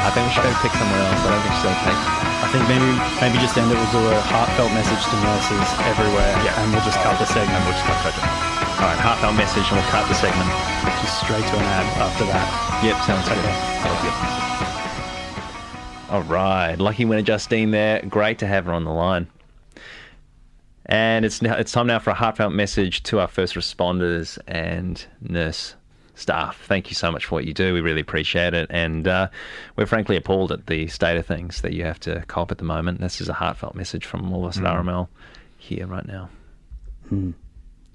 I 0.00 0.10
think 0.16 0.24
we 0.24 0.32
should 0.32 0.48
go 0.48 0.52
pick 0.64 0.72
someone 0.72 0.96
else. 0.96 1.20
I 1.20 1.28
don't 1.28 1.44
think 1.44 1.54
she's 1.60 1.76
take. 1.84 2.00
I 2.42 2.48
think 2.48 2.64
maybe 2.68 2.88
maybe 3.20 3.36
just 3.44 3.56
end 3.60 3.68
it. 3.68 3.76
We'll 3.76 3.92
do 3.92 4.02
a 4.08 4.16
heartfelt 4.32 4.72
message 4.72 5.04
to 5.12 5.16
nurses 5.20 5.68
everywhere, 5.92 6.32
and 6.32 6.72
we'll 6.72 6.84
just 6.84 6.98
cut 7.04 7.20
the 7.20 7.28
segment. 7.28 7.52
And 7.52 7.64
we'll 7.68 7.76
just 7.76 7.84
cut 7.84 8.00
to 8.00 8.24
All 8.80 8.88
right, 8.88 8.96
heartfelt 8.96 9.36
message, 9.36 9.68
and 9.68 9.76
we'll 9.76 9.92
cut 9.92 10.08
the 10.08 10.16
segment. 10.16 10.48
Just 11.04 11.20
straight 11.20 11.44
to 11.44 11.54
an 11.60 11.66
ad 11.68 11.86
after 12.00 12.24
that. 12.32 12.48
Yep, 12.80 12.96
sounds 13.04 13.28
good. 13.28 13.38
All 16.12 16.24
right, 16.24 16.76
lucky 16.76 17.04
winner 17.04 17.22
Justine 17.22 17.70
there. 17.70 18.02
Great 18.02 18.38
to 18.40 18.46
have 18.46 18.66
her 18.66 18.72
on 18.72 18.84
the 18.84 18.92
line. 18.92 19.28
And 20.86 21.24
it's 21.24 21.40
now 21.40 21.54
it's 21.56 21.72
time 21.72 21.86
now 21.86 22.00
for 22.00 22.10
a 22.10 22.14
heartfelt 22.14 22.52
message 22.52 23.02
to 23.04 23.20
our 23.20 23.28
first 23.28 23.54
responders 23.54 24.38
and 24.48 25.06
nurse 25.20 25.76
staff. 26.14 26.62
Thank 26.66 26.88
you 26.90 26.94
so 26.94 27.10
much 27.10 27.24
for 27.24 27.34
what 27.36 27.44
you 27.44 27.54
do. 27.54 27.72
We 27.74 27.80
really 27.80 28.00
appreciate 28.00 28.54
it, 28.54 28.66
and 28.70 29.06
uh, 29.08 29.28
we're 29.76 29.86
frankly 29.86 30.16
appalled 30.16 30.52
at 30.52 30.66
the 30.66 30.86
state 30.88 31.16
of 31.16 31.26
things 31.26 31.62
that 31.62 31.72
you 31.72 31.84
have 31.84 31.98
to 32.00 32.22
cop 32.26 32.50
at 32.50 32.58
the 32.58 32.64
moment. 32.64 33.00
This 33.00 33.20
is 33.20 33.28
a 33.28 33.32
heartfelt 33.32 33.74
message 33.74 34.04
from 34.04 34.32
all 34.32 34.44
of 34.44 34.50
us 34.50 34.58
at 34.58 34.64
Mm. 34.64 34.84
RML 34.84 35.08
here 35.58 35.86
right 35.86 36.06
now. 36.06 36.28
Hmm. 37.08 37.30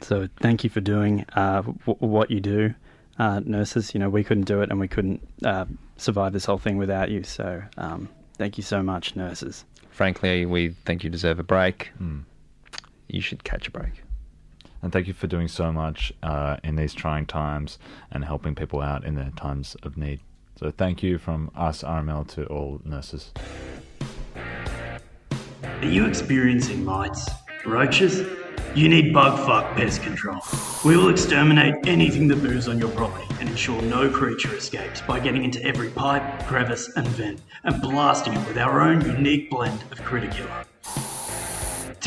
So 0.01 0.27
thank 0.39 0.63
you 0.63 0.69
for 0.69 0.79
doing 0.81 1.25
uh, 1.35 1.61
w- 1.63 1.77
what 1.99 2.29
you 2.31 2.39
do, 2.39 2.73
uh, 3.19 3.41
nurses. 3.45 3.93
You 3.93 3.99
know 3.99 4.09
we 4.09 4.23
couldn't 4.23 4.45
do 4.45 4.61
it, 4.61 4.69
and 4.69 4.79
we 4.79 4.87
couldn't 4.87 5.27
uh, 5.43 5.65
survive 5.97 6.33
this 6.33 6.45
whole 6.45 6.57
thing 6.59 6.77
without 6.77 7.09
you. 7.11 7.23
So 7.23 7.61
um, 7.77 8.07
thank 8.37 8.57
you 8.57 8.63
so 8.63 8.81
much, 8.83 9.15
nurses. 9.15 9.65
Frankly, 9.89 10.45
we 10.45 10.69
think 10.85 11.03
you 11.03 11.09
deserve 11.09 11.39
a 11.39 11.43
break. 11.43 11.89
You 13.07 13.21
should 13.21 13.43
catch 13.43 13.67
a 13.67 13.71
break. 13.71 14.03
And 14.87 14.93
thank 14.93 15.07
you 15.07 15.13
for 15.13 15.27
doing 15.27 15.49
so 15.49 15.73
much 15.73 16.13
uh, 16.23 16.55
in 16.63 16.77
these 16.77 16.93
trying 16.93 17.25
times 17.25 17.77
and 18.09 18.23
helping 18.23 18.55
people 18.55 18.79
out 18.79 19.03
in 19.03 19.15
their 19.15 19.31
times 19.31 19.75
of 19.83 19.97
need. 19.97 20.21
So 20.57 20.71
thank 20.71 21.03
you 21.03 21.17
from 21.17 21.51
us, 21.57 21.83
RML, 21.83 22.25
to 22.35 22.45
all 22.45 22.79
nurses. 22.85 23.33
Are 25.61 25.85
you 25.85 26.05
experiencing 26.05 26.85
mites? 26.85 27.29
Roaches? 27.65 28.25
You 28.75 28.87
need 28.87 29.13
Bugfuck 29.13 29.75
Pest 29.75 30.03
Control. 30.03 30.39
We 30.85 30.95
will 30.95 31.09
exterminate 31.09 31.85
anything 31.85 32.29
that 32.29 32.37
moves 32.37 32.69
on 32.69 32.79
your 32.79 32.91
property 32.91 33.27
and 33.41 33.49
ensure 33.49 33.81
no 33.81 34.09
creature 34.09 34.55
escapes 34.55 35.01
by 35.01 35.19
getting 35.19 35.43
into 35.43 35.61
every 35.65 35.89
pipe, 35.89 36.45
crevice, 36.45 36.95
and 36.95 37.05
vent 37.09 37.41
and 37.65 37.81
blasting 37.81 38.35
it 38.35 38.47
with 38.47 38.57
our 38.57 38.79
own 38.79 39.01
unique 39.01 39.49
blend 39.49 39.83
of 39.91 39.97
Killer. 40.05 40.65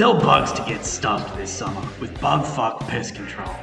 Tell 0.00 0.18
bugs 0.18 0.50
to 0.52 0.64
get 0.64 0.86
stuffed 0.86 1.36
this 1.36 1.52
summer 1.52 1.86
with 2.00 2.18
bug 2.22 2.46
Bugfuck 2.46 2.80
Pest 2.88 3.16
Control. 3.16 3.54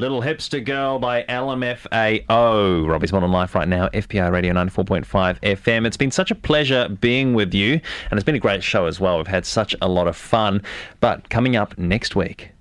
Little 0.00 0.22
Hipster 0.22 0.64
Girl 0.64 0.98
by 0.98 1.24
LMFAO. 1.24 2.88
Robbie's 2.88 3.12
Modern 3.12 3.32
Life 3.32 3.54
right 3.54 3.68
now, 3.68 3.88
FBI 3.88 4.32
Radio 4.32 4.54
94.5 4.54 5.04
FM. 5.42 5.86
It's 5.86 5.98
been 5.98 6.10
such 6.10 6.30
a 6.30 6.34
pleasure 6.34 6.88
being 6.88 7.34
with 7.34 7.52
you, 7.52 7.72
and 8.10 8.12
it's 8.12 8.24
been 8.24 8.34
a 8.34 8.38
great 8.38 8.62
show 8.62 8.86
as 8.86 8.98
well. 8.98 9.18
We've 9.18 9.26
had 9.26 9.44
such 9.44 9.76
a 9.82 9.88
lot 9.90 10.08
of 10.08 10.16
fun. 10.16 10.62
But 11.00 11.28
coming 11.28 11.54
up 11.54 11.76
next 11.76 12.16
week. 12.16 12.52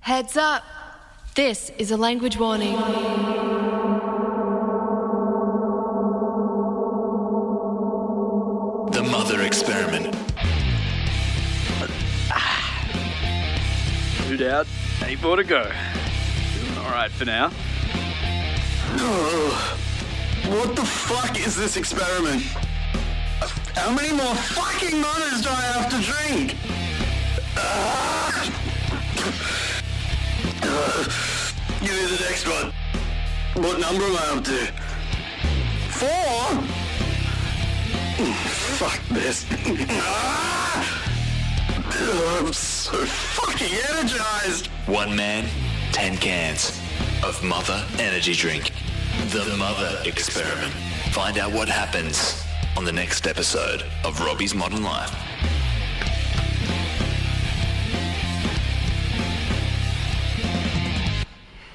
Heads 0.00 0.36
up! 0.36 0.64
This 1.34 1.70
is 1.78 1.90
a 1.90 1.96
language 1.96 2.38
warning. 2.38 2.76
The 8.92 9.02
Mother 9.02 9.40
Experiment. 9.40 10.14
Dude 14.28 14.40
doubt 14.40 14.66
eight 15.06 15.22
more 15.22 15.36
to 15.36 15.44
go. 15.44 15.62
Doing 15.62 16.78
alright 16.78 17.10
for 17.10 17.24
now. 17.24 17.50
What 20.46 20.76
the 20.76 20.84
fuck 20.84 21.40
is 21.40 21.56
this 21.56 21.76
experiment? 21.76 22.42
How 23.74 23.90
many 23.92 24.12
more 24.12 24.34
fucking 24.34 25.00
mothers 25.00 25.42
do 25.42 25.48
I 25.48 25.62
have 25.74 25.90
to 25.90 25.98
drink? 26.00 26.54
Uh, 27.56 28.30
give 31.80 31.90
me 31.90 32.06
the 32.16 32.22
next 32.28 32.46
one. 32.46 32.72
What 33.54 33.80
number 33.80 34.04
am 34.04 34.16
I 34.16 34.26
up 34.36 34.44
to? 34.44 34.72
Four? 35.90 36.62
Fuck 38.78 39.00
this. 39.08 39.46
Ah! 39.90 41.06
I'm 41.98 42.52
so 42.52 43.04
energized. 43.60 44.66
One 44.86 45.14
man, 45.14 45.48
ten 45.92 46.16
cans 46.16 46.80
of 47.24 47.42
Mother 47.42 47.84
Energy 47.98 48.34
Drink. 48.34 48.72
The 49.30 49.56
Mother 49.56 49.98
Experiment. 50.04 50.72
Find 51.12 51.38
out 51.38 51.52
what 51.52 51.68
happens 51.68 52.42
on 52.76 52.84
the 52.84 52.92
next 52.92 53.26
episode 53.26 53.84
of 54.04 54.20
Robbie's 54.20 54.54
Modern 54.54 54.82
Life. 54.82 55.14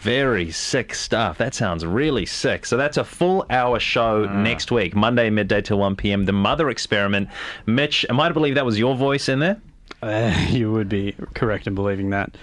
Very 0.01 0.51
sick 0.51 0.95
stuff. 0.95 1.37
That 1.37 1.53
sounds 1.53 1.85
really 1.85 2.25
sick. 2.25 2.65
So 2.65 2.75
that's 2.75 2.97
a 2.97 3.03
full 3.03 3.45
hour 3.51 3.79
show 3.79 4.25
mm. 4.25 4.35
next 4.37 4.71
week, 4.71 4.95
Monday 4.95 5.29
midday 5.29 5.61
till 5.61 5.77
1 5.77 5.95
p.m. 5.95 6.25
The 6.25 6.31
Mother 6.31 6.69
Experiment. 6.71 7.29
Mitch, 7.67 8.05
am 8.09 8.19
I 8.19 8.27
to 8.27 8.33
believe 8.33 8.55
that 8.55 8.65
was 8.65 8.79
your 8.79 8.95
voice 8.95 9.29
in 9.29 9.39
there? 9.39 9.61
Uh, 10.01 10.33
you 10.49 10.71
would 10.71 10.89
be 10.89 11.15
correct 11.33 11.67
in 11.67 11.75
believing 11.75 12.11
that. 12.11 12.35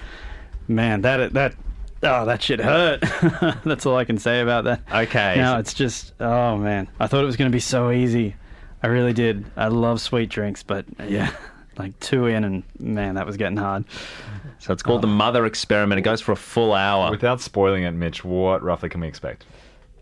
Man, 0.67 1.03
that 1.03 1.33
that 1.33 1.55
oh 2.03 2.27
that 2.27 2.43
shit 2.43 2.61
hurt. 2.61 3.01
That's 3.65 3.87
all 3.87 3.97
I 3.97 4.05
can 4.05 4.19
say 4.19 4.41
about 4.41 4.65
that. 4.65 4.83
Okay. 4.93 5.37
No, 5.37 5.59
it's 5.59 5.75
just 5.75 6.13
oh 6.21 6.57
man. 6.57 6.89
I 7.01 7.07
thought 7.07 7.23
it 7.23 7.27
was 7.27 7.37
going 7.37 7.51
to 7.51 7.55
be 7.55 7.61
so 7.61 7.91
easy. 7.91 8.35
I 8.83 8.89
really 8.89 9.13
did. 9.13 9.45
I 9.57 9.69
love 9.69 10.01
sweet 10.01 10.29
drinks, 10.29 10.63
but 10.63 10.85
yeah, 11.09 11.33
like 11.79 11.99
two 12.01 12.27
in 12.27 12.45
and 12.45 12.63
man, 12.79 13.15
that 13.17 13.27
was 13.27 13.37
getting 13.37 13.57
hard. 13.57 13.85
So 14.61 14.73
it's 14.73 14.83
called 14.83 15.03
the 15.03 15.09
Mother 15.09 15.47
Experiment. 15.47 15.99
It 15.99 16.03
goes 16.03 16.21
for 16.21 16.33
a 16.33 16.37
full 16.37 16.75
hour. 16.75 17.11
Without 17.11 17.41
spoiling 17.41 17.85
it, 17.85 17.93
Mitch, 17.93 18.25
what 18.25 18.63
roughly 18.63 18.89
can 18.89 19.01
we 19.01 19.09
expect? 19.09 19.47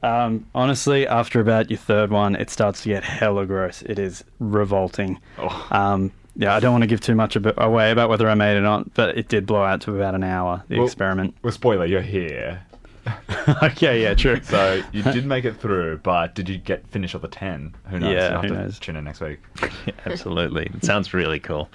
Um, 0.02 0.46
honestly, 0.54 1.06
after 1.06 1.40
about 1.40 1.70
your 1.70 1.78
third 1.78 2.10
one, 2.10 2.36
it 2.36 2.50
starts 2.50 2.82
to 2.82 2.88
get 2.88 3.02
hella 3.02 3.46
gross. 3.46 3.82
It 3.82 3.98
is 3.98 4.24
revolting. 4.38 5.20
Oh. 5.38 5.66
Um, 5.70 6.12
yeah, 6.36 6.54
I 6.54 6.60
don't 6.60 6.72
want 6.72 6.82
to 6.82 6.86
give 6.88 7.00
too 7.00 7.14
much 7.14 7.36
ab- 7.36 7.54
away 7.58 7.90
about 7.90 8.08
whether 8.10 8.28
I 8.28 8.34
made 8.34 8.54
it 8.56 8.58
or 8.58 8.62
not, 8.62 8.92
but 8.94 9.16
it 9.18 9.28
did 9.28 9.46
blow 9.46 9.62
out 9.64 9.80
to 9.82 9.96
about 9.96 10.14
an 10.14 10.24
hour, 10.24 10.62
the 10.68 10.76
Well- 10.76 10.86
experiment. 10.86 11.34
Well, 11.42 11.52
spoiler, 11.52 11.84
you're 11.86 12.02
here. 12.02 12.62
okay, 13.62 14.02
yeah, 14.02 14.14
true. 14.14 14.40
So 14.42 14.82
you 14.92 15.02
did 15.12 15.24
make 15.26 15.44
it 15.44 15.56
through, 15.60 15.98
but 15.98 16.34
did 16.34 16.48
you 16.48 16.58
get 16.58 16.84
finish 16.88 17.14
off 17.14 17.22
the 17.22 17.28
ten? 17.28 17.72
Who 17.88 18.00
knows? 18.00 18.12
Yeah, 18.12 18.24
You'll 18.24 18.32
have 18.32 18.42
who 18.42 18.48
to 18.48 18.62
knows? 18.62 18.78
Tune 18.80 18.96
in 18.96 19.04
next 19.04 19.20
week. 19.20 19.38
Absolutely. 20.06 20.68
It 20.74 20.84
sounds 20.84 21.14
really 21.14 21.38
cool. 21.38 21.70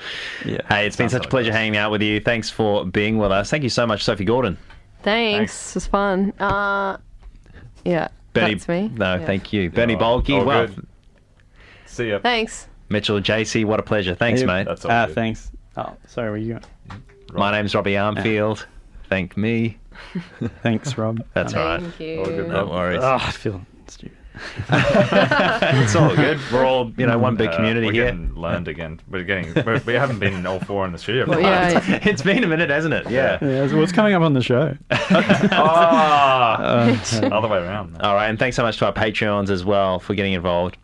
Yeah. 0.45 0.57
Hey, 0.67 0.85
it's 0.87 0.97
been 0.97 1.07
such 1.07 1.21
a 1.21 1.23
like 1.23 1.29
pleasure 1.29 1.53
hanging 1.53 1.77
out 1.77 1.89
with 1.89 2.01
you. 2.01 2.19
Thanks 2.19 2.49
for 2.49 2.85
being 2.85 3.17
with 3.17 3.31
us. 3.31 3.49
Thank 3.49 3.63
you 3.63 3.69
so 3.69 3.87
much, 3.87 4.03
Sophie 4.03 4.25
Gordon. 4.25 4.57
Thanks. 5.03 5.69
It 5.69 5.75
was 5.75 5.87
fun. 5.87 6.33
Uh, 6.37 6.97
yeah, 7.85 8.09
Bernie, 8.33 8.55
that's 8.55 8.67
me. 8.67 8.91
No, 8.93 9.15
Yeah. 9.15 9.25
thank 9.25 9.53
you. 9.53 9.69
Bernie 9.69 9.95
all 9.95 10.21
Bolke. 10.21 10.45
Well, 10.45 10.67
good. 10.67 10.85
See 11.85 12.09
ya. 12.09 12.19
Thanks. 12.19 12.67
Mitchell, 12.91 13.19
JC, 13.21 13.65
what 13.65 13.79
a 13.79 13.83
pleasure. 13.83 14.13
Thanks, 14.13 14.41
Hey, 14.41 14.47
mate. 14.47 14.65
That's 14.65 14.85
all 14.85 14.91
Ah, 14.91 15.05
good. 15.07 15.15
thanks. 15.15 15.51
Oh, 15.77 15.95
sorry, 16.07 16.29
where 16.29 16.37
you 16.39 16.49
going? 16.53 17.01
My 17.33 17.51
name's 17.51 17.73
Robbie 17.73 17.93
Armfield. 17.93 18.65
Thank 19.07 19.37
me. 19.37 19.77
Thanks, 20.63 20.97
Rob. 20.97 21.23
That's 21.33 21.53
all 21.53 21.63
right. 21.65 21.81
Thank 21.81 21.99
you. 21.99 22.19
All 22.19 22.25
good, 22.25 22.47
No 22.49 22.65
worries. 22.65 22.99
Oh, 23.01 23.17
I 23.21 23.31
feel 23.31 23.61
stupid. 23.87 24.17
it's 24.69 25.95
all 25.95 26.15
good. 26.15 26.39
We're 26.51 26.65
all, 26.65 26.91
you 26.97 27.05
know, 27.05 27.17
one 27.17 27.35
big 27.35 27.49
Uh, 27.49 27.55
community 27.57 27.87
we're 27.87 27.93
here. 27.93 28.05
getting 28.05 28.33
learned 28.33 28.67
again. 28.69 28.99
We're 29.09 29.23
getting. 29.23 29.53
We're, 29.65 29.79
we 29.85 29.93
haven't 29.93 30.19
been 30.19 30.45
all 30.45 30.59
four 30.61 30.85
in 30.85 30.93
the 30.93 30.97
studio. 30.97 31.25
for 31.25 31.31
Well, 31.31 31.41
yeah, 31.41 31.71
yeah. 31.71 31.99
it's 32.03 32.21
been 32.21 32.43
a 32.43 32.47
minute, 32.47 32.69
hasn't 32.69 32.93
it? 32.93 33.09
Yeah. 33.09 33.37
Yeah, 33.41 33.67
so 33.67 33.77
what's 33.77 33.91
coming 33.91 34.13
up 34.13 34.21
on 34.23 34.33
the 34.33 34.41
show? 34.41 34.75
Ah, 35.53 36.61
Uh, 36.61 37.27
other 37.27 37.47
way 37.47 37.57
around. 37.59 37.97
All 38.01 38.15
right, 38.15 38.27
and 38.29 38.39
thanks 38.39 38.55
so 38.55 38.63
much 38.63 38.77
to 38.77 38.85
our 38.85 38.93
Patreons 38.93 39.49
as 39.49 39.63
well 39.65 39.99
for 39.99 40.15
getting 40.15 40.33
involved. 40.33 40.77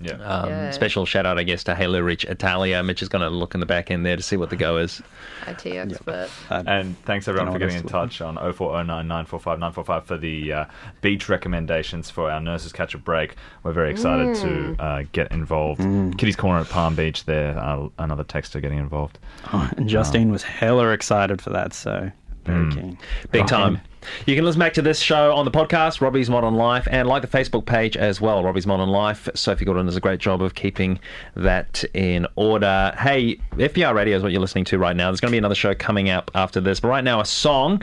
Yeah. 0.00 0.12
Um, 0.14 0.48
Yeah. 0.48 0.70
Special 0.70 1.04
shout 1.06 1.26
out, 1.26 1.38
I 1.38 1.42
guess, 1.42 1.62
to 1.64 1.74
Halo 1.74 2.00
Rich 2.00 2.24
Italia. 2.24 2.82
Mitch 2.82 3.02
is 3.02 3.08
going 3.08 3.22
to 3.22 3.28
look 3.30 3.54
in 3.54 3.60
the 3.60 3.66
back 3.66 3.90
end 3.90 4.04
there 4.06 4.16
to 4.16 4.22
see 4.22 4.36
what 4.36 4.50
the 4.50 4.56
go 4.56 4.78
is. 4.78 5.02
IT 5.46 5.66
expert. 5.66 6.28
And 6.50 6.98
thanks 7.04 7.28
everyone 7.28 7.52
for 7.52 7.58
getting 7.58 7.76
in 7.76 7.86
touch 7.86 8.20
on 8.20 8.36
0409 8.36 8.86
945 9.06 9.58
945 9.58 10.04
for 10.06 10.16
the 10.16 10.52
uh, 10.52 10.64
beach 11.02 11.28
recommendations 11.28 12.10
for 12.10 12.30
our 12.30 12.40
nurses 12.40 12.72
catch 12.72 12.94
a 12.94 12.98
break. 12.98 13.36
We're 13.62 13.72
very 13.72 13.90
excited 13.90 14.36
to 14.36 14.76
uh, 14.82 15.02
get 15.12 15.30
involved. 15.32 15.80
Kitty's 16.18 16.36
Corner 16.36 16.60
at 16.60 16.68
Palm 16.68 16.94
Beach 16.94 17.24
there, 17.24 17.58
uh, 17.58 17.88
another 17.98 18.24
texter 18.24 18.60
getting 18.60 18.78
involved. 18.78 19.18
oh, 19.52 19.70
and 19.76 19.88
Justine 19.88 20.30
was 20.30 20.42
hella 20.42 20.88
excited 20.90 21.40
for 21.42 21.50
that, 21.50 21.72
so 21.72 22.10
very 22.44 22.70
keen. 22.72 22.98
Big 23.30 23.46
time. 23.46 23.80
You 24.26 24.34
can 24.34 24.44
listen 24.44 24.58
back 24.58 24.72
to 24.74 24.82
this 24.82 24.98
show 24.98 25.34
on 25.34 25.44
the 25.44 25.50
podcast, 25.50 26.00
Robbie's 26.00 26.30
Modern 26.30 26.54
Life, 26.54 26.88
and 26.90 27.06
like 27.06 27.22
the 27.22 27.28
Facebook 27.28 27.66
page 27.66 27.96
as 27.96 28.20
well, 28.20 28.42
Robbie's 28.42 28.66
Modern 28.66 28.88
Life. 28.88 29.28
Sophie 29.34 29.64
Gordon 29.64 29.86
does 29.86 29.96
a 29.96 30.00
great 30.00 30.20
job 30.20 30.42
of 30.42 30.54
keeping 30.54 30.98
that 31.34 31.84
in 31.94 32.26
order. 32.36 32.94
Hey, 32.98 33.36
FBI 33.52 33.94
Radio 33.94 34.16
is 34.16 34.22
what 34.22 34.32
you're 34.32 34.40
listening 34.40 34.64
to 34.66 34.78
right 34.78 34.96
now. 34.96 35.10
There's 35.10 35.20
going 35.20 35.30
to 35.30 35.34
be 35.34 35.38
another 35.38 35.54
show 35.54 35.74
coming 35.74 36.08
up 36.08 36.30
after 36.34 36.60
this, 36.60 36.80
but 36.80 36.88
right 36.88 37.04
now, 37.04 37.20
a 37.20 37.24
song. 37.24 37.82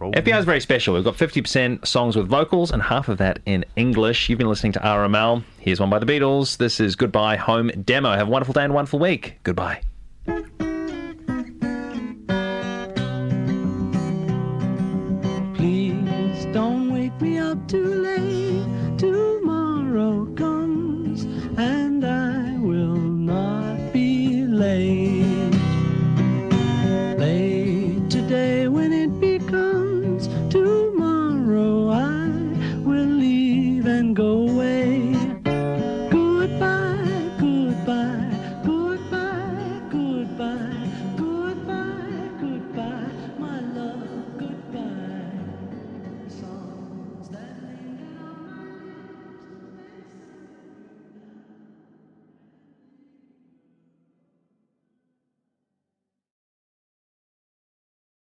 FBI 0.00 0.38
is 0.38 0.44
very 0.44 0.60
special. 0.60 0.94
We've 0.94 1.04
got 1.04 1.16
50% 1.16 1.86
songs 1.86 2.16
with 2.16 2.28
vocals 2.28 2.70
and 2.70 2.82
half 2.82 3.08
of 3.08 3.18
that 3.18 3.40
in 3.46 3.64
English. 3.76 4.28
You've 4.28 4.38
been 4.38 4.48
listening 4.48 4.72
to 4.72 4.80
RML. 4.80 5.42
Here's 5.58 5.80
one 5.80 5.90
by 5.90 5.98
the 5.98 6.06
Beatles. 6.06 6.56
This 6.58 6.78
is 6.80 6.94
Goodbye 6.94 7.36
Home 7.36 7.70
Demo. 7.84 8.12
Have 8.12 8.28
a 8.28 8.30
wonderful 8.30 8.52
day 8.52 8.62
and 8.62 8.70
a 8.72 8.74
wonderful 8.74 9.00
week. 9.00 9.38
Goodbye. 9.42 9.82